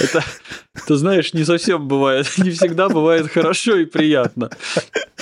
это, 0.00 0.24
ты 0.86 0.96
знаешь, 0.96 1.32
не 1.34 1.44
совсем 1.44 1.88
бывает, 1.88 2.26
не 2.38 2.50
всегда 2.50 2.88
бывает 2.88 3.28
хорошо 3.28 3.76
и 3.76 3.84
приятно. 3.84 4.50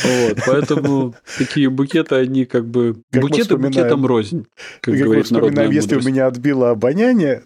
Вот, 0.03 0.38
поэтому 0.47 1.15
такие 1.38 1.71
букеты, 1.71 2.17
они 2.17 2.45
как 2.45 2.67
бы... 2.67 3.03
Как 3.11 3.23
букеты 3.23 3.57
букетом 3.57 4.07
рознь, 4.07 4.47
как, 4.81 4.95
как 4.95 5.05
говорит 5.05 5.31
народная 5.31 5.71
если 5.71 5.97
у 5.97 6.03
меня 6.03 6.27
отбило 6.27 6.71
обоняние... 6.71 7.43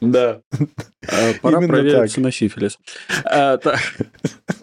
Да. 0.00 0.40
А, 1.06 1.32
пора 1.40 1.58
Именно 1.58 1.72
провериться 1.72 2.16
так. 2.16 2.24
на 2.24 2.32
сифилис. 2.32 2.78
А, 3.24 3.56
так. 3.56 3.78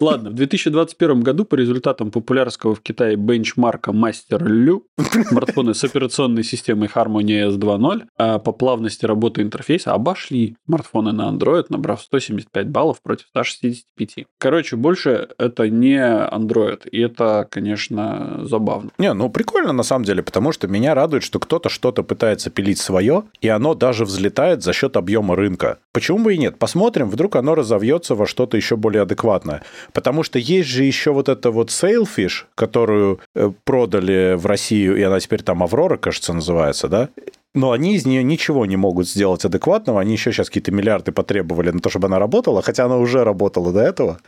Ладно, 0.00 0.30
в 0.30 0.34
2021 0.34 1.20
году 1.20 1.44
по 1.44 1.54
результатам 1.54 2.10
популярского 2.10 2.74
в 2.74 2.80
Китае 2.80 3.16
бенчмарка 3.16 3.90
Master 3.90 4.40
Lu 4.40 4.82
смартфоны 5.28 5.74
с 5.74 5.82
операционной 5.84 6.44
системой 6.44 6.88
Harmony 6.94 7.48
OS 7.48 7.58
2.0 7.58 8.02
а 8.18 8.38
по 8.38 8.52
плавности 8.52 9.06
работы 9.06 9.42
интерфейса 9.42 9.92
обошли 9.92 10.56
смартфоны 10.66 11.12
на 11.12 11.30
Android, 11.30 11.66
набрав 11.68 12.02
175 12.02 12.65
баллов 12.68 13.00
против 13.02 13.26
165. 13.28 14.26
Короче, 14.38 14.76
больше 14.76 15.28
это 15.38 15.68
не 15.68 15.98
Android, 15.98 16.88
и 16.88 17.00
это, 17.00 17.46
конечно, 17.50 18.40
забавно. 18.42 18.90
Не, 18.98 19.12
ну 19.12 19.28
прикольно 19.28 19.72
на 19.72 19.82
самом 19.82 20.04
деле, 20.04 20.22
потому 20.22 20.52
что 20.52 20.68
меня 20.68 20.94
радует, 20.94 21.22
что 21.22 21.38
кто-то 21.38 21.68
что-то 21.68 22.02
пытается 22.02 22.50
пилить 22.50 22.78
свое, 22.78 23.24
и 23.40 23.48
оно 23.48 23.74
даже 23.74 24.04
взлетает 24.04 24.62
за 24.62 24.72
счет 24.72 24.96
объема 24.96 25.36
рынка. 25.36 25.78
Почему 25.92 26.18
бы 26.18 26.34
и 26.34 26.38
нет? 26.38 26.58
Посмотрим, 26.58 27.08
вдруг 27.08 27.36
оно 27.36 27.54
разовьется 27.54 28.14
во 28.14 28.26
что-то 28.26 28.56
еще 28.56 28.76
более 28.76 29.02
адекватное. 29.02 29.62
Потому 29.92 30.22
что 30.22 30.38
есть 30.38 30.68
же 30.68 30.84
еще 30.84 31.12
вот 31.12 31.28
эта 31.28 31.50
вот 31.50 31.70
Sailfish, 31.70 32.44
которую 32.54 33.20
э, 33.34 33.50
продали 33.64 34.34
в 34.36 34.46
Россию, 34.46 34.96
и 34.96 35.02
она 35.02 35.20
теперь 35.20 35.42
там 35.42 35.62
Аврора, 35.62 35.96
кажется, 35.96 36.32
называется, 36.32 36.88
да? 36.88 37.08
Но 37.56 37.72
они 37.72 37.94
из 37.94 38.04
нее 38.04 38.22
ничего 38.22 38.66
не 38.66 38.76
могут 38.76 39.08
сделать 39.08 39.44
адекватного. 39.44 40.00
Они 40.00 40.12
еще 40.12 40.30
сейчас 40.30 40.48
какие-то 40.48 40.72
миллиарды 40.72 41.10
потребовали 41.10 41.70
на 41.70 41.80
то, 41.80 41.88
чтобы 41.88 42.06
она 42.06 42.18
работала, 42.18 42.60
хотя 42.60 42.84
она 42.84 42.98
уже 42.98 43.24
работала 43.24 43.72
до 43.72 43.80
этого. 43.80 44.18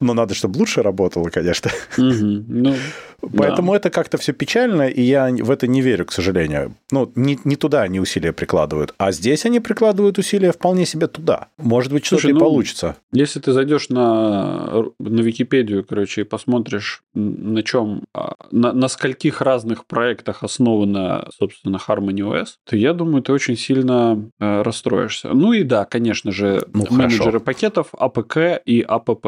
Но 0.00 0.14
надо, 0.14 0.34
чтобы 0.34 0.58
лучше 0.58 0.82
работала, 0.82 1.28
конечно. 1.28 1.70
Угу. 1.98 2.44
Ну, 2.48 2.74
Поэтому 3.36 3.72
да. 3.72 3.78
это 3.78 3.90
как-то 3.90 4.18
все 4.18 4.32
печально, 4.32 4.88
и 4.88 5.02
я 5.02 5.28
в 5.30 5.50
это 5.50 5.66
не 5.66 5.80
верю, 5.80 6.04
к 6.04 6.12
сожалению. 6.12 6.74
Ну, 6.90 7.10
не, 7.14 7.38
не 7.44 7.56
туда 7.56 7.82
они 7.82 7.98
усилия 7.98 8.32
прикладывают, 8.32 8.94
а 8.98 9.10
здесь 9.12 9.46
они 9.46 9.60
прикладывают 9.60 10.18
усилия 10.18 10.52
вполне 10.52 10.86
себе 10.86 11.06
туда. 11.06 11.48
Может 11.58 11.92
быть, 11.92 12.04
что-то 12.04 12.28
и 12.28 12.32
ну, 12.32 12.40
получится. 12.40 12.96
Если 13.12 13.40
ты 13.40 13.52
зайдешь 13.52 13.88
на, 13.88 14.84
на 14.98 15.20
Википедию, 15.20 15.84
короче, 15.84 16.22
и 16.22 16.24
посмотришь, 16.24 17.02
на 17.14 17.62
чем, 17.62 18.04
а, 18.14 18.34
на, 18.50 18.72
на 18.72 18.88
скольких 18.88 19.40
разных 19.40 19.86
проектах 19.86 20.42
основана, 20.42 21.28
собственно, 21.36 21.80
Harmony 21.88 22.20
OS, 22.20 22.46
то 22.76 22.80
я 22.80 22.92
думаю, 22.92 23.22
ты 23.22 23.32
очень 23.32 23.56
сильно 23.56 24.30
э, 24.38 24.62
расстроишься. 24.62 25.30
Ну 25.32 25.54
и 25.54 25.62
да, 25.62 25.86
конечно 25.86 26.30
же, 26.30 26.62
ну, 26.74 26.86
менеджеры 26.90 27.24
хорошо. 27.24 27.40
пакетов, 27.40 27.86
АПК 27.98 28.60
и 28.66 28.82
АПП. 28.82 29.26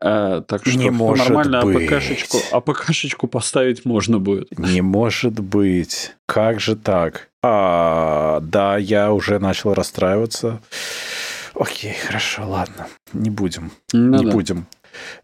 Э, 0.00 0.42
так 0.46 0.66
что 0.66 0.76
не 0.76 0.90
может 0.90 1.28
нормально 1.28 1.62
быть. 1.62 1.88
АПКшечку, 1.88 2.38
АПКшечку 2.50 3.28
поставить 3.28 3.84
можно 3.84 4.18
будет. 4.18 4.58
Не 4.58 4.80
может 4.80 5.38
быть. 5.38 6.16
Как 6.26 6.60
же 6.60 6.74
так? 6.74 7.28
А, 7.44 8.40
да, 8.40 8.76
я 8.76 9.12
уже 9.12 9.38
начал 9.38 9.72
расстраиваться. 9.72 10.60
Окей, 11.54 11.94
хорошо, 11.94 12.48
ладно. 12.48 12.88
Не 13.12 13.30
будем. 13.30 13.70
Ну, 13.92 14.18
не 14.18 14.24
да. 14.24 14.32
будем. 14.32 14.66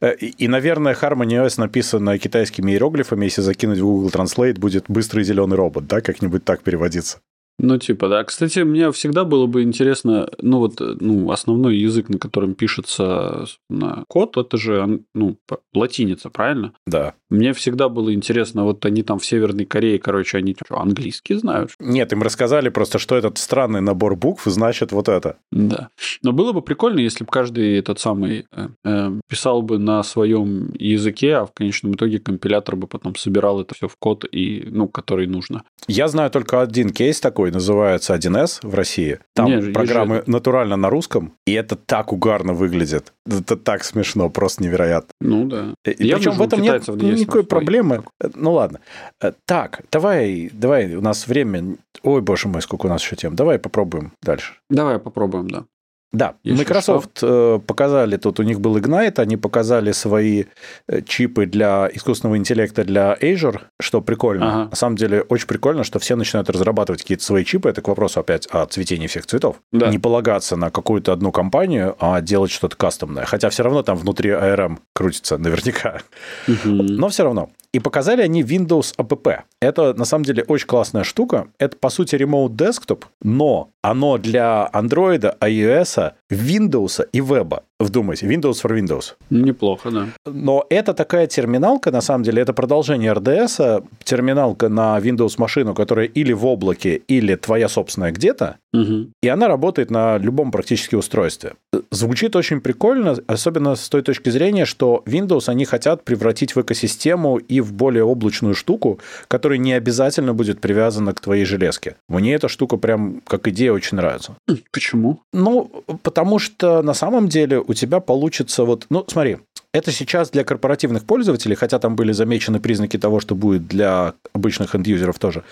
Э, 0.01 0.15
и, 0.15 0.27
и, 0.45 0.49
наверное, 0.49 0.95
Harmony 0.95 1.45
OS 1.45 1.55
написано 1.59 2.19
китайскими 2.19 2.73
иероглифами. 2.73 3.25
Если 3.25 3.43
закинуть 3.43 3.79
в 3.79 3.85
Google 3.85 4.11
Translate, 4.11 4.59
будет 4.59 4.85
быстрый 4.89 5.25
зеленый 5.25 5.57
робот, 5.57 5.87
да? 5.87 6.01
Как-нибудь 6.01 6.45
так 6.45 6.63
переводиться. 6.63 7.19
Ну, 7.63 7.79
типа, 7.79 8.09
да. 8.09 8.25
Кстати, 8.25 8.61
мне 8.61 8.91
всегда 8.91 9.25
было 9.25 9.47
бы 9.47 9.63
интересно, 9.63 10.29
ну, 10.41 10.59
вот, 10.59 10.81
ну, 10.81 11.31
основной 11.31 11.77
язык, 11.77 12.09
на 12.09 12.19
котором 12.19 12.55
пишется 12.55 13.45
на 13.69 14.05
код, 14.09 14.37
это 14.39 14.57
же, 14.57 15.01
ну, 15.15 15.37
латиница, 15.75 16.31
правильно? 16.31 16.73
Да. 16.87 17.15
Мне 17.29 17.53
всегда 17.53 17.89
было 17.89 18.13
интересно, 18.15 18.65
вот 18.65 18.85
они 18.87 19.03
там 19.03 19.19
в 19.19 19.27
Северной 19.27 19.67
Корее, 19.67 19.99
короче, 19.99 20.39
они 20.39 20.57
что, 20.65 20.81
английский 20.81 21.35
знают? 21.35 21.71
Нет, 21.79 22.13
им 22.13 22.23
рассказали 22.23 22.71
просто, 22.71 22.99
что 22.99 23.15
этот 23.15 23.39
странный 23.39 23.81
набор 23.81 24.17
букв 24.17 24.45
значит 24.47 24.93
вот 24.93 25.09
это. 25.09 25.37
Да. 25.53 25.91
Но 26.23 26.33
было 26.33 26.53
бы 26.53 26.63
прикольно, 26.63 26.99
если 26.99 27.25
бы 27.25 27.31
каждый 27.31 27.79
этот 27.79 28.01
самый 28.01 28.47
э, 28.53 28.69
э, 28.85 29.11
писал 29.29 29.63
бы 29.63 29.79
на 29.79 30.03
своем 30.03 30.73
языке, 30.79 31.37
а 31.37 31.47
в 31.47 31.53
конечном 31.53 31.93
итоге 31.93 32.19
компилятор 32.19 32.77
бы 32.77 32.87
потом 32.87 33.15
собирал 33.17 33.61
это 33.61 33.75
все 33.75 33.87
в 33.87 33.97
код, 33.97 34.25
и, 34.31 34.67
ну, 34.71 34.89
который 34.89 35.27
нужно. 35.27 35.63
Я 35.87 36.09
знаю 36.09 36.31
только 36.31 36.61
один 36.61 36.91
кейс 36.91 37.21
такой, 37.21 37.50
такой 37.51 37.53
называется 37.53 38.15
1С 38.15 38.61
в 38.63 38.75
России. 38.75 39.19
Там 39.35 39.47
Нет, 39.47 39.73
программы 39.73 40.17
же... 40.17 40.23
натурально 40.27 40.77
на 40.77 40.91
русском, 40.91 41.33
и 41.47 41.53
это 41.53 41.77
так 41.77 42.13
угарно 42.13 42.55
выглядит. 42.55 43.13
Это 43.27 43.57
так 43.57 43.85
смешно, 43.85 44.31
просто 44.31 44.63
невероятно. 44.63 45.11
Ну 45.21 45.45
да. 45.45 45.75
И, 45.85 46.07
Я 46.07 46.17
причем 46.17 46.33
в 46.33 46.43
этом 46.43 46.63
нет 46.63 46.89
никакой 46.89 47.45
проблемы. 47.45 48.03
Ну 48.35 48.53
ладно. 48.53 48.81
Э, 49.23 49.33
так, 49.47 49.83
давай, 49.91 50.51
давай, 50.53 50.95
у 50.95 51.01
нас 51.01 51.29
время... 51.29 51.77
Ой, 52.03 52.21
боже 52.21 52.49
мой, 52.49 52.63
сколько 52.63 52.87
у 52.87 52.89
нас 52.89 53.03
еще 53.03 53.17
тем. 53.17 53.35
Давай 53.35 53.59
попробуем 53.59 54.13
дальше. 54.23 54.55
Давай 54.71 54.99
попробуем, 54.99 55.51
да. 55.51 55.65
Да, 56.13 56.35
Если 56.43 56.59
Microsoft 56.59 57.19
что. 57.19 57.57
Э, 57.57 57.67
показали, 57.67 58.17
тут 58.17 58.41
у 58.41 58.43
них 58.43 58.61
был 58.61 58.77
Ignite, 58.77 59.21
они 59.21 59.37
показали 59.37 59.93
свои 59.93 60.45
э, 60.89 61.03
чипы 61.03 61.47
для 61.47 61.89
искусственного 61.93 62.37
интеллекта 62.37 62.85
для 62.85 63.15
Azure, 63.15 63.61
что 63.81 64.01
прикольно. 64.01 64.49
Ага. 64.49 64.71
На 64.71 64.77
самом 64.77 64.97
деле 64.97 65.23
очень 65.23 65.47
прикольно, 65.47 65.85
что 65.85 66.01
все 66.01 66.17
начинают 66.17 66.51
разрабатывать 66.51 67.03
какие-то 67.03 67.23
свои 67.23 67.45
чипы. 67.45 67.69
Это 67.69 67.81
к 67.81 67.87
вопросу 67.87 68.19
опять 68.19 68.49
о 68.51 68.67
цветении 68.67 69.07
всех 69.07 69.27
цветов. 69.27 69.57
Да. 69.71 69.89
Не 69.89 70.01
полагаться 70.01 70.57
на 70.57 70.71
какую-то 70.71 71.13
одну 71.13 71.31
компанию, 71.31 71.95
а 72.01 72.21
делать 72.21 72.51
что-то 72.51 72.77
кастомное. 72.77 73.25
Хотя 73.25 73.49
все 73.51 73.63
равно 73.63 73.85
там 73.85 73.97
внутри 73.97 74.31
ARM 74.31 74.79
крутится 74.93 75.39
наверняка. 75.39 76.01
Угу. 76.49 76.69
Но 76.69 77.09
все 77.09 77.23
равно. 77.23 77.51
И 77.73 77.79
показали 77.79 78.23
они 78.23 78.43
Windows 78.43 78.97
App. 78.97 79.45
Это 79.61 79.95
на 79.95 80.05
самом 80.05 80.25
деле 80.25 80.45
очень 80.49 80.67
классная 80.67 81.05
штука. 81.05 81.49
Это 81.59 81.77
по 81.77 81.89
сути 81.89 82.17
Remote 82.17 82.51
Desktop, 82.51 83.05
но 83.23 83.71
оно 83.83 84.19
для 84.19 84.69
Android, 84.73 85.39
iOS, 85.39 86.15
Windows 86.31 87.09
и 87.13 87.21
веба. 87.21 87.63
Вдумайте, 87.81 88.27
Windows 88.27 88.63
for 88.63 88.79
Windows. 88.79 89.15
Неплохо, 89.31 89.91
да. 89.91 90.07
Но 90.27 90.67
это 90.69 90.93
такая 90.93 91.27
терминалка, 91.27 91.91
на 91.91 92.03
самом 92.03 92.25
деле, 92.25 92.43
это 92.43 92.53
продолжение 92.53 93.15
RDS, 93.15 93.83
терминалка 94.05 94.69
на 94.69 94.99
Windows 94.99 95.37
машину, 95.39 95.75
которая 95.75 96.05
или 96.05 96.35
в 96.35 96.45
облаке, 96.45 97.01
или 97.09 97.37
твоя 97.37 97.69
собственная 97.69 98.13
где-то, 98.13 98.59
угу. 98.75 99.09
и 99.23 99.29
она 99.29 99.49
работает 99.49 99.91
на 99.91 100.19
любом 100.19 100.51
практически 100.51 100.95
устройстве. 100.95 101.55
Звучит 101.91 102.37
очень 102.37 102.61
прикольно, 102.61 103.17
особенно 103.27 103.75
с 103.77 103.89
той 103.89 104.03
точки 104.03 104.29
зрения, 104.29 104.67
что 104.67 105.03
Windows 105.07 105.49
они 105.49 105.65
хотят 105.65 106.05
превратить 106.05 106.55
в 106.55 106.61
экосистему 106.61 107.39
и 107.39 107.63
в 107.63 107.73
более 107.73 108.05
облачную 108.05 108.55
штуку, 108.55 108.99
которая 109.29 109.59
не 109.59 109.73
обязательно 109.73 110.35
будет 110.35 110.61
привязана 110.61 111.15
к 111.15 111.21
твоей 111.21 111.47
железке. 111.47 111.97
Мне 112.09 112.35
эта 112.35 112.49
штука 112.49 112.77
прям 112.77 113.23
как 113.27 113.49
идея 113.49 113.73
очень 113.73 113.97
нравится. 113.97 114.37
Почему? 114.71 115.21
Ну, 115.33 115.71
потому 116.03 116.39
что 116.39 116.83
на 116.83 116.93
самом 116.93 117.29
деле 117.29 117.59
у 117.71 117.75
тебя 117.75 118.01
получится 118.01 118.65
вот... 118.65 118.87
Ну, 118.91 119.05
смотри, 119.07 119.39
это 119.73 119.93
сейчас 119.93 120.31
для 120.31 120.43
корпоративных 120.43 121.05
пользователей, 121.05 121.55
хотя 121.55 121.79
там 121.79 121.95
были 121.95 122.11
замечены 122.11 122.59
признаки 122.59 122.99
того, 122.99 123.21
что 123.21 123.37
будет 123.37 123.69
для 123.69 124.15
обычных 124.33 124.75
энд-юзеров 124.75 125.21
тоже, 125.21 125.45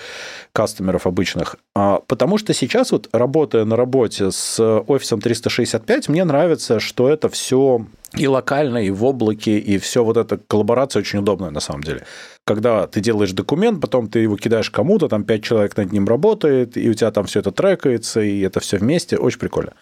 кастомеров 0.52 1.06
обычных. 1.06 1.56
А, 1.76 2.00
потому 2.08 2.36
что 2.36 2.52
сейчас 2.52 2.90
вот 2.90 3.08
работая 3.12 3.64
на 3.64 3.76
работе 3.76 4.32
с 4.32 4.60
офисом 4.60 5.20
365, 5.20 6.08
мне 6.08 6.24
нравится, 6.24 6.80
что 6.80 7.08
это 7.08 7.28
все 7.28 7.86
и 8.16 8.26
локально, 8.26 8.78
и 8.78 8.90
в 8.90 9.04
облаке, 9.04 9.58
и 9.58 9.78
все 9.78 10.02
вот 10.02 10.16
эта 10.16 10.38
коллаборация 10.38 11.00
очень 11.00 11.20
удобная 11.20 11.50
на 11.50 11.60
самом 11.60 11.82
деле. 11.82 12.04
Когда 12.44 12.88
ты 12.88 13.00
делаешь 13.00 13.32
документ, 13.32 13.80
потом 13.80 14.08
ты 14.08 14.20
его 14.20 14.36
кидаешь 14.36 14.70
кому-то, 14.70 15.08
там 15.08 15.22
пять 15.22 15.44
человек 15.44 15.76
над 15.76 15.92
ним 15.92 16.08
работает, 16.08 16.76
и 16.76 16.90
у 16.90 16.94
тебя 16.94 17.12
там 17.12 17.26
все 17.26 17.38
это 17.40 17.52
трекается, 17.52 18.20
и 18.20 18.40
это 18.40 18.58
все 18.58 18.78
вместе, 18.78 19.16
очень 19.16 19.38
прикольно. 19.38 19.74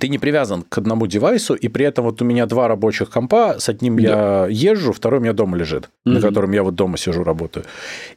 Ты 0.00 0.08
не 0.08 0.18
привязан 0.18 0.62
к 0.62 0.78
одному 0.78 1.06
девайсу, 1.06 1.54
и 1.54 1.68
при 1.68 1.84
этом 1.84 2.06
вот 2.06 2.22
у 2.22 2.24
меня 2.24 2.46
два 2.46 2.66
рабочих 2.66 3.10
компа, 3.10 3.58
с 3.58 3.68
одним 3.68 3.96
да. 3.96 4.46
я 4.46 4.46
езжу, 4.48 4.92
второй 4.92 5.20
у 5.20 5.22
меня 5.22 5.34
дома 5.34 5.56
лежит, 5.58 5.90
угу. 6.06 6.14
на 6.14 6.20
котором 6.20 6.52
я 6.52 6.62
вот 6.62 6.74
дома 6.74 6.96
сижу, 6.96 7.22
работаю. 7.24 7.66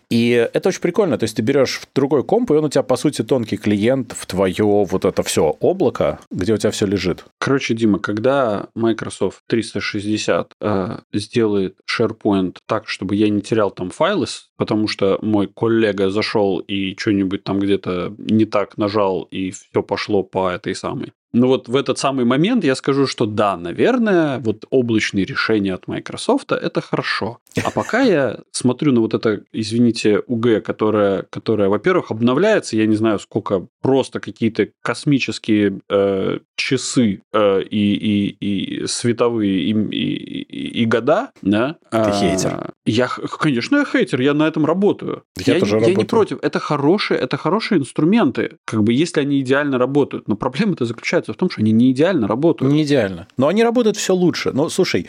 И 0.10 0.50
это 0.54 0.70
очень 0.70 0.82
прикольно. 0.82 1.18
То 1.18 1.24
есть 1.24 1.36
ты 1.36 1.42
берешь 1.42 1.82
другой 1.94 2.24
комп, 2.24 2.52
и 2.52 2.54
он 2.54 2.66
у 2.66 2.70
тебя, 2.70 2.84
по 2.84 2.96
сути, 2.96 3.24
тонкий 3.24 3.58
клиент 3.58 4.14
в 4.14 4.26
твое 4.26 4.64
вот 4.64 5.04
это 5.04 5.22
все 5.24 5.56
облако, 5.60 6.20
где 6.32 6.54
у 6.54 6.58
тебя 6.58 6.72
все 6.72 6.86
лежит. 6.86 7.26
Короче, 7.40 7.74
Дима, 7.74 8.00
когда 8.00 8.68
Microsoft 8.76 9.42
360 9.48 10.54
э, 10.62 10.98
сделает 11.12 11.76
SharePoint 11.90 12.58
так, 12.68 12.88
чтобы 12.88 13.16
я 13.16 13.28
не 13.30 13.42
терял 13.42 13.70
там 13.70 13.90
файлы, 13.90 14.28
потому 14.58 14.88
что 14.88 15.20
мой 15.22 15.48
коллега 15.48 16.10
зашел 16.10 16.60
и 16.60 16.96
что-нибудь 16.98 17.44
там 17.44 17.60
где-то 17.60 18.14
не 18.18 18.46
так 18.46 18.78
нажал, 18.78 19.24
и 19.24 19.52
все 19.52 19.84
пошло 19.84 20.24
по 20.24 20.50
этой 20.50 20.74
самой 20.74 21.12
ну 21.36 21.48
вот 21.48 21.68
в 21.68 21.76
этот 21.76 22.00
самый 22.00 22.26
момент 22.26 22.64
я 22.64 22.76
скажу, 22.76 23.08
что 23.08 23.26
да, 23.26 23.58
наверное, 23.58 24.40
вот 24.40 24.66
облачные 24.70 25.26
решения 25.26 25.74
от 25.74 25.88
Microsoft 25.88 26.52
это 26.52 26.82
хорошо. 26.82 27.40
А 27.64 27.72
пока 27.72 28.02
я 28.02 28.40
смотрю 28.52 28.94
на 28.94 29.02
вот 29.02 29.14
это, 29.14 29.44
извините, 29.52 30.22
УГ, 30.28 30.64
которая, 30.64 31.24
которая 31.24 31.70
во-первых, 31.70 32.12
обновляется, 32.12 32.78
я 32.78 32.86
не 32.86 32.96
знаю, 32.96 33.20
сколько, 33.20 33.68
просто 33.82 34.20
какие-то 34.20 34.70
космические 34.82 35.82
э, 35.90 36.40
часы 36.56 37.22
э, 37.34 37.62
и, 37.64 37.94
и, 37.94 38.28
и 38.30 38.88
световые 38.88 39.60
и, 39.60 39.72
и, 39.72 40.45
и 40.56 40.86
года, 40.86 41.32
да. 41.42 41.76
Ты 41.92 41.98
а, 41.98 42.12
хейтер. 42.12 42.74
Я, 42.86 43.08
конечно, 43.08 43.78
я 43.78 43.86
хейтер, 43.86 44.22
я 44.22 44.34
на 44.34 44.48
этом 44.48 44.66
работаю. 44.66 45.24
Я, 45.38 45.56
я, 45.56 45.60
тоже 45.60 45.76
я 45.76 45.80
работаю. 45.82 45.98
не 45.98 46.06
против. 46.06 46.40
Это 46.42 46.60
хорошие, 46.60 47.20
это 47.20 47.38
хорошие 47.38 47.80
инструменты, 47.80 48.58
как 48.66 48.84
бы 48.84 48.94
если 48.94 49.20
они 49.22 49.42
идеально 49.42 49.78
работают. 49.78 50.28
Но 50.28 50.36
проблема-то 50.36 50.86
заключается 50.86 51.34
в 51.34 51.36
том, 51.36 51.50
что 51.50 51.62
они 51.62 51.72
не 51.72 51.92
идеально 51.92 52.28
работают. 52.28 52.72
Не 52.72 52.84
идеально. 52.84 53.28
Но 53.38 53.48
они 53.48 53.64
работают 53.64 53.98
все 53.98 54.16
лучше. 54.16 54.52
Но 54.54 54.70
слушай, 54.70 55.08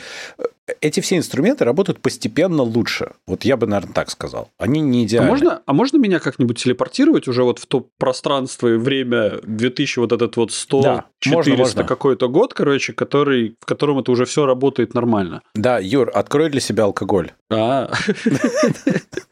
эти 0.81 1.01
все 1.01 1.17
инструменты 1.17 1.65
работают 1.65 2.01
постепенно 2.01 2.63
лучше. 2.63 3.13
Вот 3.27 3.45
я 3.45 3.57
бы, 3.57 3.67
наверное, 3.67 3.95
так 3.95 4.11
сказал. 4.11 4.51
Они 4.59 4.81
не 4.81 5.05
идеальны. 5.05 5.29
А 5.29 5.31
можно, 5.31 5.63
а 5.65 5.73
можно 5.73 5.97
меня 5.99 6.19
как-нибудь 6.19 6.63
телепортировать 6.63 7.29
уже 7.29 7.45
вот 7.45 7.59
в 7.59 7.67
то 7.67 7.87
пространство 7.99 8.69
и 8.69 8.77
время 8.77 9.39
2000, 9.43 9.99
вот 10.01 10.13
этот 10.13 10.37
вот 10.37 10.53
100, 10.53 10.83
да, 10.83 11.05
400 11.21 11.85
какой-то 11.85 12.29
год, 12.29 12.55
короче, 12.55 12.93
который, 12.93 13.57
в 13.61 13.67
котором 13.67 13.99
это 13.99 14.11
уже 14.11 14.25
все 14.25 14.47
работает 14.47 14.95
нормально? 14.95 15.43
Да, 15.55 15.79
Юр, 15.79 16.11
открой 16.13 16.51
для 16.51 16.61
себя 16.61 16.85
алкоголь. 16.85 17.33
А, 17.51 17.67
А, 17.67 17.91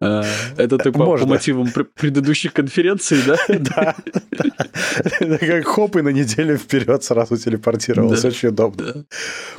это 0.00 0.78
ты 0.78 0.92
по, 0.92 1.16
по 1.16 1.26
мотивам 1.26 1.68
предыдущих 1.94 2.52
конференций, 2.52 3.18
да? 3.26 3.36
Да. 3.60 3.94
Как 5.38 5.66
хоп, 5.66 5.96
и 5.96 6.02
на 6.02 6.08
неделю 6.08 6.56
вперед 6.56 7.04
сразу 7.04 7.36
телепортировался. 7.36 8.28
Очень 8.28 8.48
удобно. 8.48 9.04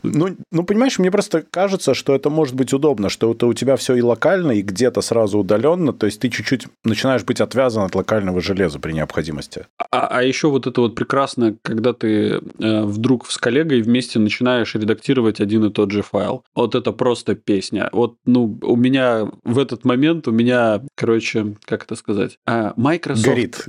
Ну, 0.03 0.35
ну, 0.51 0.63
понимаешь, 0.63 0.99
мне 0.99 1.11
просто 1.11 1.43
кажется, 1.49 1.93
что 1.93 2.15
это 2.15 2.29
может 2.29 2.55
быть 2.55 2.73
удобно, 2.73 3.09
что 3.09 3.31
это 3.31 3.45
у 3.45 3.53
тебя 3.53 3.75
все 3.75 3.95
и 3.95 4.01
локально, 4.01 4.53
и 4.53 4.61
где-то 4.61 5.01
сразу 5.01 5.39
удаленно, 5.39 5.93
то 5.93 6.05
есть 6.05 6.19
ты 6.19 6.29
чуть-чуть 6.29 6.67
начинаешь 6.83 7.23
быть 7.23 7.41
отвязан 7.41 7.83
от 7.83 7.95
локального 7.95 8.41
железа 8.41 8.79
при 8.79 8.93
необходимости. 8.93 9.65
А, 9.91 10.07
а 10.07 10.23
еще 10.23 10.49
вот 10.49 10.67
это 10.67 10.81
вот 10.81 10.95
прекрасно, 10.95 11.55
когда 11.61 11.93
ты 11.93 12.41
э, 12.59 12.83
вдруг 12.83 13.29
с 13.29 13.37
коллегой 13.37 13.81
вместе 13.81 14.19
начинаешь 14.19 14.73
редактировать 14.75 15.39
один 15.39 15.65
и 15.65 15.71
тот 15.71 15.91
же 15.91 16.01
файл. 16.01 16.43
Вот 16.55 16.75
это 16.75 16.91
просто 16.91 17.35
песня. 17.35 17.89
Вот, 17.91 18.15
ну, 18.25 18.59
у 18.61 18.75
меня 18.75 19.29
в 19.43 19.59
этот 19.59 19.85
момент 19.85 20.27
у 20.32 20.34
меня, 20.34 20.82
короче, 20.95 21.55
как 21.65 21.84
это 21.84 21.95
сказать, 21.95 22.39
а, 22.47 22.73
Microsoft 22.77 23.27
Горит. 23.27 23.65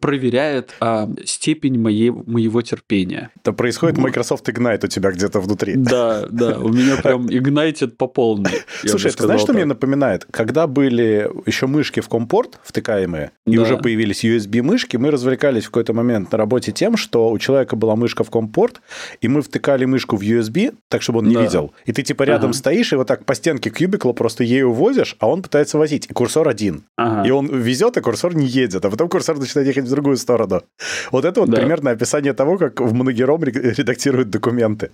проверяет 0.00 0.70
а, 0.80 1.10
степень 1.24 1.78
моей, 1.78 2.10
моего 2.10 2.62
терпения. 2.62 3.30
Это 3.42 3.52
происходит 3.52 3.98
Microsoft 3.98 4.48
Ignite 4.48 4.84
у 4.84 4.88
тебя 4.88 5.10
где-то 5.10 5.40
внутри. 5.40 5.74
Да, 5.74 6.26
да, 6.30 6.58
у 6.58 6.68
меня 6.68 6.96
прям 7.02 7.26
Ignite 7.26 7.88
по 7.88 8.06
полной. 8.06 8.62
Слушай, 8.84 9.10
ты 9.10 9.24
знаешь, 9.24 9.40
что 9.40 9.52
мне 9.52 9.64
напоминает? 9.64 10.24
Когда 10.30 10.68
были 10.68 11.28
еще 11.46 11.66
мышки 11.66 11.98
в 11.98 12.08
компорт 12.08 12.60
втыкаемые, 12.62 13.32
и 13.44 13.58
уже 13.58 13.76
появились 13.76 14.24
USB-мышки, 14.24 14.96
мы 14.96 15.10
развлекались 15.10 15.64
в 15.64 15.66
какой-то 15.66 15.92
момент 15.92 16.30
на 16.30 16.38
работе 16.38 16.70
тем, 16.70 16.96
что 16.96 17.30
у 17.30 17.38
человека 17.38 17.74
была 17.74 17.96
мышка 17.96 18.22
в 18.22 18.30
компорт, 18.30 18.80
и 19.20 19.26
мы 19.26 19.42
втыкали 19.42 19.84
мышку 19.84 20.16
в 20.16 20.22
USB, 20.22 20.76
так, 20.88 21.02
чтобы 21.02 21.18
он 21.18 21.28
не 21.28 21.34
видел. 21.34 21.72
И 21.86 21.92
ты 21.92 22.02
типа 22.02 22.22
рядом 22.22 22.52
стоишь, 22.52 22.92
и 22.92 22.96
вот 22.96 23.08
так 23.08 23.24
по 23.24 23.34
стенке 23.34 23.70
кьюбикла 23.70 24.12
просто 24.12 24.44
ею 24.44 24.72
возишь, 24.72 25.16
а 25.18 25.28
он 25.28 25.42
пытается 25.42 25.76
возить, 25.88 26.06
и 26.10 26.14
курсор 26.14 26.48
один. 26.48 26.82
Ага. 26.96 27.28
И 27.28 27.30
он 27.30 27.46
везет, 27.46 27.96
а 27.96 28.00
курсор 28.00 28.34
не 28.34 28.46
едет, 28.46 28.84
а 28.84 28.90
потом 28.90 29.08
курсор 29.08 29.38
начинает 29.38 29.68
ехать 29.68 29.88
в 29.88 29.90
другую 29.90 30.16
сторону. 30.16 30.62
Вот 31.10 31.24
это 31.24 31.40
вот 31.40 31.50
да. 31.50 31.56
примерно 31.56 31.90
описание 31.90 32.34
того, 32.34 32.58
как 32.58 32.80
в 32.80 32.92
Моногером 32.92 33.44
редактируют 33.44 34.30
документы. 34.30 34.90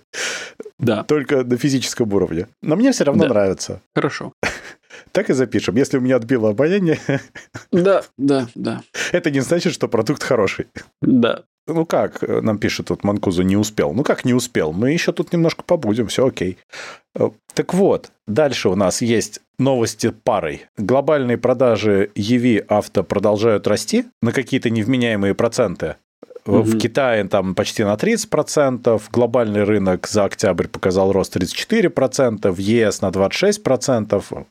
Да. 0.79 1.03
Только 1.03 1.43
на 1.43 1.57
физическом 1.57 2.13
уровне. 2.13 2.47
Но 2.61 2.75
мне 2.75 2.91
все 2.91 3.03
равно 3.03 3.23
да. 3.23 3.29
нравится. 3.29 3.81
Хорошо. 3.95 4.33
Так 5.11 5.29
и 5.29 5.33
запишем. 5.33 5.75
Если 5.75 5.97
у 5.97 6.01
меня 6.01 6.15
отбило 6.15 6.49
обаяние... 6.49 6.99
Да, 7.71 8.03
да, 8.17 8.47
да. 8.55 8.81
Это 9.11 9.29
не 9.29 9.41
значит, 9.41 9.73
что 9.73 9.89
продукт 9.89 10.23
хороший. 10.23 10.67
Да. 11.01 11.43
Ну 11.67 11.85
как, 11.85 12.21
нам 12.21 12.57
пишет 12.57 12.87
тут 12.87 13.03
Манкузу, 13.03 13.43
не 13.43 13.57
успел. 13.57 13.93
Ну 13.93 14.03
как 14.03 14.23
не 14.23 14.33
успел? 14.33 14.71
Мы 14.71 14.91
еще 14.91 15.11
тут 15.11 15.33
немножко 15.33 15.63
побудем, 15.63 16.07
все 16.07 16.27
окей. 16.27 16.57
Э, 17.15 17.29
так 17.53 17.73
вот, 17.73 18.11
дальше 18.27 18.69
у 18.69 18.75
нас 18.75 19.01
есть 19.01 19.41
новости 19.57 20.09
парой. 20.09 20.65
Глобальные 20.77 21.37
продажи 21.37 22.11
EV 22.15 22.59
авто 22.59 23.03
продолжают 23.03 23.67
расти 23.67 24.05
на 24.21 24.31
какие-то 24.31 24.69
невменяемые 24.69 25.33
проценты. 25.35 25.95
Угу. 26.45 26.61
В 26.61 26.77
Китае 26.77 27.23
там 27.25 27.55
почти 27.55 27.83
на 27.83 27.95
30%, 27.95 29.01
глобальный 29.11 29.63
рынок 29.63 30.07
за 30.07 30.25
октябрь 30.25 30.67
показал 30.67 31.11
рост 31.11 31.35
34%, 31.35 32.51
в 32.51 32.57
ЕС 32.59 33.01
на 33.01 33.09
26%. 33.09 34.45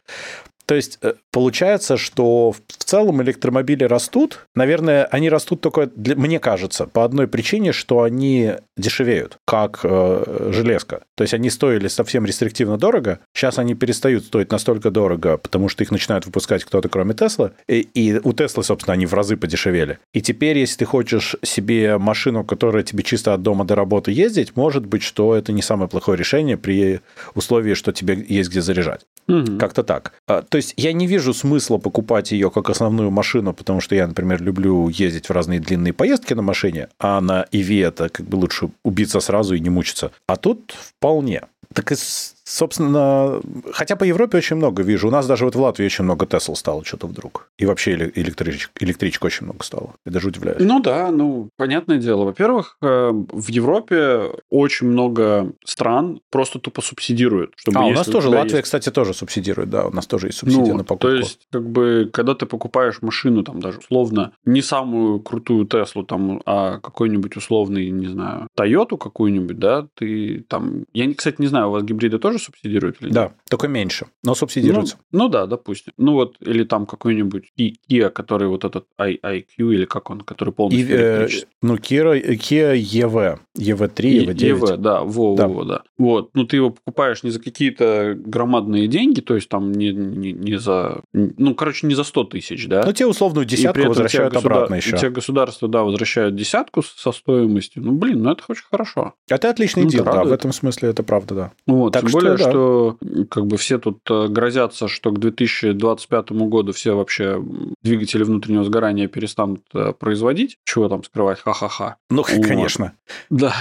То 0.67 0.75
есть 0.75 0.99
э, 1.03 1.15
получается, 1.31 1.97
что 1.97 2.53
в 2.53 2.85
целом 2.85 3.23
электромобили 3.23 3.85
растут. 3.85 4.47
Наверное, 4.55 5.05
они 5.07 5.29
растут 5.29 5.61
только, 5.61 5.87
для, 5.95 6.17
мне 6.17 6.39
кажется, 6.39 6.87
по 6.87 7.05
одной 7.05 7.29
причине, 7.29 7.73
что 7.73 8.03
они 8.03 8.53
дешевеют, 8.77 9.39
как 9.45 9.81
э, 9.83 10.51
железка. 10.53 11.03
То 11.17 11.23
есть 11.23 11.35
они 11.35 11.51
стоили 11.51 11.89
совсем 11.89 12.25
рестриктивно 12.25 12.79
дорого. 12.79 13.21
Сейчас 13.35 13.59
они 13.59 13.75
перестают 13.75 14.25
стоить 14.25 14.51
настолько 14.51 14.91
дорого, 14.91 15.39
потому 15.39 15.69
что 15.69 15.85
их 15.85 15.91
начинают 15.91 16.27
выпускать 16.27 16.65
кто-то, 16.65 16.89
кроме 16.89 17.15
Теслы. 17.15 17.53
И, 17.69 17.81
и 17.95 18.19
у 18.23 18.33
Теслы, 18.33 18.65
собственно, 18.65 18.95
они 18.95 19.07
в 19.07 19.15
разы 19.15 19.37
подешевели. 19.37 19.99
И 20.13 20.23
теперь, 20.23 20.59
если 20.59 20.79
ты 20.79 20.85
хочешь 20.85 21.37
себе 21.43 21.99
машину, 21.99 22.45
которая 22.45 22.83
тебе 22.83 23.03
чисто 23.03 23.35
от 23.35 23.43
дома 23.43 23.65
до 23.65 23.75
работы 23.75 24.13
ездить, 24.13 24.57
может 24.57 24.87
быть, 24.87 25.03
что 25.03 25.35
это 25.35 25.53
не 25.53 25.63
самое 25.63 25.89
плохое 25.89 26.19
решение 26.19 26.57
при 26.57 27.01
условии, 27.35 27.75
что 27.75 27.93
тебе 27.93 28.25
есть 28.29 28.51
где 28.51 28.61
заряжать. 28.61 29.03
Угу. 29.29 29.59
Как-то 29.59 29.83
так. 29.83 30.13
То 30.55 30.59
есть 30.59 30.73
я 30.77 30.93
не 30.93 31.09
вижу 31.09 31.35
смысла 31.35 31.79
покупать 31.79 32.31
ее 32.31 32.49
как 32.49 32.71
основную 32.71 33.11
машину, 33.11 33.53
потому 33.53 33.81
что 33.81 33.97
я, 33.97 34.07
например, 34.07 34.41
люблю 34.41 34.89
ездить 34.89 35.29
в 35.29 35.33
разные 35.33 35.59
длинные 35.59 35.93
поездки 35.93 36.33
на 36.33 36.43
машине, 36.43 36.91
а 37.01 37.21
на 37.21 37.45
EV 37.51 37.85
это 37.85 38.09
как 38.09 38.25
бы 38.27 38.37
лучше 38.37 38.71
убиться 38.85 39.19
сразу 39.19 39.57
и 39.57 39.61
не 39.61 39.69
мучиться. 39.69 40.13
А 40.29 40.37
тут 40.37 40.73
вполне. 40.79 41.43
Так 41.73 41.91
и 41.91 41.97
Собственно, 42.45 43.41
хотя 43.73 43.97
по 43.97 44.05
Европе 44.05 44.39
очень 44.39 44.57
много 44.57 44.83
вижу. 44.83 45.09
У 45.09 45.11
нас 45.11 45.27
даже 45.27 45.47
вот 45.47 45.55
в 45.55 45.61
Латвии 45.61 45.87
очень 45.87 46.05
много 46.05 46.27
Тесл 46.27 46.55
стало 46.55 46.85
что-то 46.85 47.07
вдруг. 47.07 47.49
И 47.59 47.65
вообще 47.65 47.95
электричек, 48.15 48.71
электричек 48.81 49.25
очень 49.25 49.47
много 49.47 49.65
стало. 49.65 49.95
Я 50.05 50.13
даже 50.13 50.29
удивляюсь. 50.29 50.59
Ну 50.61 50.81
да, 50.81 51.11
ну, 51.11 51.49
понятное 51.57 51.97
дело. 51.97 52.25
Во-первых, 52.25 52.77
э, 52.83 53.11
в 53.13 53.49
Европе 53.49 54.33
очень 54.51 54.89
много 54.89 55.53
стран 55.65 56.21
просто 56.31 56.59
тупо 56.59 56.83
субсидируют. 56.83 57.53
Чтобы 57.57 57.79
а, 57.79 57.87
у 57.87 57.93
нас 57.93 58.07
тоже, 58.07 58.29
Латвия, 58.29 58.57
есть... 58.57 58.65
кстати, 58.65 58.91
тоже 58.91 59.15
субсидирует, 59.15 59.71
да, 59.71 59.87
у 59.87 59.91
нас 59.91 60.07
тоже 60.07 60.29
есть 60.29 60.39
субсидия 60.39 60.73
ну, 60.73 60.79
на 60.79 60.85
покупку. 60.85 61.09
То 61.09 61.15
есть, 61.15 61.47
как 61.51 61.69
бы, 61.69 62.11
когда 62.13 62.35
ты 62.35 62.45
покупаешь 62.45 63.01
машину, 63.01 63.43
там 63.43 63.61
даже 63.61 63.79
условно, 63.79 64.33
не 64.45 64.61
самую 64.61 65.21
крутую 65.21 65.67
Теслу, 65.67 66.05
там, 66.05 66.43
а 66.45 66.79
какой-нибудь 66.79 67.37
условный, 67.37 67.91
не 67.91 68.07
знаю, 68.07 68.49
Тойоту 68.55 68.99
какую-нибудь, 68.99 69.59
да, 69.59 69.87
ты 69.95 70.45
там... 70.49 70.85
Я, 70.93 71.13
кстати, 71.15 71.37
не 71.39 71.47
знаю, 71.47 71.69
у 71.69 71.71
вас 71.71 71.85
гибриды 71.85 72.19
тоже 72.19 72.34
тоже 72.35 72.45
субсидируют? 72.45 72.97
Или 73.01 73.11
да, 73.11 73.33
только 73.49 73.69
меньше, 73.69 74.07
но 74.23 74.35
субсидируется. 74.35 74.97
Ну, 75.13 75.25
ну 75.25 75.29
да, 75.29 75.47
допустим. 75.47 75.93
Ну 75.97 76.15
вот, 76.15 76.37
или 76.41 76.65
там 76.65 76.87
какой-нибудь 76.87 77.53
Kia, 77.59 78.11
который 78.11 78.49
вот 78.49 78.65
этот 78.65 78.87
IQ, 78.99 79.47
или 79.59 79.85
как 79.85 80.11
он, 80.11 80.21
который 80.21 80.53
полностью 80.53 80.89
И, 80.89 80.93
э, 80.93 81.29
Ну, 81.63 81.77
Kia, 81.77 82.21
Kia 82.37 82.75
EV, 82.75 83.39
EV3, 83.59 84.27
EV9. 84.27 84.35
EV, 84.35 84.77
да, 84.77 85.03
во, 85.03 85.37
да. 85.37 85.49
во, 85.49 85.65
да. 85.65 85.83
Вот, 85.99 86.31
ну 86.35 86.45
ты 86.45 86.57
его 86.57 86.71
покупаешь 86.71 87.23
не 87.23 87.31
за 87.31 87.41
какие-то 87.41 88.15
громадные 88.17 88.89
деньги, 88.89 89.21
то 89.21 89.35
есть 89.35 89.49
там 89.49 89.73
не, 89.73 89.93
не, 89.93 90.33
не 90.33 90.59
за, 90.59 91.03
ну, 91.13 91.55
короче, 91.55 91.87
не 91.87 91.95
за 91.95 92.05
100 92.05 92.25
тысяч, 92.25 92.67
да? 92.67 92.83
Ну, 92.85 92.93
тебе 92.93 93.07
условную 93.07 93.47
десятку 93.47 93.87
возвращают 93.87 94.37
обратно 94.37 94.75
еще. 94.75 94.97
Тебе 94.97 95.11
государство, 95.11 95.69
да, 95.69 95.85
возвращают 95.85 96.35
десятку 96.35 96.83
со 96.83 97.13
стоимостью. 97.13 97.83
Ну, 97.83 97.93
блин, 97.93 98.23
ну 98.23 98.33
это 98.33 98.43
очень 98.49 98.65
хорошо. 98.71 99.15
Это 99.29 99.51
отличный 99.51 99.85
ну, 99.85 99.91
дел, 99.91 100.05
да, 100.05 100.25
в 100.25 100.33
этом 100.33 100.53
смысле 100.53 100.91
это 100.91 101.03
правда, 101.03 101.35
да. 101.35 101.53
Вот, 101.67 101.93
так 101.93 102.09
что 102.09 102.24
более, 102.31 102.45
да. 102.45 102.51
что 102.51 102.99
как 103.31 103.47
бы 103.47 103.57
все 103.57 103.79
тут 103.79 103.99
э, 104.11 104.29
грозятся, 104.29 104.89
что 104.89 105.11
к 105.11 105.19
2025 105.19 106.33
году 106.33 106.73
все 106.73 106.95
вообще 106.95 107.43
двигатели 107.83 108.23
внутреннего 108.23 108.65
сгорания 108.65 109.09
перестанут 109.09 109.63
э, 109.75 109.93
производить. 109.93 110.59
Чего 110.65 110.89
там 110.89 111.05
скрывать? 111.05 111.41
Ха-ха-ха. 111.41 111.97
Ну, 112.11 112.25
вот. 112.29 112.47
конечно. 112.47 112.93
Да. 113.31 113.55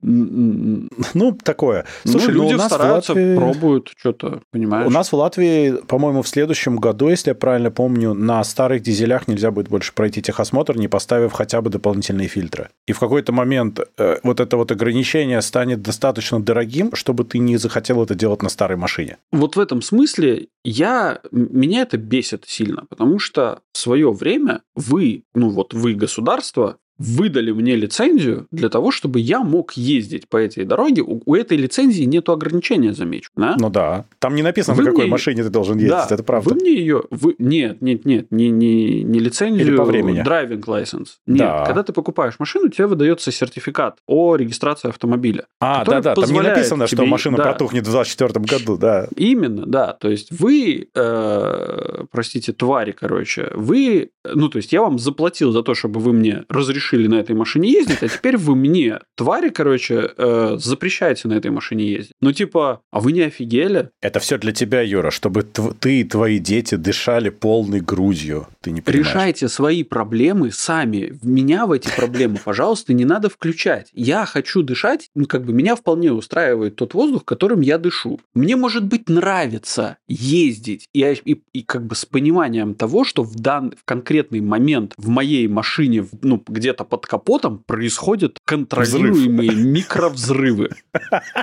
Ну, 0.00 1.32
такое. 1.42 1.84
Ну, 2.04 2.12
Слушай, 2.12 2.34
ну, 2.34 2.42
люди 2.42 2.54
ну, 2.54 2.60
стараются, 2.60 3.12
Латвии... 3.12 3.36
пробуют 3.36 3.92
что-то, 3.96 4.40
понимаешь? 4.50 4.86
У 4.86 4.90
нас 4.90 5.12
в 5.12 5.16
Латвии, 5.16 5.72
по-моему, 5.86 6.22
в 6.22 6.28
следующем 6.28 6.76
году, 6.76 7.08
если 7.08 7.30
я 7.30 7.34
правильно 7.34 7.70
помню, 7.70 8.14
на 8.14 8.42
старых 8.44 8.82
дизелях 8.82 9.28
нельзя 9.28 9.50
будет 9.50 9.68
больше 9.68 9.92
пройти 9.92 10.22
техосмотр, 10.22 10.76
не 10.76 10.88
поставив 10.88 11.32
хотя 11.32 11.60
бы 11.60 11.70
дополнительные 11.70 12.28
фильтры. 12.28 12.70
И 12.86 12.92
в 12.92 12.98
какой-то 12.98 13.32
момент 13.32 13.80
э, 13.98 14.18
вот 14.22 14.40
это 14.40 14.56
вот 14.56 14.72
ограничение 14.72 15.42
станет 15.42 15.82
достаточно 15.82 16.40
дорогим, 16.40 16.94
чтобы 16.94 17.24
ты 17.24 17.38
не 17.38 17.56
захотел 17.56 17.97
это 18.02 18.14
делать 18.14 18.42
на 18.42 18.48
старой 18.48 18.76
машине. 18.76 19.18
Вот 19.32 19.56
в 19.56 19.60
этом 19.60 19.82
смысле 19.82 20.48
я, 20.64 21.20
меня 21.30 21.82
это 21.82 21.96
бесит 21.96 22.44
сильно, 22.46 22.84
потому 22.88 23.18
что 23.18 23.62
в 23.72 23.78
свое 23.78 24.12
время 24.12 24.62
вы, 24.74 25.24
ну 25.34 25.50
вот 25.50 25.74
вы, 25.74 25.94
государство, 25.94 26.78
выдали 26.98 27.52
мне 27.52 27.76
лицензию 27.76 28.46
для 28.50 28.68
того, 28.68 28.90
чтобы 28.90 29.20
я 29.20 29.40
мог 29.40 29.72
ездить 29.72 30.28
по 30.28 30.36
этой 30.36 30.64
дороге. 30.64 31.02
У, 31.02 31.22
у 31.24 31.34
этой 31.34 31.56
лицензии 31.56 32.02
нет 32.04 32.28
ограничения, 32.28 32.92
замечу. 32.92 33.30
Да? 33.36 33.56
Ну 33.58 33.70
да. 33.70 34.04
Там 34.18 34.34
не 34.34 34.42
написано, 34.42 34.76
вы 34.76 34.84
на 34.84 34.90
какой 34.90 35.04
мне... 35.04 35.12
машине 35.12 35.42
ты 35.42 35.50
должен 35.50 35.76
ездить, 35.76 35.90
да, 35.90 36.08
это 36.10 36.22
правда. 36.22 36.50
Вы 36.50 36.56
мне 36.56 36.74
ее... 36.74 37.02
Вы... 37.10 37.36
Нет, 37.38 37.80
нет, 37.80 38.04
нет, 38.04 38.30
не, 38.30 38.50
не, 38.50 39.02
не 39.02 39.18
лицензию, 39.18 39.68
Или 39.68 39.76
по 39.76 39.84
времени. 39.84 40.24
driving 40.24 40.64
license. 40.64 41.08
Нет, 41.26 41.38
да. 41.38 41.64
когда 41.64 41.82
ты 41.82 41.92
покупаешь 41.92 42.34
машину, 42.38 42.68
тебе 42.68 42.86
выдается 42.86 43.30
сертификат 43.30 43.98
о 44.06 44.36
регистрации 44.36 44.88
автомобиля. 44.88 45.46
А, 45.60 45.84
да-да, 45.84 46.14
там 46.14 46.30
не 46.30 46.40
написано, 46.40 46.86
тебе... 46.86 46.96
что 46.96 47.06
машина 47.06 47.36
да. 47.36 47.44
протухнет 47.44 47.86
в 47.86 47.90
2024 47.90 48.44
году, 48.44 48.76
да. 48.76 49.08
Именно, 49.16 49.66
да. 49.66 49.92
То 49.92 50.08
есть 50.08 50.30
вы, 50.30 50.88
э, 50.94 52.04
простите, 52.10 52.52
твари, 52.52 52.92
короче, 52.92 53.50
вы... 53.54 54.10
Ну, 54.34 54.48
то 54.48 54.58
есть 54.58 54.72
я 54.72 54.82
вам 54.82 54.98
заплатил 54.98 55.52
за 55.52 55.62
то, 55.62 55.74
чтобы 55.74 56.00
вы 56.00 56.12
мне 56.12 56.44
разрешили 56.48 57.06
на 57.06 57.16
этой 57.16 57.34
машине 57.34 57.70
ездить, 57.70 58.02
а 58.02 58.08
теперь 58.08 58.36
вы 58.36 58.54
мне, 58.56 59.00
твари, 59.16 59.50
короче, 59.50 60.10
э, 60.16 60.56
запрещаете 60.58 61.28
на 61.28 61.34
этой 61.34 61.50
машине 61.50 61.90
ездить. 61.90 62.12
Ну, 62.20 62.32
типа, 62.32 62.82
а 62.90 63.00
вы 63.00 63.12
не 63.12 63.22
офигели? 63.22 63.90
Это 64.00 64.20
все 64.20 64.38
для 64.38 64.52
тебя, 64.52 64.82
Юра, 64.82 65.10
чтобы 65.10 65.42
ты 65.42 66.00
и 66.00 66.04
твои 66.04 66.38
дети 66.38 66.74
дышали 66.74 67.28
полной 67.28 67.80
грудью. 67.80 68.46
Ты 68.60 68.70
не 68.70 68.80
понимаешь. 68.80 69.06
Решайте 69.06 69.48
свои 69.48 69.82
проблемы 69.82 70.50
сами. 70.50 71.18
Меня 71.22 71.66
в 71.66 71.72
эти 71.72 71.88
проблемы, 71.94 72.38
пожалуйста, 72.44 72.92
не 72.92 73.04
надо 73.04 73.28
включать. 73.28 73.88
Я 73.92 74.26
хочу 74.26 74.62
дышать, 74.62 75.10
ну, 75.14 75.26
как 75.26 75.44
бы 75.44 75.52
меня 75.52 75.76
вполне 75.76 76.12
устраивает 76.12 76.76
тот 76.76 76.94
воздух, 76.94 77.24
которым 77.24 77.60
я 77.60 77.78
дышу. 77.78 78.20
Мне, 78.34 78.56
может 78.56 78.84
быть, 78.84 79.08
нравится 79.08 79.98
ездить 80.06 80.88
и, 80.92 81.04
и, 81.24 81.42
и 81.52 81.62
как 81.62 81.86
бы 81.86 81.94
с 81.94 82.04
пониманием 82.04 82.74
того, 82.74 83.04
что 83.04 83.22
в 83.22 83.34
дан 83.36 83.74
в 83.78 83.84
конкретный 84.18 84.40
момент 84.40 84.94
в 84.96 85.08
моей 85.08 85.48
машине, 85.48 86.06
ну, 86.22 86.42
где-то 86.46 86.84
под 86.84 87.06
капотом 87.06 87.58
происходят 87.66 88.38
контролируемые 88.44 89.50
Взрыв. 89.50 89.66
микровзрывы. 89.66 90.70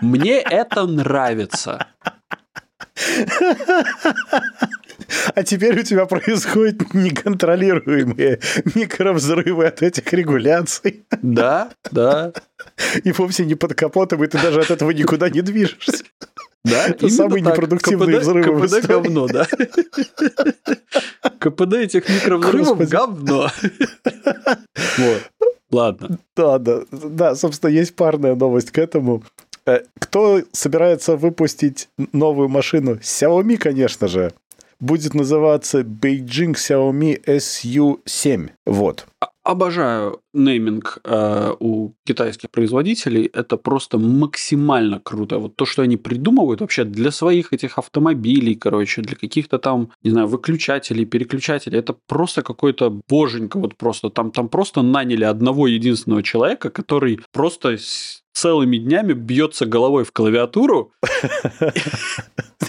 Мне 0.02 0.40
это 0.40 0.86
нравится. 0.86 1.88
А 5.36 5.44
теперь 5.44 5.80
у 5.80 5.84
тебя 5.84 6.06
происходят 6.06 6.94
неконтролируемые 6.94 8.40
микровзрывы 8.76 9.66
от 9.68 9.82
этих 9.82 10.12
регуляций. 10.14 11.06
Да, 11.22 11.70
да. 11.92 12.34
И 13.04 13.12
вовсе 13.12 13.46
не 13.46 13.56
под 13.56 13.74
капотом, 13.76 14.24
и 14.24 14.28
ты 14.28 14.42
даже 14.42 14.62
от 14.62 14.72
этого 14.72 14.92
никуда 14.92 15.30
не 15.30 15.42
движешься. 15.42 16.04
Да, 16.66 16.88
это 16.88 17.10
самый 17.10 17.44
так. 17.44 17.54
непродуктивный 17.54 18.20
взрыв. 18.20 18.46
КПД 18.46 18.88
говно, 18.88 19.28
да. 19.28 19.46
КПД 21.40 21.74
этих 21.74 22.10
микровзрывов 22.10 22.78
Господи. 22.78 22.90
говно. 22.90 23.50
Вот. 24.98 25.22
Ладно. 25.72 26.20
Да, 26.36 26.58
да, 26.58 26.82
да, 26.92 27.36
собственно, 27.36 27.70
есть 27.70 27.96
парная 27.96 28.36
новость 28.36 28.72
к 28.72 28.78
этому. 28.78 29.24
Э, 29.66 29.80
кто 30.00 30.42
собирается 30.52 31.18
выпустить 31.18 31.90
новую 32.14 32.50
машину? 32.50 32.96
Xiaomi, 32.96 33.58
конечно 33.58 34.08
же. 34.08 34.32
Будет 34.80 35.14
называться 35.14 35.82
Beijing 35.82 36.54
Xiaomi 36.54 37.22
SU7. 37.26 38.52
Вот. 38.66 39.06
Обожаю 39.46 40.22
нейминг 40.34 40.98
э, 41.04 41.54
у 41.60 41.94
китайских 42.04 42.50
производителей. 42.50 43.30
Это 43.32 43.58
просто 43.58 44.00
максимально 44.00 45.00
круто. 45.00 45.38
Вот 45.38 45.56
то, 45.56 45.66
что 45.66 45.84
они 45.84 45.98
придумывают 45.98 46.62
вообще 46.62 46.84
для 46.84 47.12
своих 47.12 47.54
этих 47.54 47.78
автомобилей, 47.78 48.56
короче, 48.56 49.04
для 49.04 49.16
каких-то 49.16 49.60
там, 49.60 49.92
не 50.04 50.10
знаю, 50.10 50.26
выключателей, 50.26 51.06
переключателей. 51.06 51.78
Это 51.78 51.96
просто 52.08 52.42
какой-то 52.42 53.02
боженька. 53.08 53.60
Вот 53.60 53.78
просто 53.78 54.10
там, 54.10 54.32
там 54.32 54.50
просто 54.50 54.82
наняли 54.82 55.26
одного 55.26 55.68
единственного 55.68 56.24
человека, 56.24 56.72
который 56.72 57.20
просто 57.32 57.78
целыми 58.36 58.78
днями 58.78 59.14
бьется 59.14 59.66
головой 59.66 60.04
в 60.04 60.12
клавиатуру, 60.12 60.92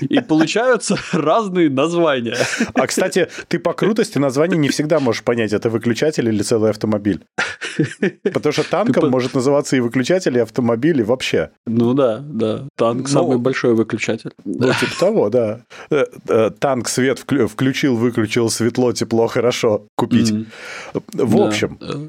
и 0.00 0.20
получаются 0.20 0.96
разные 1.12 1.70
названия. 1.70 2.36
А, 2.74 2.86
кстати, 2.86 3.28
ты 3.48 3.58
по 3.58 3.72
крутости 3.72 4.18
названия 4.18 4.56
не 4.56 4.68
всегда 4.68 5.00
можешь 5.00 5.22
понять, 5.22 5.52
это 5.52 5.70
выключатель 5.70 6.28
или 6.28 6.42
целый 6.42 6.70
автомобиль. 6.70 7.24
Потому 8.22 8.52
что 8.52 8.68
танком 8.68 9.10
может 9.10 9.34
называться 9.34 9.76
и 9.76 9.80
выключатель, 9.80 10.36
и 10.36 10.40
автомобиль, 10.40 11.00
и 11.00 11.02
вообще. 11.02 11.50
Ну 11.66 11.94
да, 11.94 12.18
да. 12.18 12.64
Танк 12.76 13.02
ну, 13.02 13.08
самый 13.08 13.38
большой 13.38 13.74
выключатель. 13.74 14.32
Ну, 14.44 14.72
типа 14.72 14.92
того, 14.98 15.28
да. 15.30 15.60
Э, 15.90 16.04
э, 16.28 16.50
танк 16.58 16.88
свет 16.88 17.18
включил, 17.18 17.96
выключил, 17.96 18.50
светло, 18.50 18.92
тепло, 18.92 19.26
хорошо. 19.26 19.86
Купить. 19.96 20.32
В 21.12 21.40
общем, 21.40 21.78
Э, 21.80 22.08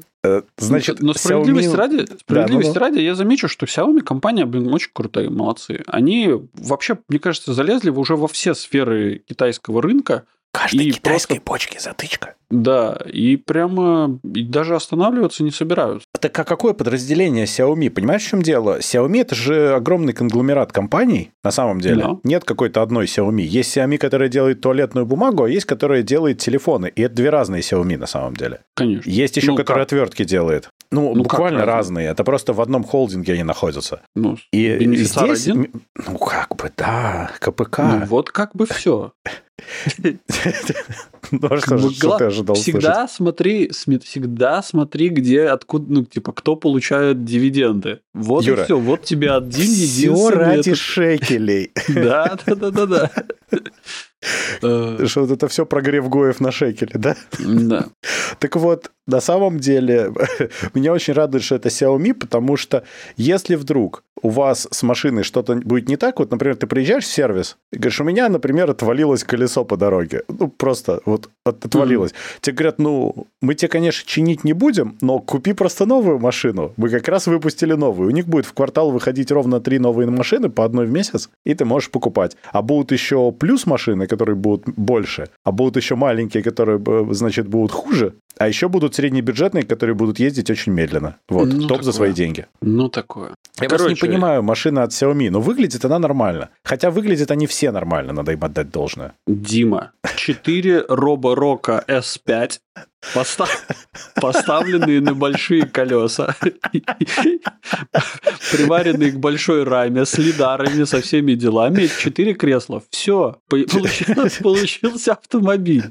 значит, 0.56 1.00
но 1.00 1.12
справедливости 1.14 1.70
Xiaomi... 1.70 1.76
ради, 1.76 2.16
справедливости 2.20 2.74
да, 2.74 2.80
ну, 2.80 2.86
ради, 2.86 3.00
я 3.00 3.14
замечу, 3.14 3.48
что 3.48 3.66
Xiaomi 3.66 4.00
компания, 4.00 4.46
блин, 4.46 4.72
очень 4.72 4.90
крутая, 4.92 5.30
молодцы. 5.30 5.82
Они 5.86 6.30
вообще, 6.54 6.98
мне 7.08 7.18
кажется, 7.18 7.54
залезли 7.54 7.90
уже 7.90 8.16
во 8.16 8.26
все 8.28 8.54
сферы 8.54 9.22
китайского 9.26 9.80
рынка. 9.80 10.24
Каждой 10.50 10.86
и 10.86 10.92
китайской 10.92 11.40
просто... 11.40 11.44
почке 11.44 11.80
затычка. 11.80 12.34
Да, 12.50 12.98
и 13.06 13.36
прямо 13.36 14.18
и 14.34 14.42
даже 14.42 14.74
останавливаться 14.74 15.44
не 15.44 15.50
собираются. 15.50 16.06
Так 16.18 16.38
а 16.38 16.44
какое 16.44 16.72
подразделение 16.72 17.44
Xiaomi? 17.44 17.90
Понимаешь, 17.90 18.22
в 18.22 18.28
чем 18.28 18.42
дело? 18.42 18.78
Xiaomi 18.78 19.20
это 19.20 19.34
же 19.34 19.74
огромный 19.74 20.14
конгломерат 20.14 20.72
компаний, 20.72 21.30
на 21.44 21.50
самом 21.50 21.80
деле. 21.80 22.02
Да. 22.02 22.16
Нет 22.24 22.44
какой-то 22.44 22.80
одной 22.82 23.04
Xiaomi. 23.04 23.42
Есть 23.42 23.76
Xiaomi, 23.76 23.98
которая 23.98 24.30
делает 24.30 24.62
туалетную 24.62 25.04
бумагу, 25.04 25.44
а 25.44 25.50
есть, 25.50 25.66
которая 25.66 26.02
делает 26.02 26.38
телефоны. 26.38 26.90
И 26.94 27.02
это 27.02 27.14
две 27.14 27.30
разные 27.30 27.60
Xiaomi 27.60 27.98
на 27.98 28.06
самом 28.06 28.34
деле. 28.34 28.60
Конечно. 28.74 29.10
Есть 29.10 29.36
еще, 29.36 29.48
ну, 29.48 29.56
которая 29.56 29.84
как? 29.84 29.92
отвертки 29.92 30.24
делает. 30.24 30.70
Ну, 30.90 31.14
ну 31.14 31.22
буквально 31.22 31.66
разные. 31.66 32.08
Это 32.08 32.24
просто 32.24 32.54
в 32.54 32.62
одном 32.62 32.82
холдинге 32.82 33.34
они 33.34 33.42
находятся. 33.42 34.00
Ну, 34.16 34.38
и 34.52 34.96
здесь, 34.96 35.48
один? 35.48 35.70
ну 35.94 36.16
как 36.16 36.56
бы, 36.56 36.72
да, 36.76 37.30
КПК. 37.40 37.78
Ну, 37.78 38.06
вот 38.06 38.30
как 38.30 38.54
бы 38.54 38.66
все. 38.66 39.12
Ну, 41.30 41.48
а 41.50 41.58
что, 41.58 41.90
что 41.90 42.16
ты 42.16 42.24
ожидал 42.24 42.56
Всегда 42.56 43.06
смотри, 43.08 43.70
всегда 43.70 44.62
смотри, 44.62 45.08
где, 45.08 45.44
откуда, 45.44 45.92
ну, 45.92 46.04
типа, 46.04 46.32
кто 46.32 46.56
получает 46.56 47.24
дивиденды. 47.24 48.00
Вот 48.14 48.46
и 48.46 48.54
все, 48.54 48.78
вот 48.78 49.02
тебе 49.02 49.32
один 49.32 49.66
Все 49.66 50.30
ради 50.30 50.74
шекелей. 50.74 51.72
Да, 51.88 52.38
да, 52.46 52.54
да, 52.54 52.70
да, 52.70 52.86
да. 52.86 53.10
Что 54.60 55.20
вот 55.20 55.30
это 55.30 55.48
все 55.48 55.64
прогрев 55.64 56.08
Гоев 56.08 56.40
на 56.40 56.50
шекеле, 56.50 56.92
да? 56.94 57.16
Да. 57.38 57.86
Так 58.38 58.56
вот, 58.56 58.90
на 59.06 59.20
самом 59.20 59.58
деле, 59.58 60.12
меня 60.74 60.92
очень 60.92 61.14
радует, 61.14 61.42
что 61.42 61.54
это 61.54 61.68
Xiaomi, 61.68 62.14
потому 62.14 62.56
что 62.56 62.84
если 63.16 63.56
вдруг 63.56 64.04
у 64.22 64.30
вас 64.30 64.68
с 64.70 64.82
машиной 64.82 65.22
что-то 65.22 65.54
будет 65.54 65.88
не 65.88 65.96
так, 65.96 66.18
вот, 66.18 66.30
например, 66.30 66.56
ты 66.56 66.66
приезжаешь 66.66 67.04
в 67.04 67.12
сервис 67.12 67.56
и 67.72 67.76
говоришь, 67.76 68.00
у 68.00 68.04
меня, 68.04 68.28
например, 68.28 68.70
отвалилось 68.70 69.24
колесо 69.24 69.64
по 69.64 69.76
дороге. 69.76 70.22
Ну, 70.28 70.48
просто 70.48 71.00
вот 71.04 71.30
отвалилось. 71.44 72.10
Mm-hmm. 72.10 72.40
Тебе 72.40 72.56
говорят, 72.56 72.78
ну, 72.78 73.26
мы 73.40 73.54
тебе, 73.54 73.68
конечно, 73.68 74.06
чинить 74.06 74.44
не 74.44 74.52
будем, 74.52 74.96
но 75.00 75.20
купи 75.20 75.52
просто 75.52 75.86
новую 75.86 76.18
машину. 76.18 76.72
Мы 76.76 76.88
как 76.90 77.08
раз 77.08 77.26
выпустили 77.28 77.74
новую. 77.74 78.08
У 78.08 78.12
них 78.12 78.26
будет 78.26 78.44
в 78.44 78.52
квартал 78.52 78.90
выходить 78.90 79.30
ровно 79.30 79.60
три 79.60 79.78
новые 79.78 80.10
машины 80.10 80.50
по 80.50 80.64
одной 80.64 80.86
в 80.86 80.90
месяц, 80.90 81.30
и 81.46 81.54
ты 81.54 81.64
можешь 81.64 81.90
покупать. 81.90 82.36
А 82.52 82.60
будут 82.62 82.92
еще 82.92 83.32
плюс 83.32 83.66
машины, 83.66 84.06
которые 84.08 84.36
будут 84.36 84.64
больше, 84.76 85.28
а 85.44 85.52
будут 85.52 85.76
еще 85.76 85.94
маленькие, 85.94 86.42
которые, 86.42 86.80
э, 86.84 87.06
значит, 87.12 87.46
будут 87.46 87.72
хуже, 87.72 88.14
а 88.38 88.48
еще 88.48 88.68
будут 88.68 88.94
среднебюджетные, 88.94 89.64
которые 89.64 89.94
будут 89.94 90.18
ездить 90.18 90.50
очень 90.50 90.72
медленно. 90.72 91.16
Вот, 91.28 91.48
ну, 91.48 91.60
топ 91.60 91.68
такое. 91.68 91.82
за 91.82 91.92
свои 91.92 92.12
деньги. 92.12 92.46
Ну, 92.62 92.88
такое. 92.88 93.34
Я 93.60 93.68
Короче... 93.68 93.68
просто 93.68 93.88
не 93.88 94.12
понимаю, 94.12 94.42
машина 94.42 94.84
от 94.84 94.90
Xiaomi, 94.90 95.30
но 95.30 95.40
выглядит 95.40 95.84
она 95.84 95.98
нормально. 95.98 96.48
Хотя 96.64 96.90
выглядят 96.90 97.30
они 97.30 97.46
все 97.46 97.70
нормально, 97.72 98.12
надо 98.12 98.32
им 98.32 98.44
отдать 98.44 98.70
должное. 98.70 99.12
Дима, 99.26 99.90
4 100.16 100.84
Роборока 100.88 101.84
S5 101.88 102.58
Постав... 103.14 103.66
Поставленные 104.16 105.00
на 105.00 105.14
большие 105.14 105.66
колеса, 105.66 106.34
приваренные 108.50 109.12
к 109.12 109.16
большой 109.16 109.62
раме, 109.64 110.04
с 110.04 110.18
лидарами, 110.18 110.84
со 110.84 111.00
всеми 111.00 111.34
делами, 111.34 111.88
четыре 112.00 112.34
кресла. 112.34 112.82
Все, 112.90 113.36
получился, 113.48 115.12
автомобиль. 115.12 115.84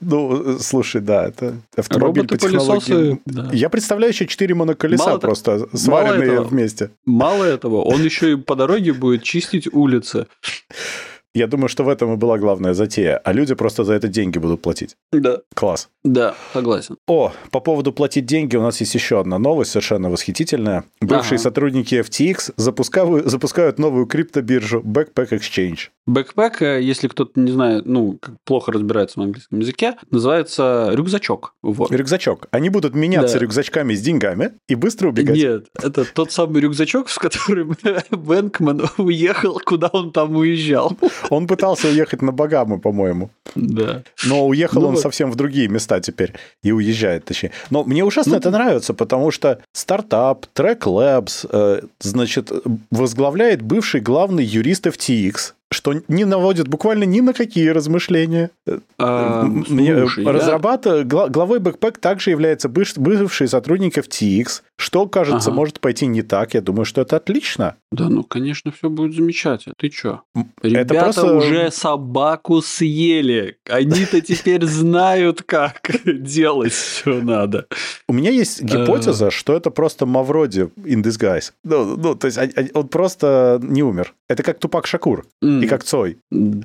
Ну, 0.00 0.58
слушай, 0.58 1.00
да, 1.00 1.26
это 1.28 1.58
автомобиль 1.76 2.26
по 2.26 2.36
технологии. 2.36 3.20
Да. 3.26 3.50
Я 3.52 3.68
представляю 3.68 4.12
еще 4.12 4.26
четыре 4.26 4.54
моноколеса 4.54 5.04
мало 5.04 5.18
просто 5.18 5.68
сваренные 5.76 6.32
этого, 6.32 6.44
вместе. 6.44 6.90
Мало 7.04 7.44
этого, 7.44 7.82
он 7.82 8.02
еще 8.02 8.32
и 8.32 8.36
по 8.36 8.56
дороге 8.56 8.92
будет 8.92 9.22
чистить 9.22 9.68
улицы. 9.72 10.26
Я 11.36 11.46
думаю, 11.46 11.68
что 11.68 11.84
в 11.84 11.90
этом 11.90 12.14
и 12.14 12.16
была 12.16 12.38
главная 12.38 12.72
затея. 12.72 13.18
А 13.18 13.34
люди 13.34 13.54
просто 13.54 13.84
за 13.84 13.92
это 13.92 14.08
деньги 14.08 14.38
будут 14.38 14.62
платить. 14.62 14.96
Да. 15.12 15.40
Класс. 15.54 15.90
Да, 16.02 16.34
согласен. 16.54 16.96
О, 17.06 17.30
по 17.50 17.60
поводу 17.60 17.92
платить 17.92 18.24
деньги 18.24 18.56
у 18.56 18.62
нас 18.62 18.80
есть 18.80 18.94
еще 18.94 19.20
одна 19.20 19.38
новость, 19.38 19.72
совершенно 19.72 20.08
восхитительная. 20.08 20.84
Бывшие 21.02 21.36
ага. 21.36 21.42
сотрудники 21.42 21.94
FTX 21.96 22.54
запускают, 22.56 23.26
запускают 23.26 23.78
новую 23.78 24.06
криптобиржу 24.06 24.80
Backpack 24.80 25.32
Exchange. 25.32 25.90
Бэкпэк, 26.06 26.62
э, 26.62 26.82
если 26.82 27.08
кто-то 27.08 27.38
не 27.40 27.50
знает, 27.50 27.84
ну, 27.86 28.18
плохо 28.44 28.70
разбирается 28.70 29.18
в 29.18 29.22
английском 29.22 29.58
языке, 29.58 29.94
называется 30.10 30.90
рюкзачок. 30.92 31.54
Вот. 31.62 31.90
Рюкзачок. 31.90 32.46
Они 32.52 32.68
будут 32.68 32.94
меняться 32.94 33.34
да. 33.34 33.40
рюкзачками 33.40 33.94
с 33.94 34.00
деньгами 34.00 34.52
и 34.68 34.76
быстро 34.76 35.08
убегать. 35.08 35.36
Нет, 35.36 35.66
это 35.82 36.04
тот 36.04 36.30
самый 36.30 36.62
рюкзачок, 36.62 37.08
с 37.08 37.18
которым 37.18 37.76
Бэнкман 38.10 38.88
уехал, 38.98 39.60
куда 39.64 39.88
он 39.88 40.12
там 40.12 40.36
уезжал. 40.36 40.96
Он 41.30 41.46
пытался 41.46 41.88
уехать 41.88 42.22
на 42.22 42.30
Багамы, 42.30 42.78
по-моему. 42.78 43.30
Да. 43.56 44.04
Но 44.26 44.46
уехал 44.46 44.82
ну, 44.82 44.88
он 44.88 44.94
вот. 44.94 45.00
совсем 45.00 45.32
в 45.32 45.36
другие 45.36 45.68
места 45.68 46.00
теперь. 46.00 46.34
И 46.62 46.70
уезжает, 46.70 47.24
точнее. 47.24 47.50
Но 47.70 47.82
мне 47.82 48.04
ужасно 48.04 48.32
ну, 48.32 48.38
это 48.38 48.50
нравится, 48.50 48.94
потому 48.94 49.32
что 49.32 49.60
стартап, 49.72 50.46
Track 50.54 50.80
Labs, 50.82 51.48
э, 51.50 51.82
значит, 52.00 52.52
возглавляет 52.90 53.62
бывший 53.62 54.00
главный 54.00 54.44
юрист 54.44 54.86
FTX, 54.86 55.54
что 55.76 55.94
не 56.08 56.24
наводит 56.24 56.68
буквально 56.68 57.04
ни 57.04 57.20
на 57.20 57.34
какие 57.34 57.68
размышления. 57.68 58.50
А, 58.98 59.42
Мне, 59.44 59.98
слушай, 59.98 60.24
разрабат... 60.24 60.86
я... 60.86 61.04
Главой 61.04 61.60
Backpack 61.60 61.98
также 62.00 62.30
является 62.30 62.68
бывший 62.68 63.46
сотрудник 63.46 63.98
FTX. 63.98 64.62
Что, 64.78 65.06
кажется, 65.06 65.50
ага. 65.50 65.56
может 65.56 65.80
пойти 65.80 66.06
не 66.06 66.22
так? 66.22 66.54
Я 66.54 66.62
думаю, 66.62 66.86
что 66.86 67.02
это 67.02 67.16
отлично. 67.16 67.76
Да, 67.92 68.08
ну, 68.08 68.24
конечно, 68.24 68.72
все 68.72 68.90
будет 68.90 69.14
замечательно. 69.14 69.74
Ты 69.78 69.90
чё? 69.90 70.22
Ребята 70.62 70.94
это 70.94 71.04
просто... 71.04 71.36
уже 71.36 71.70
собаку 71.70 72.60
съели. 72.60 73.58
Они-то 73.68 74.20
теперь 74.20 74.64
знают, 74.64 75.42
как 75.42 75.90
делать 76.04 76.72
все 76.72 77.20
надо. 77.22 77.66
У 78.08 78.12
меня 78.12 78.30
есть 78.30 78.62
гипотеза, 78.62 79.30
что 79.30 79.56
это 79.56 79.70
просто 79.70 80.04
Мавроди 80.04 80.68
in 80.84 81.02
disguise. 81.02 81.52
Ну, 81.64 81.96
ну, 81.96 82.14
то 82.16 82.26
есть 82.26 82.38
он 82.74 82.88
просто 82.88 83.60
не 83.62 83.82
умер. 83.82 84.14
Это 84.28 84.42
как 84.42 84.58
Тупак 84.58 84.86
Шакур 84.86 85.26
и 85.40 85.66
как 85.68 85.84
Цой. 85.84 86.18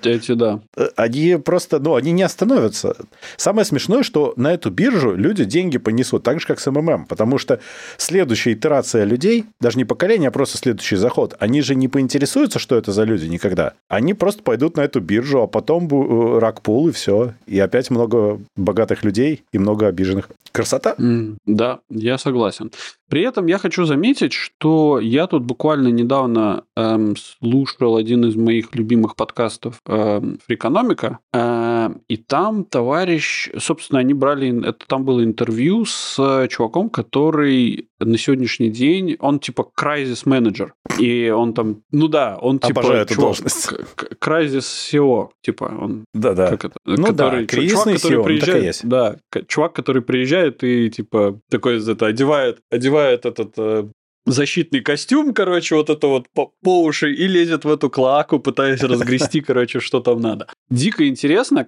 Эти, 0.04 0.34
да. 0.34 0.62
Э, 0.76 0.90
они 0.96 1.38
просто, 1.38 1.80
ну, 1.80 1.96
они 1.96 2.12
не 2.12 2.24
остановятся. 2.24 2.96
Самое 3.38 3.66
смешное, 3.66 4.02
что 4.02 4.34
на 4.36 4.54
эту 4.54 4.72
биржу 4.72 5.16
люди 5.16 5.44
деньги 5.44 5.78
понесут, 5.78 6.24
так 6.24 6.40
же, 6.40 6.48
как 6.48 6.60
с 6.60 6.72
МММ, 6.72 7.06
потому 7.06 7.38
что 7.38 7.60
следующая 7.98 8.54
итерация 8.54 9.04
людей, 9.04 9.46
даже 9.60 9.78
не 9.78 9.86
поколение, 9.86 10.30
а 10.30 10.32
просто 10.32 10.58
следующий 10.58 10.96
заход, 10.96 11.11
они 11.40 11.62
же 11.62 11.76
не 11.76 11.88
поинтересуются, 11.88 12.60
что 12.60 12.76
это 12.78 12.92
за 12.92 13.04
люди 13.04 13.26
никогда. 13.26 13.74
Они 13.88 14.14
просто 14.14 14.44
пойдут 14.44 14.78
на 14.78 14.82
эту 14.82 15.02
биржу, 15.02 15.42
а 15.42 15.48
потом 15.48 15.88
э, 15.88 16.40
ракпул 16.40 16.88
и 16.88 16.92
все. 16.92 17.34
И 17.48 17.60
опять 17.60 17.90
много 17.90 18.40
богатых 18.56 19.04
людей 19.04 19.44
и 19.52 19.60
много 19.60 19.88
обиженных. 19.88 20.30
Красота? 20.52 20.96
Mm, 20.98 21.38
да, 21.46 21.80
я 21.90 22.18
согласен. 22.18 22.72
При 23.12 23.24
этом 23.24 23.46
я 23.48 23.58
хочу 23.58 23.84
заметить, 23.84 24.32
что 24.32 24.98
я 25.02 25.28
тут 25.28 25.44
буквально 25.44 25.90
недавно 25.90 26.64
эм, 26.78 27.16
слушал 27.18 27.98
один 27.98 28.24
из 28.24 28.38
моих 28.38 28.74
любимых 28.74 29.18
подкастов 29.18 29.82
эм, 29.86 30.40
«Фрикономика», 30.48 31.20
э, 31.34 31.90
и 32.08 32.16
там 32.16 32.64
товарищ, 32.64 33.50
собственно, 33.58 34.00
они 34.00 34.14
брали, 34.14 34.66
это 34.66 34.88
там 34.88 35.04
было 35.04 35.26
интервью 35.26 35.84
с 35.84 36.48
чуваком, 36.50 36.90
который 36.90 37.90
на 38.00 38.18
сегодняшний 38.18 38.70
день, 38.70 39.18
он 39.20 39.42
типа 39.42 39.70
кризис 39.76 40.26
менеджер, 40.26 40.74
и 40.98 41.30
он 41.30 41.54
там, 41.54 41.84
ну 41.92 42.08
да, 42.08 42.38
он 42.42 42.60
типа... 42.60 42.80
Обожаю 42.80 43.02
эту 43.02 43.16
должность. 43.16 43.74
Кризис 44.20 44.90
SEO, 44.94 45.32
типа 45.42 45.66
он... 45.82 46.06
Да-да. 46.14 46.48
Как 46.52 46.66
это? 46.66 46.76
Ну 46.86 47.08
который, 47.08 47.42
да, 47.42 47.46
кризисный 47.46 47.98
чувак, 47.98 48.14
SEO, 48.14 48.24
приезжает. 48.24 48.80
Да, 48.84 49.18
чувак, 49.48 49.74
который 49.74 50.02
приезжает 50.02 50.64
и 50.64 50.90
типа 50.90 51.42
такой 51.50 51.84
это 51.86 52.06
одевает, 52.06 52.60
одевает 52.72 53.01
одевает 53.02 53.26
этот 53.26 53.54
э, 53.58 53.86
защитный 54.26 54.82
костюм, 54.82 55.34
короче, 55.34 55.76
вот 55.76 55.90
это 55.90 56.08
вот 56.08 56.28
по, 56.34 56.52
по 56.64 56.84
уши 56.84 57.14
и 57.14 57.28
лезет 57.28 57.66
в 57.66 57.72
эту 57.72 57.90
клаку, 57.90 58.40
пытаясь 58.40 58.82
разгрести, 58.82 59.42
короче, 59.48 59.80
что 59.80 60.00
там 60.00 60.22
надо. 60.22 60.48
Дико 60.70 61.08
интересно, 61.08 61.68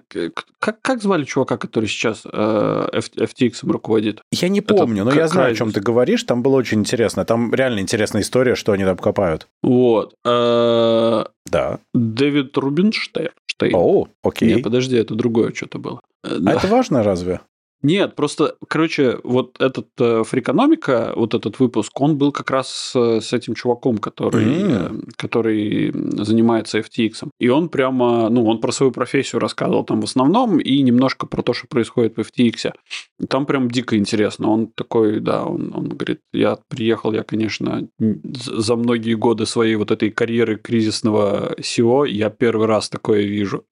как, 0.60 0.80
как 0.80 1.02
звали 1.02 1.24
чувака, 1.24 1.56
который 1.56 1.88
сейчас 1.88 2.22
э, 2.24 2.88
FTX 3.16 3.54
руководит? 3.62 4.20
Я 4.32 4.48
не 4.48 4.60
помню, 4.60 5.02
это 5.02 5.14
но 5.14 5.20
я 5.20 5.28
знаю, 5.28 5.52
о 5.52 5.54
чем 5.54 5.72
ты 5.72 5.80
говоришь. 5.80 6.22
Там 6.24 6.42
было 6.42 6.56
очень 6.56 6.80
интересно. 6.80 7.24
Там 7.24 7.52
реально 7.54 7.80
интересная 7.80 8.22
история, 8.22 8.54
что 8.54 8.72
они 8.72 8.84
там 8.84 8.96
копают. 8.96 9.46
Вот. 9.62 10.14
Э, 10.24 11.24
да. 11.46 11.78
Дэвид 11.92 12.56
Рубинштейн. 12.56 13.30
О, 13.72 14.08
окей. 14.22 14.54
Не, 14.54 14.62
подожди, 14.62 14.96
это 14.96 15.14
другое 15.14 15.52
что-то 15.52 15.78
было. 15.78 16.00
А 16.22 16.52
это 16.52 16.66
важно 16.66 17.02
разве? 17.02 17.40
Нет, 17.84 18.16
просто, 18.16 18.56
короче, 18.66 19.18
вот 19.24 19.60
этот 19.60 19.88
э, 20.00 20.24
Фрикономика, 20.24 21.12
вот 21.14 21.34
этот 21.34 21.60
выпуск, 21.60 22.00
он 22.00 22.16
был 22.16 22.32
как 22.32 22.50
раз 22.50 22.68
с, 22.68 23.20
с 23.20 23.32
этим 23.34 23.54
чуваком, 23.54 23.98
который, 23.98 24.46
mm. 24.46 25.02
э, 25.06 25.12
который 25.16 25.92
занимается 26.24 26.78
FTX. 26.78 27.28
И 27.38 27.48
он 27.50 27.68
прямо, 27.68 28.30
ну, 28.30 28.46
он 28.46 28.60
про 28.60 28.72
свою 28.72 28.90
профессию 28.90 29.38
рассказывал 29.38 29.84
там 29.84 30.00
в 30.00 30.04
основном 30.04 30.58
и 30.58 30.80
немножко 30.80 31.26
про 31.26 31.42
то, 31.42 31.52
что 31.52 31.66
происходит 31.66 32.16
в 32.16 32.20
FTX. 32.20 32.72
Там 33.28 33.44
прям 33.44 33.70
дико 33.70 33.98
интересно. 33.98 34.48
Он 34.48 34.68
такой, 34.68 35.20
да, 35.20 35.44
он, 35.44 35.70
он 35.74 35.90
говорит, 35.90 36.20
я 36.32 36.56
приехал, 36.68 37.12
я, 37.12 37.22
конечно, 37.22 37.86
за 37.98 38.76
многие 38.76 39.14
годы 39.14 39.44
своей 39.44 39.76
вот 39.76 39.90
этой 39.90 40.10
карьеры 40.10 40.56
кризисного 40.56 41.54
SEO, 41.58 42.08
я 42.08 42.30
первый 42.30 42.66
раз 42.66 42.88
такое 42.88 43.24
вижу. 43.24 43.64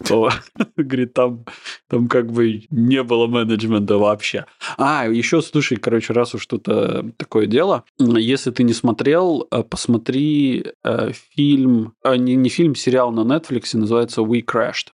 Говорит, 0.76 1.12
там, 1.12 1.44
там 1.88 2.08
как 2.08 2.32
бы 2.32 2.62
не 2.70 3.02
было 3.02 3.26
менеджмента 3.58 3.98
вообще. 3.98 4.46
А, 4.76 5.06
еще, 5.08 5.42
слушай, 5.42 5.76
короче, 5.76 6.12
раз 6.12 6.34
уж 6.34 6.42
что-то 6.42 7.04
такое 7.16 7.46
дело, 7.46 7.84
если 7.98 8.50
ты 8.50 8.62
не 8.62 8.72
смотрел, 8.72 9.46
э, 9.50 9.62
посмотри 9.62 10.64
э, 10.84 11.10
фильм, 11.34 11.94
э, 12.04 12.16
не, 12.16 12.36
не 12.36 12.48
фильм, 12.48 12.74
сериал 12.74 13.10
на 13.10 13.20
Netflix, 13.20 13.76
называется 13.76 14.22
We 14.22 14.44
Crashed. 14.44 14.88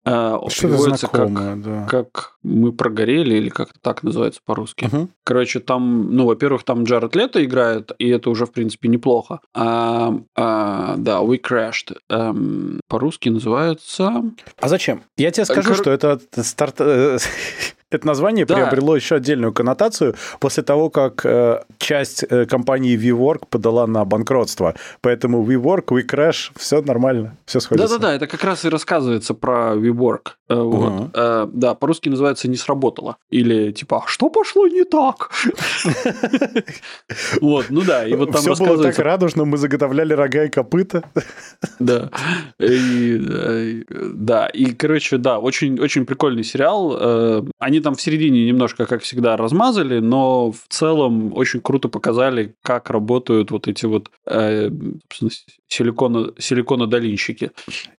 Что-то 0.50 0.78
знакомое, 0.78 1.56
как, 1.56 1.64
да. 1.64 1.88
Как 1.90 2.38
мы 2.44 2.72
прогорели, 2.72 3.36
или 3.36 3.50
как-то 3.50 3.80
так 3.82 4.04
называется 4.04 4.42
по-русски. 4.46 4.86
Угу. 4.86 5.10
Короче, 5.24 5.60
там, 5.60 6.16
ну, 6.16 6.26
во-первых, 6.26 6.64
там 6.64 6.84
Джаред 6.84 7.16
Лето 7.16 7.44
играет, 7.44 7.92
и 8.00 8.10
это 8.10 8.30
уже, 8.30 8.46
в 8.46 8.52
принципе, 8.52 8.90
неплохо. 8.90 9.40
А, 9.54 10.14
а, 10.36 10.96
да, 10.98 11.20
We 11.20 11.40
Crashed. 11.42 11.96
Эм, 12.10 12.80
по-русски 12.88 13.30
называется... 13.30 14.24
А 14.60 14.68
зачем? 14.68 15.04
Я 15.18 15.32
тебе 15.32 15.46
скажу, 15.46 15.70
Кор... 15.70 15.78
что 15.78 15.92
это 15.92 16.20
старт... 16.44 16.80
Э, 17.92 17.96
это 17.96 18.08
название 18.08 18.46
да. 18.46 18.56
приобрело 18.56 18.96
еще 18.96 19.16
отдельную 19.16 19.54
коннотацию 19.54 20.16
после 20.40 20.64
того, 20.64 20.90
как 20.90 21.26
э, 21.26 21.62
часть 21.78 22.26
э, 22.30 22.46
компании 22.46 22.98
WeWork 22.98 23.44
подала 23.50 23.88
на 23.88 24.06
банкротство. 24.06 24.76
Поэтому 25.02 25.46
WeWork, 25.46 25.86
WeCrash, 25.88 26.52
все 26.56 26.82
нормально, 26.82 27.38
все 27.46 27.60
сходится. 27.60 27.88
Да-да-да, 27.88 28.16
это 28.16 28.28
как 28.28 28.44
раз 28.44 28.66
и 28.66 28.70
рассказывается 28.70 29.34
про 29.34 29.74
WeWork. 29.76 30.32
Э, 30.50 30.56
вот. 30.56 30.94
Угу. 30.94 31.10
Э, 31.14 31.48
да, 31.52 31.76
по-русски 31.76 32.10
называется 32.10 32.50
«не 32.50 32.58
сработало». 32.58 33.18
Или 33.30 33.72
типа 33.72 34.04
«что 34.08 34.30
пошло 34.30 34.68
не 34.68 34.84
так?» 34.84 35.32
Вот, 37.42 37.66
ну 37.70 37.82
да, 37.82 38.06
и 38.06 38.14
вот 38.16 38.32
там 38.32 38.42
Все 38.42 38.56
было 38.56 38.82
так 38.82 38.98
радужно, 39.00 39.46
мы 39.46 39.58
заготовляли 39.58 40.14
рога 40.14 40.46
и 40.46 40.50
копыта. 40.50 41.04
Да, 41.80 42.10
э, 42.60 43.84
да, 43.90 44.48
и, 44.48 44.74
короче, 44.74 45.18
да, 45.18 45.40
очень, 45.40 45.80
очень 45.80 46.06
прикольный 46.06 46.44
сериал. 46.44 46.98
Э, 47.00 47.44
они 47.60 47.81
там 47.82 47.96
в 47.96 48.02
середине 48.02 48.46
немножко, 48.46 48.86
как 48.86 49.02
всегда, 49.02 49.38
размазали, 49.38 50.00
но 50.00 50.52
в 50.52 50.64
целом 50.70 51.36
очень 51.36 51.62
круто 51.62 51.90
показали, 51.90 52.56
как 52.64 52.90
работают 52.90 53.52
вот 53.52 53.68
эти 53.68 53.86
вот 53.86 54.10
э, 54.26 54.70
силиконо, 55.68 56.34
силиконодолинщики. 56.38 57.52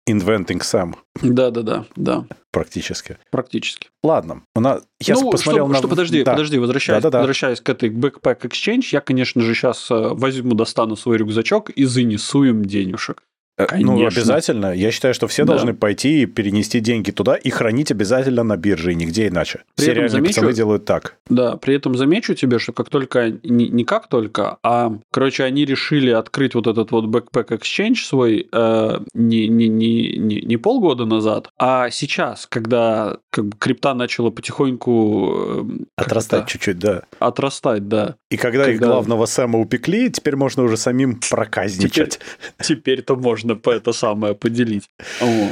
Inventing 0.10 0.60
Sam. 0.60 0.96
Да-да-да, 1.22 1.86
да. 1.96 2.26
Практически. 2.52 3.18
Практически. 3.32 3.90
Ладно. 4.04 4.44
У 4.56 4.60
нас... 4.60 4.84
Я 5.00 5.16
ну, 5.16 5.32
посмотрел 5.32 5.66
что, 5.66 5.74
на... 5.74 5.80
Что, 5.80 5.88
подожди, 5.88 6.24
да. 6.24 6.32
подожди, 6.32 6.58
возвращаясь, 6.58 7.02
да, 7.04 7.10
да, 7.10 7.14
да. 7.14 7.20
возвращаясь 7.20 7.62
к 7.62 7.70
этой 7.70 7.90
Backpack 7.90 8.42
Exchange, 8.42 8.86
я, 8.92 9.02
конечно 9.02 9.42
же, 9.42 9.54
сейчас 9.54 9.90
э, 9.90 10.10
возьму, 10.12 10.54
достану 10.54 10.96
свой 10.96 11.18
рюкзачок 11.18 11.70
и 11.70 11.86
занесу 11.86 12.44
им 12.44 12.66
денежек. 12.66 13.24
Э, 13.58 13.64
ну, 13.64 13.68
Конечно. 13.68 13.94
Ну, 13.94 14.08
обязательно. 14.08 14.74
Я 14.74 14.92
считаю, 14.92 15.14
что 15.14 15.28
все 15.28 15.44
да. 15.44 15.54
должны 15.54 15.74
пойти 15.74 16.24
и 16.24 16.26
перенести 16.26 16.80
деньги 16.80 17.12
туда 17.12 17.36
и 17.36 17.50
хранить 17.50 17.92
обязательно 17.92 18.44
на 18.44 18.58
бирже, 18.58 18.92
и 18.92 18.96
нигде 18.96 19.28
иначе. 19.28 19.64
При 19.76 19.84
все 19.84 19.94
реальные 19.94 20.10
замечу, 20.10 20.36
пацаны 20.36 20.54
делают 20.54 20.86
так. 20.86 21.18
Да, 21.28 21.58
при 21.58 21.76
этом 21.76 21.96
замечу 21.96 22.34
тебе, 22.34 22.60
что 22.60 22.74
как 22.74 22.90
только, 22.90 23.32
не, 23.44 23.70
не 23.70 23.84
как 23.84 24.08
только, 24.08 24.58
а, 24.64 24.94
короче, 25.12 25.44
они 25.44 25.66
решили 25.66 26.12
открыть 26.12 26.56
вот 26.56 26.68
этот 26.68 26.92
вот 26.92 27.06
Backpack 27.06 27.60
Exchange 27.60 27.96
свой 27.96 28.48
э, 28.52 29.00
не, 29.14 29.48
не, 29.48 29.68
не, 29.68 30.18
не, 30.18 30.42
не 30.42 30.58
полгода 30.58 31.06
назад, 31.06 31.50
а 31.58 31.90
сейчас, 31.90 32.48
когда 32.48 33.18
как 33.30 33.46
бы 33.46 33.58
крипта 33.58 33.94
начала 33.94 34.30
потихоньку... 34.30 35.68
Э, 35.98 36.02
Отрастать 36.02 36.48
чуть-чуть, 36.48 36.80
да. 36.80 37.04
Отрастать, 37.20 37.88
да. 37.88 38.16
И 38.30 38.38
когда, 38.38 38.66
когда 38.66 38.74
их 38.74 38.80
главного 38.80 39.26
Сэма 39.26 39.60
упекли, 39.60 40.10
теперь 40.10 40.36
можно 40.36 40.64
уже 40.64 40.78
самим 40.78 41.20
проказничать. 41.30 42.20
Теперь-то 42.62 43.16
можно 43.16 43.51
можно 43.52 43.56
по 43.56 43.70
это 43.72 43.94
самое 43.94 44.36
поделить. 44.36 44.90
Вот. 45.20 45.52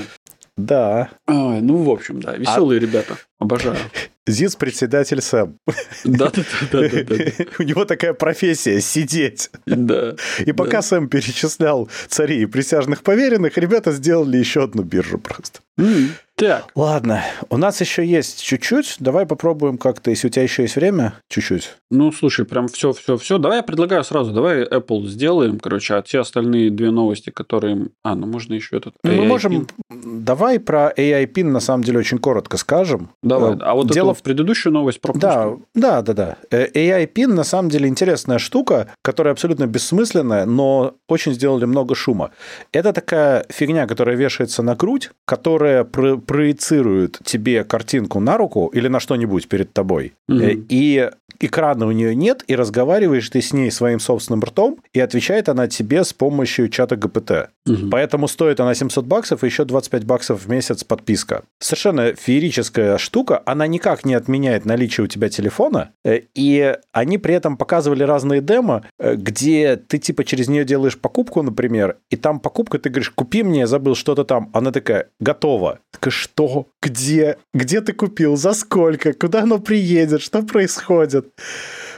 Да. 0.58 1.10
Ой, 1.28 1.62
ну, 1.62 1.84
в 1.84 1.90
общем, 1.90 2.22
да, 2.22 2.36
веселые 2.36 2.80
а... 2.80 2.82
ребята. 2.82 3.18
Обожаю. 3.40 3.78
ЗИС 4.28 4.56
председатель 4.58 5.22
Сэм. 5.22 5.58
Да, 6.04 6.32
да, 6.36 6.44
да, 6.72 6.90
да, 6.90 7.04
да. 7.04 7.16
У 7.58 7.64
него 7.64 7.86
такая 7.86 8.14
профессия 8.14 8.82
сидеть. 8.82 9.50
Да. 9.66 10.16
И 10.46 10.52
пока 10.52 10.78
да. 10.78 10.82
Сэм 10.82 11.08
перечислял 11.08 11.90
царей 12.10 12.44
и 12.44 12.46
присяжных 12.46 13.04
поверенных, 13.04 13.58
ребята 13.58 13.92
сделали 13.92 14.38
еще 14.38 14.64
одну 14.64 14.84
биржу 14.84 15.18
просто. 15.18 15.62
Mm. 15.80 16.10
Так. 16.40 16.68
Ладно, 16.74 17.22
у 17.50 17.58
нас 17.58 17.82
еще 17.82 18.06
есть 18.06 18.42
чуть-чуть. 18.42 18.96
Давай 19.00 19.26
попробуем 19.26 19.78
как-то, 19.78 20.10
если 20.10 20.28
у 20.28 20.30
тебя 20.30 20.44
еще 20.44 20.62
есть 20.62 20.78
время, 20.78 21.16
чуть-чуть. 21.28 21.76
Ну, 21.92 22.14
слушай, 22.14 22.46
прям 22.46 22.68
все, 22.70 22.94
все, 22.94 23.18
все. 23.18 23.38
Давай 23.38 23.58
я 23.58 23.64
предлагаю 23.64 24.06
сразу, 24.06 24.32
давай 24.32 24.64
Apple 24.64 25.06
сделаем, 25.08 25.60
короче, 25.60 25.96
а 25.96 26.02
те 26.02 26.20
остальные 26.20 26.72
две 26.72 26.92
новости, 26.92 27.30
которые... 27.30 27.88
А, 28.04 28.16
ну 28.16 28.26
можно 28.26 28.54
еще 28.54 28.78
этот 28.78 28.94
AI 29.06 29.16
Мы 29.18 29.26
можем... 29.26 29.68
Давай 29.90 30.60
про 30.60 30.94
AI 30.96 31.26
PIN 31.26 31.46
на 31.46 31.60
самом 31.60 31.84
деле 31.84 32.00
очень 32.00 32.20
коротко 32.20 32.56
скажем. 32.58 33.10
Давай. 33.22 33.58
А 33.60 33.74
вот 33.74 33.92
Дело... 33.92 34.12
эту 34.12 34.24
предыдущую 34.24 34.72
новость 34.72 35.02
пропустим. 35.02 35.66
Да, 35.76 36.02
да, 36.02 36.02
да, 36.02 36.14
да. 36.14 36.38
Э, 36.52 36.68
AI 36.72 37.12
PIN 37.12 37.34
на 37.34 37.44
самом 37.44 37.70
деле 37.70 37.90
интересная 37.90 38.40
штука, 38.40 38.94
которая 39.02 39.34
абсолютно 39.34 39.68
бессмысленная, 39.68 40.46
но 40.46 40.96
очень 41.10 41.34
сделали 41.34 41.66
много 41.66 41.96
шума. 41.96 42.32
Это 42.72 42.94
такая 42.94 43.46
фигня, 43.50 43.88
которая 43.88 44.16
вешается 44.16 44.64
на 44.64 44.76
грудь, 44.76 45.12
которая 45.26 45.84
про 45.84 46.18
проецирует 46.30 47.18
тебе 47.24 47.64
картинку 47.64 48.20
на 48.20 48.38
руку 48.38 48.68
или 48.68 48.88
на 48.88 49.00
что-нибудь 49.00 49.48
перед 49.48 49.74
тобой, 49.74 50.14
угу. 50.28 50.44
и 50.44 51.10
экрана 51.40 51.88
у 51.88 51.92
нее 51.92 52.14
нет, 52.16 52.44
и 52.48 52.56
разговариваешь 52.56 53.30
ты 53.30 53.42
с 53.42 53.52
ней 53.54 53.72
своим 53.72 54.00
собственным 54.00 54.42
ртом, 54.42 54.78
и 54.94 55.00
отвечает 55.00 55.50
она 55.50 55.68
тебе 55.68 56.04
с 56.04 56.14
помощью 56.14 56.70
чата 56.70 56.96
ГПТ. 56.98 57.50
Угу. 57.66 57.90
Поэтому 57.90 58.28
стоит 58.28 58.60
она 58.60 58.76
700 58.76 59.06
баксов 59.06 59.44
и 59.44 59.48
еще 59.48 59.66
25 59.66 60.06
баксов 60.06 60.46
в 60.46 60.50
месяц 60.50 60.84
подписка. 60.84 61.44
Совершенно 61.60 62.14
феерическая 62.14 62.98
штука, 62.98 63.42
она 63.46 63.66
никак 63.68 64.06
не 64.06 64.14
отменяет 64.14 64.66
наличие 64.66 65.06
у 65.06 65.08
тебя 65.08 65.30
телефона, 65.30 65.92
э, 66.04 66.22
и 66.36 66.76
они 66.92 67.18
при 67.18 67.34
этом 67.34 67.58
показывали 67.58 68.04
разные 68.04 68.42
демо, 68.42 68.84
э, 69.00 69.16
где 69.16 69.78
ты 69.78 69.98
типа 69.98 70.24
через 70.24 70.48
нее 70.48 70.66
делаешь 70.66 70.98
покупку, 70.98 71.42
например, 71.42 71.98
и 72.10 72.16
там 72.16 72.40
покупка, 72.40 72.78
ты 72.78 72.90
говоришь, 72.90 73.12
купи 73.12 73.44
мне, 73.44 73.62
я 73.62 73.68
забыл 73.68 73.96
что-то 73.96 74.26
там. 74.26 74.50
Она 74.54 74.72
такая, 74.72 75.10
готово. 75.20 75.80
Такая, 75.92 76.12
что? 76.20 76.68
Где? 76.82 77.38
Где 77.54 77.82
ты 77.82 77.94
купил? 77.94 78.36
За 78.36 78.54
сколько? 78.54 79.14
Куда 79.14 79.44
оно 79.44 79.60
приедет? 79.60 80.22
Что 80.22 80.44
происходит? 80.44 81.34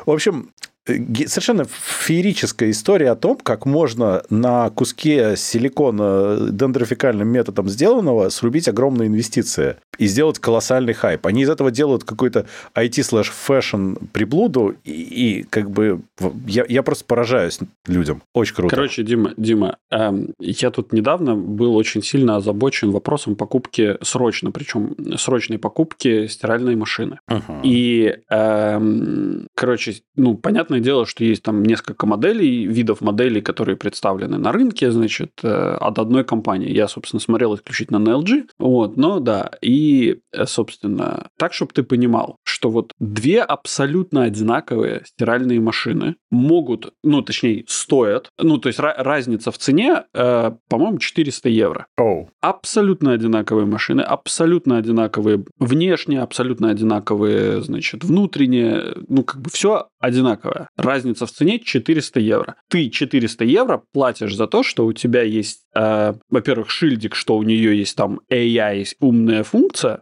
В 0.06 0.12
общем, 0.12 0.52
совершенно 0.86 1.66
феерическая 1.66 2.72
история 2.72 3.12
о 3.12 3.16
том, 3.16 3.38
как 3.38 3.66
можно 3.66 4.24
на 4.30 4.70
куске 4.72 5.36
силикона 5.38 6.50
дендрофикальным 6.52 7.28
методом 7.28 7.70
сделанного 7.70 8.30
срубить 8.30 8.68
огромные 8.68 9.08
инвестиции 9.08 9.76
и 9.98 10.08
сделать 10.08 10.40
колоссальный 10.40 10.94
хайп. 10.94 11.28
Они 11.28 11.44
из 11.44 11.50
этого 11.50 11.70
делают 11.70 12.04
какой-то 12.04 12.48
IT 12.76 13.04
slash 13.04 13.30
fashion 13.30 13.94
приблуду, 14.12 14.76
и, 14.84 14.92
и 14.92 15.44
как 15.44 15.70
бы 15.70 16.02
я, 16.48 16.66
я 16.68 16.82
просто 16.82 17.06
поражаюсь 17.06 17.60
людям. 17.88 18.24
Очень 18.34 18.56
круто. 18.56 18.76
Короче, 18.76 19.04
Дима, 19.04 19.34
Дима, 19.38 19.78
эм, 19.92 20.34
я 20.40 20.72
тут 20.72 20.94
недавно 20.94 21.36
был 21.36 21.76
очень 21.76 22.02
сильно 22.02 22.38
озабочен 22.38 22.92
вопросом 22.92 23.36
покупки 23.36 23.98
срочно, 24.02 24.52
причем 24.52 24.96
срочной 25.18 25.60
покупки 25.60 26.28
стиральной 26.28 26.76
машины. 26.76 27.20
Uh-huh. 27.30 27.62
И, 27.64 28.18
эм, 28.30 29.48
короче, 29.56 29.96
ну, 30.16 30.36
понятно, 30.36 30.71
понятное 30.72 30.80
дело, 30.80 31.06
что 31.06 31.24
есть 31.24 31.44
там 31.44 31.64
несколько 31.64 32.08
моделей, 32.08 32.66
видов 32.66 33.02
моделей, 33.02 33.42
которые 33.42 33.76
представлены 33.76 34.38
на 34.38 34.52
рынке, 34.52 34.92
значит, 34.92 35.32
э, 35.44 35.78
от 35.82 36.00
одной 36.00 36.24
компании. 36.24 36.72
Я, 36.72 36.88
собственно, 36.88 37.20
смотрел 37.20 37.56
исключительно 37.56 38.00
на 38.00 38.12
LG. 38.12 38.44
Вот, 38.60 38.98
но 38.98 39.20
да, 39.20 39.52
и, 39.62 40.20
э, 40.34 40.46
собственно, 40.46 41.28
так, 41.38 41.54
чтобы 41.54 41.72
ты 41.74 41.84
понимал, 41.84 42.38
что 42.44 42.70
вот 42.70 42.94
две 43.00 43.42
абсолютно 43.42 44.24
одинаковые 44.24 45.02
стиральные 45.06 45.60
машины 45.60 46.16
могут, 46.32 46.94
ну, 47.04 47.22
точнее, 47.22 47.64
стоят, 47.68 48.30
ну, 48.40 48.58
то 48.58 48.70
есть 48.70 48.80
разница 48.80 49.52
в 49.52 49.58
цене, 49.58 50.04
э, 50.14 50.52
по-моему, 50.70 50.98
400 50.98 51.50
евро. 51.50 51.86
Oh. 52.00 52.28
Абсолютно 52.42 53.12
одинаковые 53.12 53.66
машины, 53.66 54.02
абсолютно 54.02 54.78
одинаковые 54.78 55.44
внешне, 55.60 56.22
абсолютно 56.22 56.70
одинаковые, 56.70 57.62
значит, 57.62 58.04
внутренние, 58.04 58.96
ну, 59.10 59.24
как 59.24 59.42
бы 59.42 59.50
все 59.50 59.88
одинаковая. 60.02 60.68
Разница 60.76 61.26
в 61.26 61.32
цене 61.32 61.60
400 61.60 62.20
евро. 62.20 62.56
Ты 62.68 62.90
400 62.90 63.46
евро 63.46 63.84
платишь 63.94 64.36
за 64.36 64.48
то, 64.48 64.64
что 64.64 64.86
у 64.86 64.94
тебя 64.94 65.22
есть, 65.22 65.62
э, 65.76 66.14
во-первых, 66.30 66.70
шильдик, 66.70 67.16
что 67.16 67.38
у 67.38 67.44
нее 67.44 67.78
есть 67.78 67.96
там 67.96 68.22
AI, 68.30 68.86
умная 69.00 69.44
функция. 69.44 70.02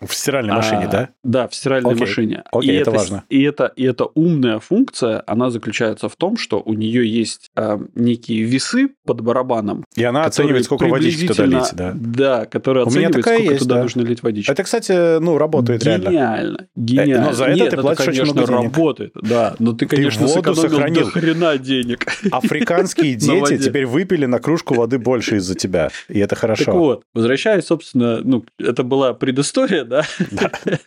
В 0.00 0.12
стиральной 0.14 0.54
машине, 0.54 0.84
а, 0.86 0.88
да? 0.88 1.08
Да, 1.22 1.48
в 1.48 1.54
стиральной 1.54 1.92
Окей. 1.92 2.00
машине. 2.00 2.42
Окей, 2.52 2.70
и 2.70 2.74
это, 2.74 2.90
это 2.90 2.98
важно. 2.98 3.24
И 3.28 3.42
это, 3.42 3.72
и 3.76 3.84
эта 3.84 4.06
умная 4.14 4.58
функция, 4.58 5.22
она 5.26 5.50
заключается 5.50 6.08
в 6.08 6.16
том, 6.16 6.36
что 6.36 6.60
у 6.64 6.74
нее 6.74 7.08
есть 7.08 7.50
э, 7.56 7.78
некие 7.94 8.42
весы 8.42 8.90
под 9.04 9.20
барабаном. 9.20 9.84
И 9.96 10.04
она 10.04 10.24
оценивает, 10.24 10.64
сколько 10.64 10.86
водички 10.86 11.28
туда 11.28 11.46
лить, 11.46 11.70
да? 11.72 11.92
Да, 11.94 12.46
которая 12.46 12.84
у 12.84 12.88
оценивает, 12.88 13.24
сколько 13.24 13.42
есть, 13.42 13.58
туда 13.60 13.76
да. 13.76 13.82
нужно 13.82 14.02
лить 14.02 14.22
водички. 14.22 14.50
Это, 14.50 14.62
кстати, 14.64 15.18
ну, 15.18 15.38
работает 15.38 15.82
гениально, 15.82 16.08
реально. 16.08 16.68
Гениально, 16.76 17.04
гениально. 17.04 17.26
Но 17.26 17.32
за 17.32 17.44
это 17.44 17.54
Нет, 17.58 17.70
ты 17.70 17.76
платишь 17.76 18.00
это, 18.00 18.10
конечно, 18.10 18.22
очень 18.22 18.32
много 18.32 18.52
денег. 18.52 18.76
работает, 18.76 19.12
да. 19.22 19.56
Но 19.58 19.72
ты, 19.72 19.86
конечно, 19.86 20.26
ты 20.26 20.34
воду 20.34 20.54
сохранил. 20.54 21.04
до 21.04 21.10
хрена 21.10 21.58
денег. 21.58 22.06
Африканские 22.30 23.14
дети 23.16 23.58
теперь 23.58 23.86
выпили 23.86 24.26
на 24.26 24.38
кружку 24.38 24.74
воды 24.74 24.87
больше 24.96 25.36
из-за 25.36 25.54
тебя, 25.54 25.90
и 26.08 26.18
это 26.18 26.34
хорошо. 26.36 26.64
Так 26.64 26.74
вот, 26.74 27.02
возвращаясь, 27.14 27.66
собственно, 27.66 28.20
ну, 28.22 28.44
это 28.58 28.82
была 28.82 29.12
предыстория, 29.14 29.84
да? 29.84 30.04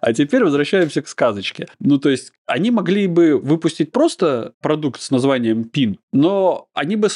А 0.00 0.12
теперь 0.12 0.44
возвращаемся 0.44 1.02
к 1.02 1.08
сказочке. 1.08 1.66
Ну, 1.78 1.98
то 1.98 2.08
есть, 2.08 2.32
они 2.46 2.70
могли 2.70 3.06
бы 3.06 3.38
выпустить 3.38 3.92
просто 3.92 4.52
продукт 4.62 5.00
с 5.00 5.10
названием 5.10 5.70
PIN, 5.72 5.96
но 6.12 6.68
они 6.74 6.96
бы, 6.96 7.08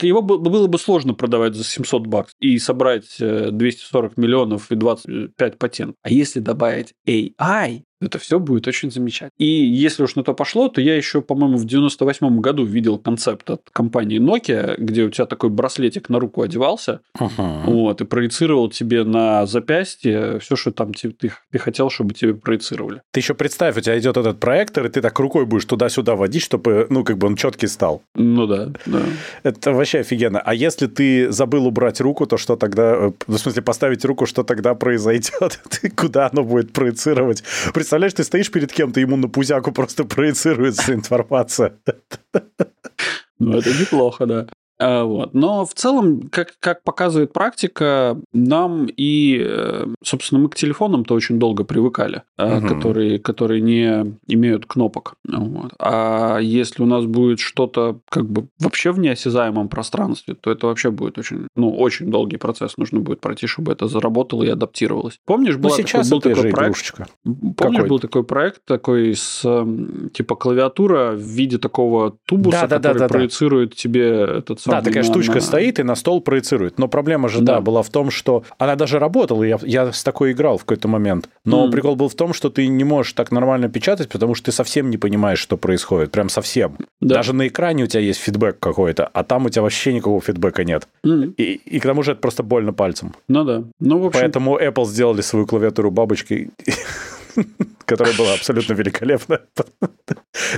его 0.00 0.22
было 0.22 0.66
бы 0.66 0.78
сложно 0.78 1.14
продавать 1.14 1.54
за 1.54 1.64
700 1.64 2.06
баксов 2.06 2.34
и 2.40 2.58
собрать 2.58 3.16
240 3.18 4.12
э, 4.16 4.20
миллионов 4.20 4.70
и 4.72 4.76
25 4.76 5.58
патентов. 5.58 5.96
А 6.02 6.10
если 6.10 6.40
добавить 6.40 6.94
AI, 7.06 7.82
это 8.00 8.18
все 8.18 8.38
будет 8.38 8.66
очень 8.66 8.90
замечательно. 8.90 9.30
И 9.38 9.46
если 9.46 10.02
уж 10.02 10.14
на 10.16 10.24
то 10.24 10.34
пошло, 10.34 10.68
то 10.68 10.80
я 10.80 10.96
еще, 10.96 11.20
по-моему, 11.20 11.58
в 11.58 11.64
98 11.64 12.40
году 12.40 12.64
видел 12.64 12.98
концепт 12.98 13.50
от 13.50 13.68
компании 13.70 14.20
Nokia, 14.20 14.76
где 14.78 15.04
у 15.04 15.10
тебя 15.10 15.26
такой 15.26 15.50
браслетик 15.50 16.08
на 16.08 16.18
руку 16.18 16.42
одевался, 16.42 17.00
uh-huh. 17.18 17.64
вот, 17.64 18.00
и 18.00 18.04
проецировал 18.04 18.70
тебе 18.70 19.04
на 19.04 19.46
запястье 19.46 20.38
все, 20.40 20.56
что 20.56 20.70
там 20.70 20.94
ты, 20.94 21.10
ты, 21.10 21.32
ты 21.50 21.58
хотел, 21.58 21.90
чтобы 21.90 22.14
тебе 22.14 22.34
проецировали. 22.34 23.02
Ты 23.10 23.20
еще 23.20 23.34
представь, 23.34 23.76
у 23.76 23.80
тебя 23.80 23.98
идет 23.98 24.16
этот 24.16 24.40
проектор, 24.40 24.86
и 24.86 24.88
ты 24.88 25.00
так 25.00 25.18
рукой 25.18 25.46
будешь 25.46 25.64
туда-сюда 25.64 26.16
водить, 26.16 26.42
чтобы, 26.42 26.86
ну, 26.90 27.04
как 27.04 27.18
бы 27.18 27.26
он 27.26 27.36
четкий 27.36 27.66
стал. 27.66 28.02
Ну 28.14 28.46
да, 28.46 28.72
да. 28.86 29.02
Это 29.42 29.72
вообще 29.72 30.00
офигенно. 30.00 30.40
А 30.40 30.54
если 30.54 30.86
ты 30.86 31.30
забыл 31.30 31.66
убрать 31.66 32.00
руку, 32.00 32.26
то 32.26 32.36
что 32.36 32.56
тогда, 32.56 32.94
э, 32.94 33.12
в 33.26 33.38
смысле, 33.38 33.62
поставить 33.62 34.04
руку, 34.04 34.26
что 34.26 34.42
тогда 34.42 34.74
произойдет? 34.74 35.60
Куда 35.96 36.30
оно 36.32 36.44
будет 36.44 36.72
проецировать? 36.72 37.42
Представляешь, 37.90 38.14
ты 38.14 38.22
стоишь 38.22 38.52
перед 38.52 38.72
кем-то, 38.72 39.00
ему 39.00 39.16
на 39.16 39.28
пузяку 39.28 39.72
просто 39.72 40.04
проецируется 40.04 40.94
информация. 40.94 41.76
Ну, 43.40 43.58
это 43.58 43.70
неплохо, 43.70 44.26
да. 44.26 44.46
А, 44.80 45.04
вот. 45.04 45.34
Но 45.34 45.64
в 45.64 45.74
целом, 45.74 46.28
как, 46.30 46.54
как 46.58 46.82
показывает 46.82 47.32
практика, 47.32 48.18
нам 48.32 48.86
и, 48.96 49.40
э, 49.46 49.86
собственно, 50.02 50.40
мы 50.40 50.48
к 50.48 50.56
телефонам-то 50.56 51.14
очень 51.14 51.38
долго 51.38 51.64
привыкали, 51.64 52.22
угу. 52.38 52.66
которые, 52.66 53.18
которые 53.18 53.60
не 53.60 54.16
имеют 54.26 54.66
кнопок. 54.66 55.14
Вот. 55.28 55.72
А 55.78 56.38
если 56.38 56.82
у 56.82 56.86
нас 56.86 57.04
будет 57.04 57.40
что-то 57.40 58.00
как 58.08 58.28
бы 58.28 58.48
вообще 58.58 58.90
в 58.92 58.98
неосязаемом 58.98 59.68
пространстве, 59.68 60.34
то 60.34 60.50
это 60.50 60.66
вообще 60.66 60.90
будет 60.90 61.18
очень, 61.18 61.46
ну, 61.56 61.70
очень 61.76 62.10
долгий 62.10 62.38
процесс 62.38 62.78
нужно 62.78 63.00
будет 63.00 63.20
пройти, 63.20 63.46
чтобы 63.46 63.72
это 63.72 63.86
заработало 63.86 64.42
и 64.42 64.48
адаптировалось. 64.48 65.18
Помнишь, 65.26 65.56
была 65.56 65.76
ну, 65.76 65.84
такой, 65.84 66.10
был 66.10 66.20
такой 66.20 66.50
проект? 66.50 66.70
Игрушечка. 66.70 67.06
Помнишь, 67.24 67.76
Какой? 67.76 67.88
был 67.88 67.98
такой 67.98 68.24
проект 68.24 68.64
такой 68.64 69.14
с 69.14 69.42
типа 70.14 70.36
клавиатура 70.36 71.12
в 71.12 71.20
виде 71.20 71.58
такого 71.58 72.16
тубуса, 72.26 72.66
да, 72.66 72.76
который 72.76 72.98
да, 72.98 73.08
да, 73.08 73.08
проецирует 73.08 73.70
да. 73.70 73.76
тебе 73.76 74.08
этот 74.38 74.60
да, 74.70 74.82
такая 74.82 75.02
штучка 75.02 75.34
на... 75.34 75.40
стоит 75.40 75.78
и 75.78 75.82
на 75.82 75.94
стол 75.94 76.20
проецирует. 76.20 76.78
Но 76.78 76.88
проблема 76.88 77.28
же, 77.28 77.40
да. 77.40 77.54
да, 77.54 77.60
была 77.60 77.82
в 77.82 77.90
том, 77.90 78.10
что 78.10 78.44
она 78.58 78.76
даже 78.76 78.98
работала, 78.98 79.42
я, 79.42 79.58
я 79.62 79.92
с 79.92 80.02
такой 80.02 80.32
играл 80.32 80.58
в 80.58 80.64
какой-то 80.64 80.88
момент. 80.88 81.28
Но 81.44 81.66
mm. 81.66 81.70
прикол 81.70 81.96
был 81.96 82.08
в 82.08 82.14
том, 82.14 82.32
что 82.32 82.50
ты 82.50 82.66
не 82.66 82.84
можешь 82.84 83.12
так 83.12 83.30
нормально 83.30 83.68
печатать, 83.68 84.08
потому 84.08 84.34
что 84.34 84.46
ты 84.46 84.52
совсем 84.52 84.90
не 84.90 84.98
понимаешь, 84.98 85.38
что 85.38 85.56
происходит. 85.56 86.10
Прям 86.10 86.28
совсем. 86.28 86.76
Да. 87.00 87.16
Даже 87.16 87.32
на 87.32 87.48
экране 87.48 87.84
у 87.84 87.86
тебя 87.86 88.02
есть 88.02 88.20
фидбэк 88.20 88.58
какой-то, 88.58 89.06
а 89.06 89.24
там 89.24 89.46
у 89.46 89.48
тебя 89.48 89.62
вообще 89.62 89.92
никакого 89.92 90.20
фидбэка 90.20 90.64
нет. 90.64 90.88
Mm. 91.04 91.34
И, 91.36 91.54
и 91.54 91.80
к 91.80 91.82
тому 91.82 92.02
же 92.02 92.12
это 92.12 92.20
просто 92.20 92.42
больно 92.42 92.72
пальцем. 92.72 93.14
Ну 93.28 93.44
да. 93.44 93.64
Ну, 93.80 93.98
в 93.98 94.06
общем... 94.06 94.20
Поэтому 94.20 94.58
Apple 94.58 94.86
сделали 94.86 95.20
свою 95.20 95.46
клавиатуру 95.46 95.90
бабочкой 95.90 96.50
которая 97.84 98.16
была 98.16 98.34
абсолютно 98.34 98.74
великолепна. 98.74 99.40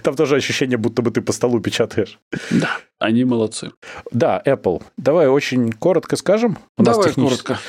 Там 0.02 0.14
тоже 0.14 0.36
ощущение, 0.36 0.78
будто 0.78 1.02
бы 1.02 1.10
ты 1.10 1.20
по 1.20 1.32
столу 1.32 1.60
печатаешь. 1.60 2.18
Да, 2.50 2.78
они 2.98 3.24
молодцы. 3.24 3.72
Да, 4.10 4.42
Apple. 4.44 4.82
Давай 4.96 5.28
очень 5.28 5.72
коротко 5.72 6.16
скажем. 6.16 6.58
У 6.76 6.82
Давай 6.82 6.98
нас 6.98 7.06
технически... 7.06 7.46
коротко 7.46 7.62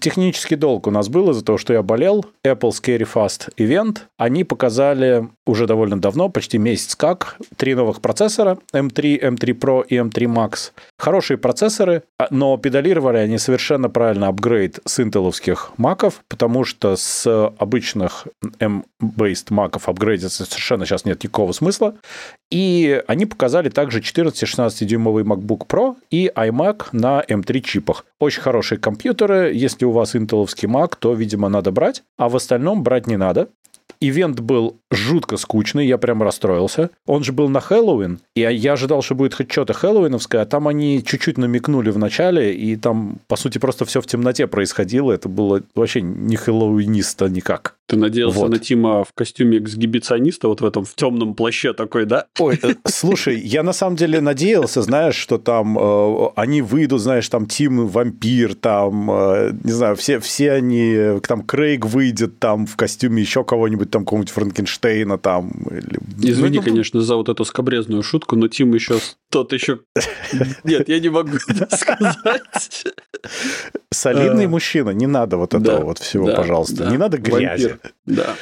технический 0.00 0.56
долг 0.56 0.86
у 0.86 0.90
нас 0.90 1.08
был 1.08 1.30
из-за 1.30 1.44
того, 1.44 1.58
что 1.58 1.72
я 1.72 1.82
болел. 1.82 2.24
Apple 2.44 2.70
Scary 2.70 3.08
Fast 3.12 3.52
Event. 3.56 3.98
Они 4.16 4.44
показали 4.44 5.28
уже 5.46 5.66
довольно 5.66 6.00
давно, 6.00 6.28
почти 6.28 6.58
месяц 6.58 6.94
как, 6.94 7.36
три 7.56 7.74
новых 7.74 8.00
процессора 8.00 8.58
M3, 8.72 9.20
M3 9.20 9.58
Pro 9.58 9.84
и 9.86 9.96
M3 9.96 10.26
Max. 10.26 10.72
Хорошие 10.98 11.38
процессоры, 11.38 12.02
а, 12.18 12.28
но 12.30 12.56
педалировали 12.56 13.18
они 13.18 13.38
совершенно 13.38 13.88
правильно 13.90 14.28
апгрейд 14.28 14.78
с 14.84 15.00
интеловских 15.00 15.72
маков, 15.76 16.22
потому 16.28 16.64
что 16.64 16.96
с 16.96 17.26
обычных 17.58 18.26
M-based 18.58 19.46
маков 19.50 19.88
апгрейдиться 19.88 20.44
совершенно 20.44 20.86
сейчас 20.86 21.04
нет 21.04 21.22
никакого 21.24 21.52
смысла. 21.52 21.94
И 22.50 23.02
они 23.06 23.26
показали 23.26 23.68
также 23.68 24.00
14-16-дюймовый 24.00 25.24
MacBook 25.24 25.66
Pro 25.66 25.96
и 26.10 26.30
iMac 26.34 26.88
на 26.92 27.22
M3 27.22 27.60
чипах. 27.60 28.04
Очень 28.20 28.42
хорошие 28.42 28.78
компьютеры. 28.78 29.52
Если 29.54 29.86
у 29.86 29.92
вас 29.92 30.14
интеловский 30.14 30.68
Mac, 30.68 30.94
то, 30.98 31.14
видимо, 31.14 31.48
надо 31.48 31.72
брать. 31.72 32.02
А 32.18 32.28
в 32.28 32.36
остальном 32.36 32.82
брать 32.82 33.06
не 33.06 33.16
надо. 33.16 33.48
Ивент 34.00 34.40
был 34.40 34.78
жутко 34.90 35.36
скучный, 35.36 35.86
я 35.86 35.98
прям 35.98 36.22
расстроился. 36.22 36.90
Он 37.06 37.24
же 37.24 37.32
был 37.32 37.48
на 37.48 37.60
Хэллоуин, 37.60 38.20
и 38.34 38.40
я 38.40 38.72
ожидал, 38.72 39.02
что 39.02 39.14
будет 39.14 39.34
хоть 39.34 39.52
что-то 39.52 39.74
хэллоуиновское, 39.74 40.40
а 40.40 40.46
там 40.46 40.68
они 40.68 41.02
чуть-чуть 41.04 41.36
намекнули 41.36 41.90
в 41.90 41.98
начале, 41.98 42.54
и 42.54 42.76
там, 42.76 43.18
по 43.26 43.36
сути, 43.36 43.58
просто 43.58 43.84
все 43.84 44.00
в 44.00 44.06
темноте 44.06 44.46
происходило. 44.46 45.12
Это 45.12 45.28
было 45.28 45.62
вообще 45.74 46.00
не 46.00 46.36
хэллоуиниста 46.36 47.28
никак. 47.28 47.76
Ты 47.90 47.96
надеялся 47.96 48.38
вот. 48.38 48.50
на 48.50 48.60
Тима 48.60 49.02
в 49.02 49.12
костюме 49.12 49.58
эксгибициониста, 49.58 50.46
вот 50.46 50.60
в 50.60 50.64
этом 50.64 50.84
в 50.84 50.94
темном 50.94 51.34
плаще 51.34 51.72
такой, 51.72 52.06
да? 52.06 52.26
Ой, 52.38 52.56
э, 52.62 52.74
слушай, 52.86 53.36
я 53.40 53.64
на 53.64 53.72
самом 53.72 53.96
деле 53.96 54.20
надеялся, 54.20 54.82
знаешь, 54.82 55.16
что 55.16 55.38
там 55.38 55.76
э, 55.76 56.28
они 56.36 56.62
выйдут, 56.62 57.00
знаешь, 57.00 57.28
там 57.28 57.46
Тим 57.46 57.88
вампир, 57.88 58.54
там, 58.54 59.10
э, 59.10 59.52
не 59.64 59.72
знаю, 59.72 59.96
все, 59.96 60.20
все 60.20 60.52
они, 60.52 61.18
там 61.26 61.42
Крейг 61.42 61.84
выйдет 61.84 62.38
там 62.38 62.66
в 62.66 62.76
костюме 62.76 63.22
еще 63.22 63.42
кого-нибудь, 63.42 63.90
там 63.90 64.04
какого-нибудь 64.04 64.32
Франкенштейна 64.32 65.18
там. 65.18 65.50
Или... 65.68 65.98
Извини, 66.30 66.58
ну, 66.58 66.62
конечно, 66.62 67.00
за 67.00 67.16
вот 67.16 67.28
эту 67.28 67.44
скобрезную 67.44 68.04
шутку, 68.04 68.36
но 68.36 68.46
Тим 68.46 68.72
еще 68.72 69.00
тот 69.30 69.52
еще... 69.52 69.80
Нет, 70.64 70.88
я 70.88 71.00
не 71.00 71.08
могу 71.08 71.38
это 71.48 71.76
сказать. 71.76 72.84
Солидный 73.90 74.46
мужчина, 74.46 74.90
не 74.90 75.08
надо 75.08 75.36
вот 75.36 75.54
этого 75.54 75.86
вот 75.86 75.98
всего, 75.98 76.28
пожалуйста. 76.28 76.88
Не 76.88 76.98
надо 76.98 77.18
грязи. 77.18 77.79
Да. 78.06 78.34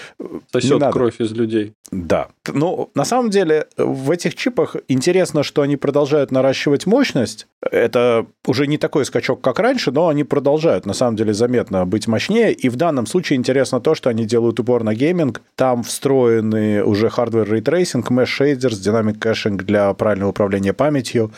Сосет 0.53 0.83
кровь 0.93 1.21
из 1.21 1.33
людей. 1.33 1.75
Да. 1.91 2.29
Ну, 2.47 2.91
на 2.95 3.05
самом 3.05 3.31
деле, 3.31 3.67
в 3.77 4.11
этих 4.11 4.35
чипах 4.35 4.77
интересно, 4.89 5.43
что 5.43 5.63
они 5.63 5.77
продолжают 5.77 6.31
наращивать 6.31 6.87
мощность. 6.87 7.47
Это 7.63 8.27
уже 8.47 8.67
не 8.67 8.79
такой 8.79 9.05
скачок, 9.05 9.41
как 9.41 9.59
раньше, 9.59 9.91
но 9.91 10.09
они 10.09 10.25
продолжают, 10.25 10.87
на 10.87 10.93
самом 10.93 11.17
деле, 11.17 11.33
заметно 11.33 11.87
быть 11.87 12.07
мощнее. 12.07 12.53
И 12.53 12.69
в 12.69 12.77
данном 12.77 13.07
случае 13.07 13.39
интересно 13.39 13.81
то, 13.81 13.95
что 13.95 14.11
они 14.11 14.25
делают 14.25 14.61
упор 14.61 14.85
на 14.85 14.95
гейминг. 14.95 15.43
Там 15.55 15.83
встроены 15.83 16.85
уже 16.85 17.09
hardware 17.09 17.51
ray 17.51 17.67
tracing, 17.67 18.11
mesh 18.11 18.39
shaders, 18.39 18.81
dynamic 18.81 19.19
caching 19.19 19.65
для 19.65 19.93
правильного 19.95 20.31
управления 20.31 20.73
памятью. 20.73 21.33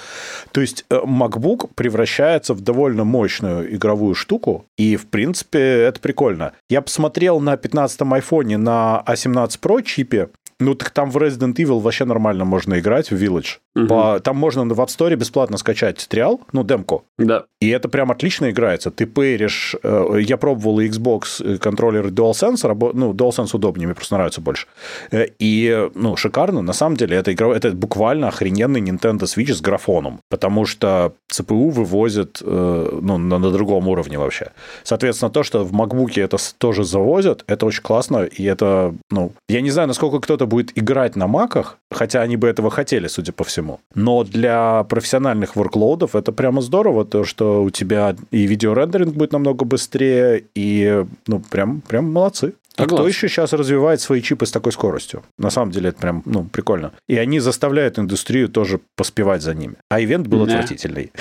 То 0.53 0.61
есть 0.61 0.84
э, 0.90 1.01
MacBook 1.05 1.70
превращается 1.74 2.55
в 2.55 2.61
довольно 2.61 3.05
мощную 3.05 3.74
игровую 3.74 4.14
штуку. 4.14 4.66
И, 4.76 4.96
в 4.96 5.07
принципе, 5.07 5.59
это 5.59 6.01
прикольно. 6.01 6.53
Я 6.68 6.82
посмотрел 6.82 7.40
на 7.40 7.57
15-м 7.91 8.14
айфоне 8.14 8.59
на 8.59 9.03
A17 9.07 9.61
Pro 9.61 9.82
чипе, 9.82 10.28
ну, 10.59 10.74
так 10.74 10.91
там 10.91 11.11
в 11.11 11.16
Resident 11.16 11.55
Evil 11.55 11.80
вообще 11.80 12.05
нормально 12.05 12.45
можно 12.45 12.78
играть, 12.78 13.11
в 13.11 13.14
Village. 13.14 13.59
Угу. 13.76 13.86
По, 13.86 14.20
там 14.20 14.36
можно 14.36 14.64
в 14.64 14.80
App 14.80 14.88
Store 14.88 15.14
бесплатно 15.14 15.56
скачать 15.56 16.06
триал, 16.08 16.40
ну, 16.52 16.64
демку. 16.64 17.04
Да. 17.18 17.44
И 17.60 17.68
это 17.68 17.88
прям 17.88 18.10
отлично 18.10 18.50
играется. 18.50 18.90
Ты 18.90 19.06
пейришь... 19.06 19.76
Э, 19.82 20.18
я 20.20 20.36
пробовал 20.36 20.80
и 20.80 20.88
Xbox 20.88 21.40
э, 21.44 21.58
контроллер 21.58 22.06
DualSense, 22.06 22.66
рабо, 22.66 22.90
ну, 22.94 23.12
DualSense 23.12 23.50
удобнее, 23.54 23.86
мне 23.86 23.94
просто 23.94 24.16
нравится 24.16 24.40
больше. 24.40 24.66
Э, 25.12 25.26
и, 25.38 25.88
ну, 25.94 26.16
шикарно. 26.16 26.62
На 26.62 26.72
самом 26.72 26.96
деле, 26.96 27.16
это, 27.16 27.32
игра, 27.32 27.54
это 27.54 27.70
буквально 27.70 28.28
охрененный 28.28 28.80
Nintendo 28.80 29.22
Switch 29.22 29.52
с 29.52 29.60
графоном, 29.60 30.20
потому 30.28 30.66
что 30.66 31.12
CPU 31.32 31.70
вывозит, 31.70 32.42
ну, 32.42 33.18
на, 33.18 33.38
на 33.38 33.50
другом 33.50 33.88
уровне 33.88 34.18
вообще. 34.18 34.50
Соответственно, 34.82 35.30
то, 35.30 35.42
что 35.42 35.64
в 35.64 35.72
MacBook 35.72 36.20
это 36.20 36.38
тоже 36.58 36.84
завозят, 36.84 37.44
это 37.46 37.66
очень 37.66 37.82
классно, 37.82 38.24
и 38.24 38.44
это, 38.44 38.94
ну, 39.10 39.32
я 39.48 39.60
не 39.60 39.70
знаю, 39.70 39.88
насколько 39.88 40.18
кто-то 40.20 40.46
будет 40.46 40.76
играть 40.76 41.16
на 41.16 41.26
маках, 41.26 41.78
хотя 41.90 42.22
они 42.22 42.36
бы 42.36 42.48
этого 42.48 42.70
хотели, 42.70 43.06
судя 43.06 43.32
по 43.32 43.44
всему. 43.44 43.59
Но 43.94 44.24
для 44.24 44.84
профессиональных 44.84 45.56
ворклоудов 45.56 46.14
это 46.14 46.32
прямо 46.32 46.61
здорово, 46.62 47.04
то, 47.04 47.24
что 47.24 47.62
у 47.62 47.70
тебя 47.70 48.16
и 48.30 48.46
видеорендеринг 48.46 49.14
будет 49.14 49.32
намного 49.32 49.64
быстрее, 49.64 50.44
и, 50.54 51.04
ну, 51.26 51.40
прям, 51.40 51.80
прям 51.80 52.12
молодцы. 52.12 52.54
А 52.76 52.86
кто 52.86 53.06
еще 53.06 53.28
сейчас 53.28 53.52
развивает 53.52 54.00
свои 54.00 54.22
чипы 54.22 54.46
с 54.46 54.52
такой 54.52 54.72
скоростью? 54.72 55.22
На 55.38 55.50
самом 55.50 55.70
деле 55.70 55.90
это 55.90 56.00
прям, 56.00 56.22
ну, 56.24 56.44
прикольно. 56.44 56.92
И 57.08 57.16
они 57.16 57.40
заставляют 57.40 57.98
индустрию 57.98 58.48
тоже 58.48 58.80
поспевать 58.96 59.42
за 59.42 59.54
ними. 59.54 59.74
А 59.90 60.00
ивент 60.00 60.26
был 60.28 60.46
да. 60.46 60.52
отвратительный. 60.52 61.12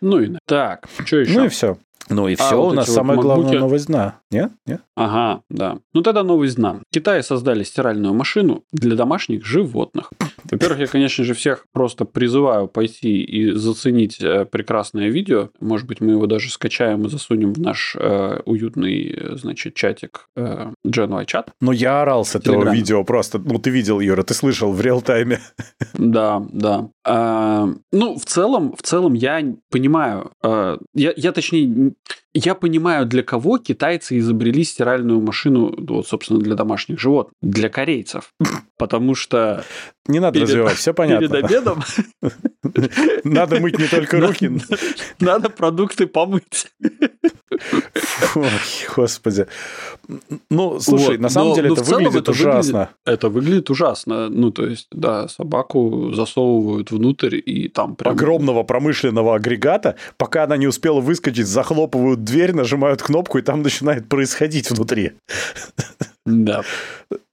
Ну 0.00 0.20
и 0.20 0.36
так, 0.44 0.86
что 1.06 1.16
еще? 1.16 1.38
Ну 1.38 1.44
и 1.46 1.48
все. 1.48 1.78
Ну 2.10 2.28
и 2.28 2.34
а, 2.34 2.36
все, 2.36 2.56
вот 2.60 2.72
у 2.72 2.76
нас 2.76 2.92
самая 2.92 3.16
вот 3.16 3.22
главная 3.22 3.58
новость 3.58 3.86
дна. 3.86 4.16
Нет? 4.30 4.52
Нет? 4.66 4.82
Ага, 4.94 5.40
да. 5.48 5.78
Ну 5.94 6.02
тогда 6.02 6.22
новость 6.22 6.56
дна. 6.56 6.80
В 6.90 6.94
Китае 6.94 7.22
создали 7.22 7.62
стиральную 7.62 8.12
машину 8.12 8.64
для 8.72 8.96
домашних 8.96 9.46
животных. 9.46 10.10
Во-первых, 10.50 10.78
я, 10.80 10.86
конечно 10.86 11.24
же, 11.24 11.34
всех 11.34 11.66
просто 11.72 12.04
призываю 12.04 12.68
пойти 12.68 13.22
и 13.22 13.52
заценить 13.52 14.20
э, 14.20 14.44
прекрасное 14.44 15.08
видео. 15.08 15.50
Может 15.60 15.86
быть, 15.86 16.00
мы 16.00 16.12
его 16.12 16.26
даже 16.26 16.50
скачаем 16.50 17.06
и 17.06 17.08
засунем 17.08 17.52
в 17.52 17.60
наш 17.60 17.96
э, 17.98 18.40
уютный, 18.44 19.36
значит, 19.36 19.74
чатик 19.74 20.28
э, 20.36 20.72
Gen 20.86 21.24
чат. 21.26 21.50
Ну, 21.60 21.72
я 21.72 22.02
орал 22.02 22.24
с 22.24 22.34
этого 22.34 22.56
Телеграме. 22.56 22.78
видео 22.78 23.04
просто. 23.04 23.38
Ну, 23.38 23.58
ты 23.58 23.70
видел, 23.70 24.00
Юра, 24.00 24.22
ты 24.22 24.34
слышал 24.34 24.72
в 24.72 24.80
реал-тайме. 24.80 25.40
Да, 25.94 26.42
да. 26.52 26.88
А, 27.04 27.68
ну, 27.92 28.18
в 28.18 28.24
целом, 28.24 28.74
в 28.76 28.82
целом 28.82 29.14
я 29.14 29.42
понимаю. 29.70 30.32
А, 30.42 30.78
я, 30.94 31.12
я, 31.16 31.32
точнее, 31.32 31.94
я 32.34 32.56
понимаю, 32.56 33.06
для 33.06 33.22
кого 33.22 33.58
китайцы 33.58 34.18
изобрели 34.18 34.64
стиральную 34.64 35.20
машину, 35.20 35.72
вот, 35.78 36.08
собственно, 36.08 36.40
для 36.40 36.56
домашних 36.56 36.98
животных. 36.98 37.32
Для 37.40 37.68
корейцев. 37.68 38.32
Потому 38.76 39.14
что... 39.14 39.64
Не 40.06 40.18
надо 40.18 40.34
перед, 40.34 40.48
развивать, 40.48 40.76
все 40.76 40.92
понятно. 40.92 41.28
Перед 41.28 41.44
обедом... 41.44 41.82
Надо 43.24 43.60
мыть 43.60 43.78
не 43.78 43.86
только 43.86 44.20
руки. 44.20 44.50
Надо 45.20 45.48
продукты 45.48 46.06
помыть. 46.06 46.72
Господи. 48.96 49.46
Ну, 50.50 50.80
слушай, 50.80 51.12
вот. 51.16 51.20
на 51.20 51.28
самом 51.28 51.50
но, 51.50 51.54
деле 51.54 51.68
но 51.68 51.74
это 51.74 51.84
выглядит 51.84 52.16
это 52.16 52.30
ужасно. 52.32 52.78
Выглядит, 52.78 52.96
это 53.04 53.28
выглядит 53.28 53.70
ужасно. 53.70 54.28
Ну, 54.28 54.50
то 54.50 54.66
есть, 54.66 54.88
да, 54.90 55.28
собаку 55.28 56.12
засовывают 56.12 56.90
внутрь 56.90 57.40
и 57.44 57.68
там 57.68 57.96
прям... 57.96 58.14
Огромного 58.14 58.62
промышленного 58.62 59.36
агрегата, 59.36 59.96
пока 60.16 60.44
она 60.44 60.56
не 60.56 60.66
успела 60.66 61.00
выскочить, 61.00 61.46
захлопывают 61.46 62.23
дверь, 62.24 62.54
нажимают 62.54 63.02
кнопку, 63.02 63.38
и 63.38 63.42
там 63.42 63.62
начинает 63.62 64.08
происходить 64.08 64.70
внутри. 64.70 65.12
Да. 66.26 66.62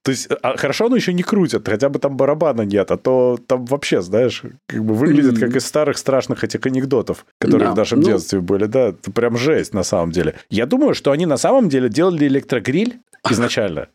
То 0.04 0.12
есть, 0.12 0.28
а, 0.42 0.58
хорошо, 0.58 0.88
оно 0.88 0.96
еще 0.96 1.14
не 1.14 1.24
крутят, 1.24 1.68
хотя 1.68 1.90
бы 1.90 2.00
там 2.00 2.18
барабана 2.18 2.64
нет, 2.64 2.92
а 2.92 2.98
то 2.98 3.38
там 3.46 3.66
вообще, 3.66 4.02
знаешь, 4.02 4.44
как 4.68 4.84
бы 4.84 4.96
выглядит 4.96 5.40
как 5.40 5.56
из 5.56 5.66
старых 5.66 5.98
страшных 5.98 6.44
этих 6.44 6.66
анекдотов, 6.66 7.26
которые 7.38 7.70
да. 7.70 7.74
в 7.74 7.78
нашем 7.78 8.00
ну... 8.00 8.08
детстве 8.08 8.42
были, 8.42 8.66
да, 8.66 8.90
это 8.90 9.12
прям 9.12 9.38
жесть 9.38 9.74
на 9.74 9.84
самом 9.84 10.12
деле. 10.12 10.36
Я 10.50 10.66
думаю, 10.66 10.96
что 10.96 11.12
они 11.12 11.26
на 11.26 11.38
самом 11.38 11.70
деле 11.70 11.88
делали 11.88 12.28
электрогриль 12.28 13.00
изначально. 13.30 13.88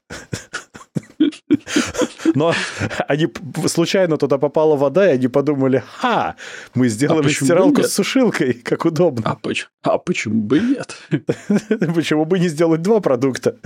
Но 2.36 2.52
они 3.08 3.28
случайно 3.66 4.18
туда 4.18 4.36
попала 4.36 4.76
вода, 4.76 5.10
и 5.10 5.14
они 5.14 5.28
подумали, 5.28 5.82
ха, 5.96 6.36
мы 6.74 6.88
сделали 6.88 7.28
а 7.28 7.30
стиралку 7.30 7.82
с 7.82 7.94
сушилкой, 7.94 8.52
как 8.52 8.84
удобно. 8.84 9.22
А, 9.24 9.36
поч- 9.36 9.68
а 9.82 9.96
почему 9.96 10.42
бы 10.42 10.60
нет? 10.60 10.96
почему 11.94 12.26
бы 12.26 12.38
не 12.38 12.48
сделать 12.48 12.82
два 12.82 13.00
продукта? 13.00 13.56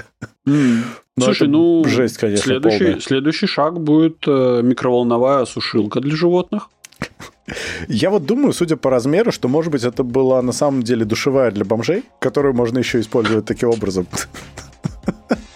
Mm. 0.46 0.82
Слушай, 1.18 1.48
ну, 1.48 1.84
жесть, 1.84 2.18
конечно, 2.18 2.44
следующий, 2.44 2.78
полная. 2.78 3.00
следующий 3.00 3.46
шаг 3.48 3.80
будет 3.80 4.22
э, 4.28 4.60
микроволновая 4.62 5.46
сушилка 5.46 6.00
для 6.00 6.14
животных. 6.14 6.70
Я 7.88 8.10
вот 8.10 8.24
думаю, 8.24 8.52
судя 8.52 8.76
по 8.76 8.88
размеру, 8.88 9.32
что, 9.32 9.48
может 9.48 9.72
быть, 9.72 9.82
это 9.82 10.04
была 10.04 10.40
на 10.42 10.52
самом 10.52 10.84
деле 10.84 11.04
душевая 11.04 11.50
для 11.50 11.64
бомжей, 11.64 12.04
которую 12.20 12.54
можно 12.54 12.78
еще 12.78 13.00
использовать 13.00 13.46
таким 13.46 13.70
образом. 13.70 14.06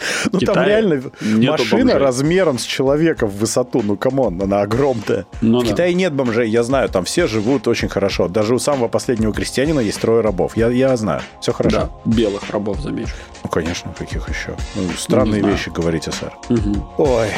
Ну, 0.32 0.40
там 0.40 0.66
реально 0.66 1.02
машина 1.20 1.98
размером 1.98 2.58
с 2.58 2.64
человека 2.64 3.26
в 3.26 3.36
высоту. 3.36 3.82
Ну, 3.82 3.96
come 3.96 4.21
on, 4.21 4.40
она 4.42 4.62
огромная. 4.62 5.26
Ну, 5.40 5.60
в 5.60 5.64
Китае 5.64 5.94
нет 5.94 6.12
бомжей, 6.12 6.48
я 6.48 6.62
знаю, 6.62 6.88
там 6.88 7.04
все 7.04 7.26
живут 7.26 7.68
очень 7.68 7.88
хорошо. 7.88 8.28
Даже 8.28 8.54
у 8.54 8.58
самого 8.58 8.88
последнего 8.88 9.32
крестьянина 9.32 9.80
есть 9.80 10.00
трое 10.00 10.20
рабов. 10.22 10.56
Я, 10.56 10.68
я 10.68 10.96
знаю, 10.96 11.22
все 11.40 11.52
хорошо. 11.52 11.90
Да, 12.04 12.10
белых 12.10 12.50
рабов, 12.50 12.80
замечу. 12.80 13.14
Ну, 13.42 13.50
конечно, 13.50 13.94
каких 13.96 14.28
еще? 14.28 14.56
Ну, 14.74 14.88
странные 14.96 15.42
вещи 15.42 15.70
говорите, 15.70 16.10
сэр. 16.12 16.32
Угу. 16.48 16.94
Ой. 16.98 17.28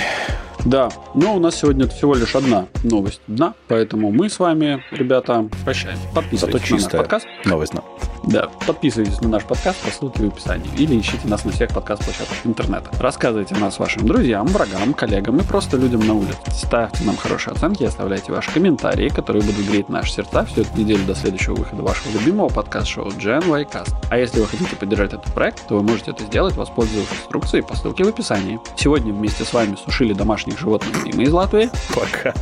Да, 0.65 0.89
но 1.15 1.37
у 1.37 1.39
нас 1.39 1.57
сегодня 1.57 1.87
всего 1.89 2.15
лишь 2.15 2.35
одна 2.35 2.67
новость 2.83 3.21
дна, 3.27 3.55
поэтому 3.69 4.11
мы 4.11 4.29
с 4.29 4.39
вами, 4.39 4.83
ребята, 4.91 5.49
прощаем. 5.65 5.99
Подписывайтесь 6.15 6.71
на 6.71 6.77
наш 6.77 6.93
подкаст. 6.93 7.27
Новость 7.45 7.73
дна. 7.73 7.83
Да, 8.27 8.49
подписывайтесь 8.67 9.21
на 9.21 9.29
наш 9.29 9.45
подкаст 9.45 9.79
по 9.83 9.91
ссылке 9.91 10.25
в 10.25 10.27
описании 10.27 10.69
или 10.77 10.99
ищите 10.99 11.29
нас 11.29 11.45
на 11.45 11.53
всех 11.53 11.73
подкаст-площадках 11.73 12.39
интернета. 12.45 12.91
Рассказывайте 12.99 13.55
о 13.55 13.59
нас 13.59 13.79
вашим 13.79 14.05
друзьям, 14.05 14.49
врагам, 14.49 14.95
коллегам 14.95 15.37
и 15.37 15.45
просто 15.45 15.77
людям 15.77 16.05
на 16.05 16.15
улице. 16.15 16.37
Ставьте 16.51 17.05
нам 17.05 17.17
хорошие 17.17 17.55
оценки 17.55 17.85
и 17.85 17.87
оставляйте 17.87 18.33
ваши 18.33 18.51
комментарии, 18.51 19.11
которые 19.11 19.45
будут 19.45 19.65
греть 19.67 19.89
наши 19.89 20.11
сердца 20.11 20.45
всю 20.45 20.63
эту 20.63 20.77
неделю 20.77 21.05
до 21.07 21.15
следующего 21.15 21.55
выхода 21.55 21.83
вашего 21.83 22.11
любимого 22.19 22.49
подкаст-шоу 22.49 23.11
Gen 23.11 23.49
Y 23.49 23.65
Cast. 23.65 23.95
А 24.11 24.19
если 24.19 24.41
вы 24.41 24.47
хотите 24.47 24.75
поддержать 24.75 25.13
этот 25.13 25.33
проект, 25.33 25.69
то 25.69 25.77
вы 25.77 25.85
можете 25.85 26.11
это 26.11 26.25
сделать, 26.25 26.57
воспользовавшись 26.57 27.19
инструкцией 27.21 27.63
по 27.63 27.77
ссылке 27.77 28.03
в 28.03 28.09
описании. 28.09 28.59
Сегодня 28.77 29.13
вместе 29.13 29.45
с 29.45 29.53
вами 29.53 29.77
сушили 29.77 30.15
домашних 30.47 30.59
животных 30.59 31.05
Дима 31.05 31.23
из 31.23 31.33
Латвии. 31.33 31.71
Пока. 31.95 32.35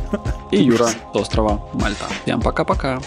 И 0.51 0.57
Юра 0.63 0.87
с 1.13 1.15
острова 1.15 1.59
Мальта. 1.73 2.05
Всем 2.23 2.41
пока-пока. 2.41 2.99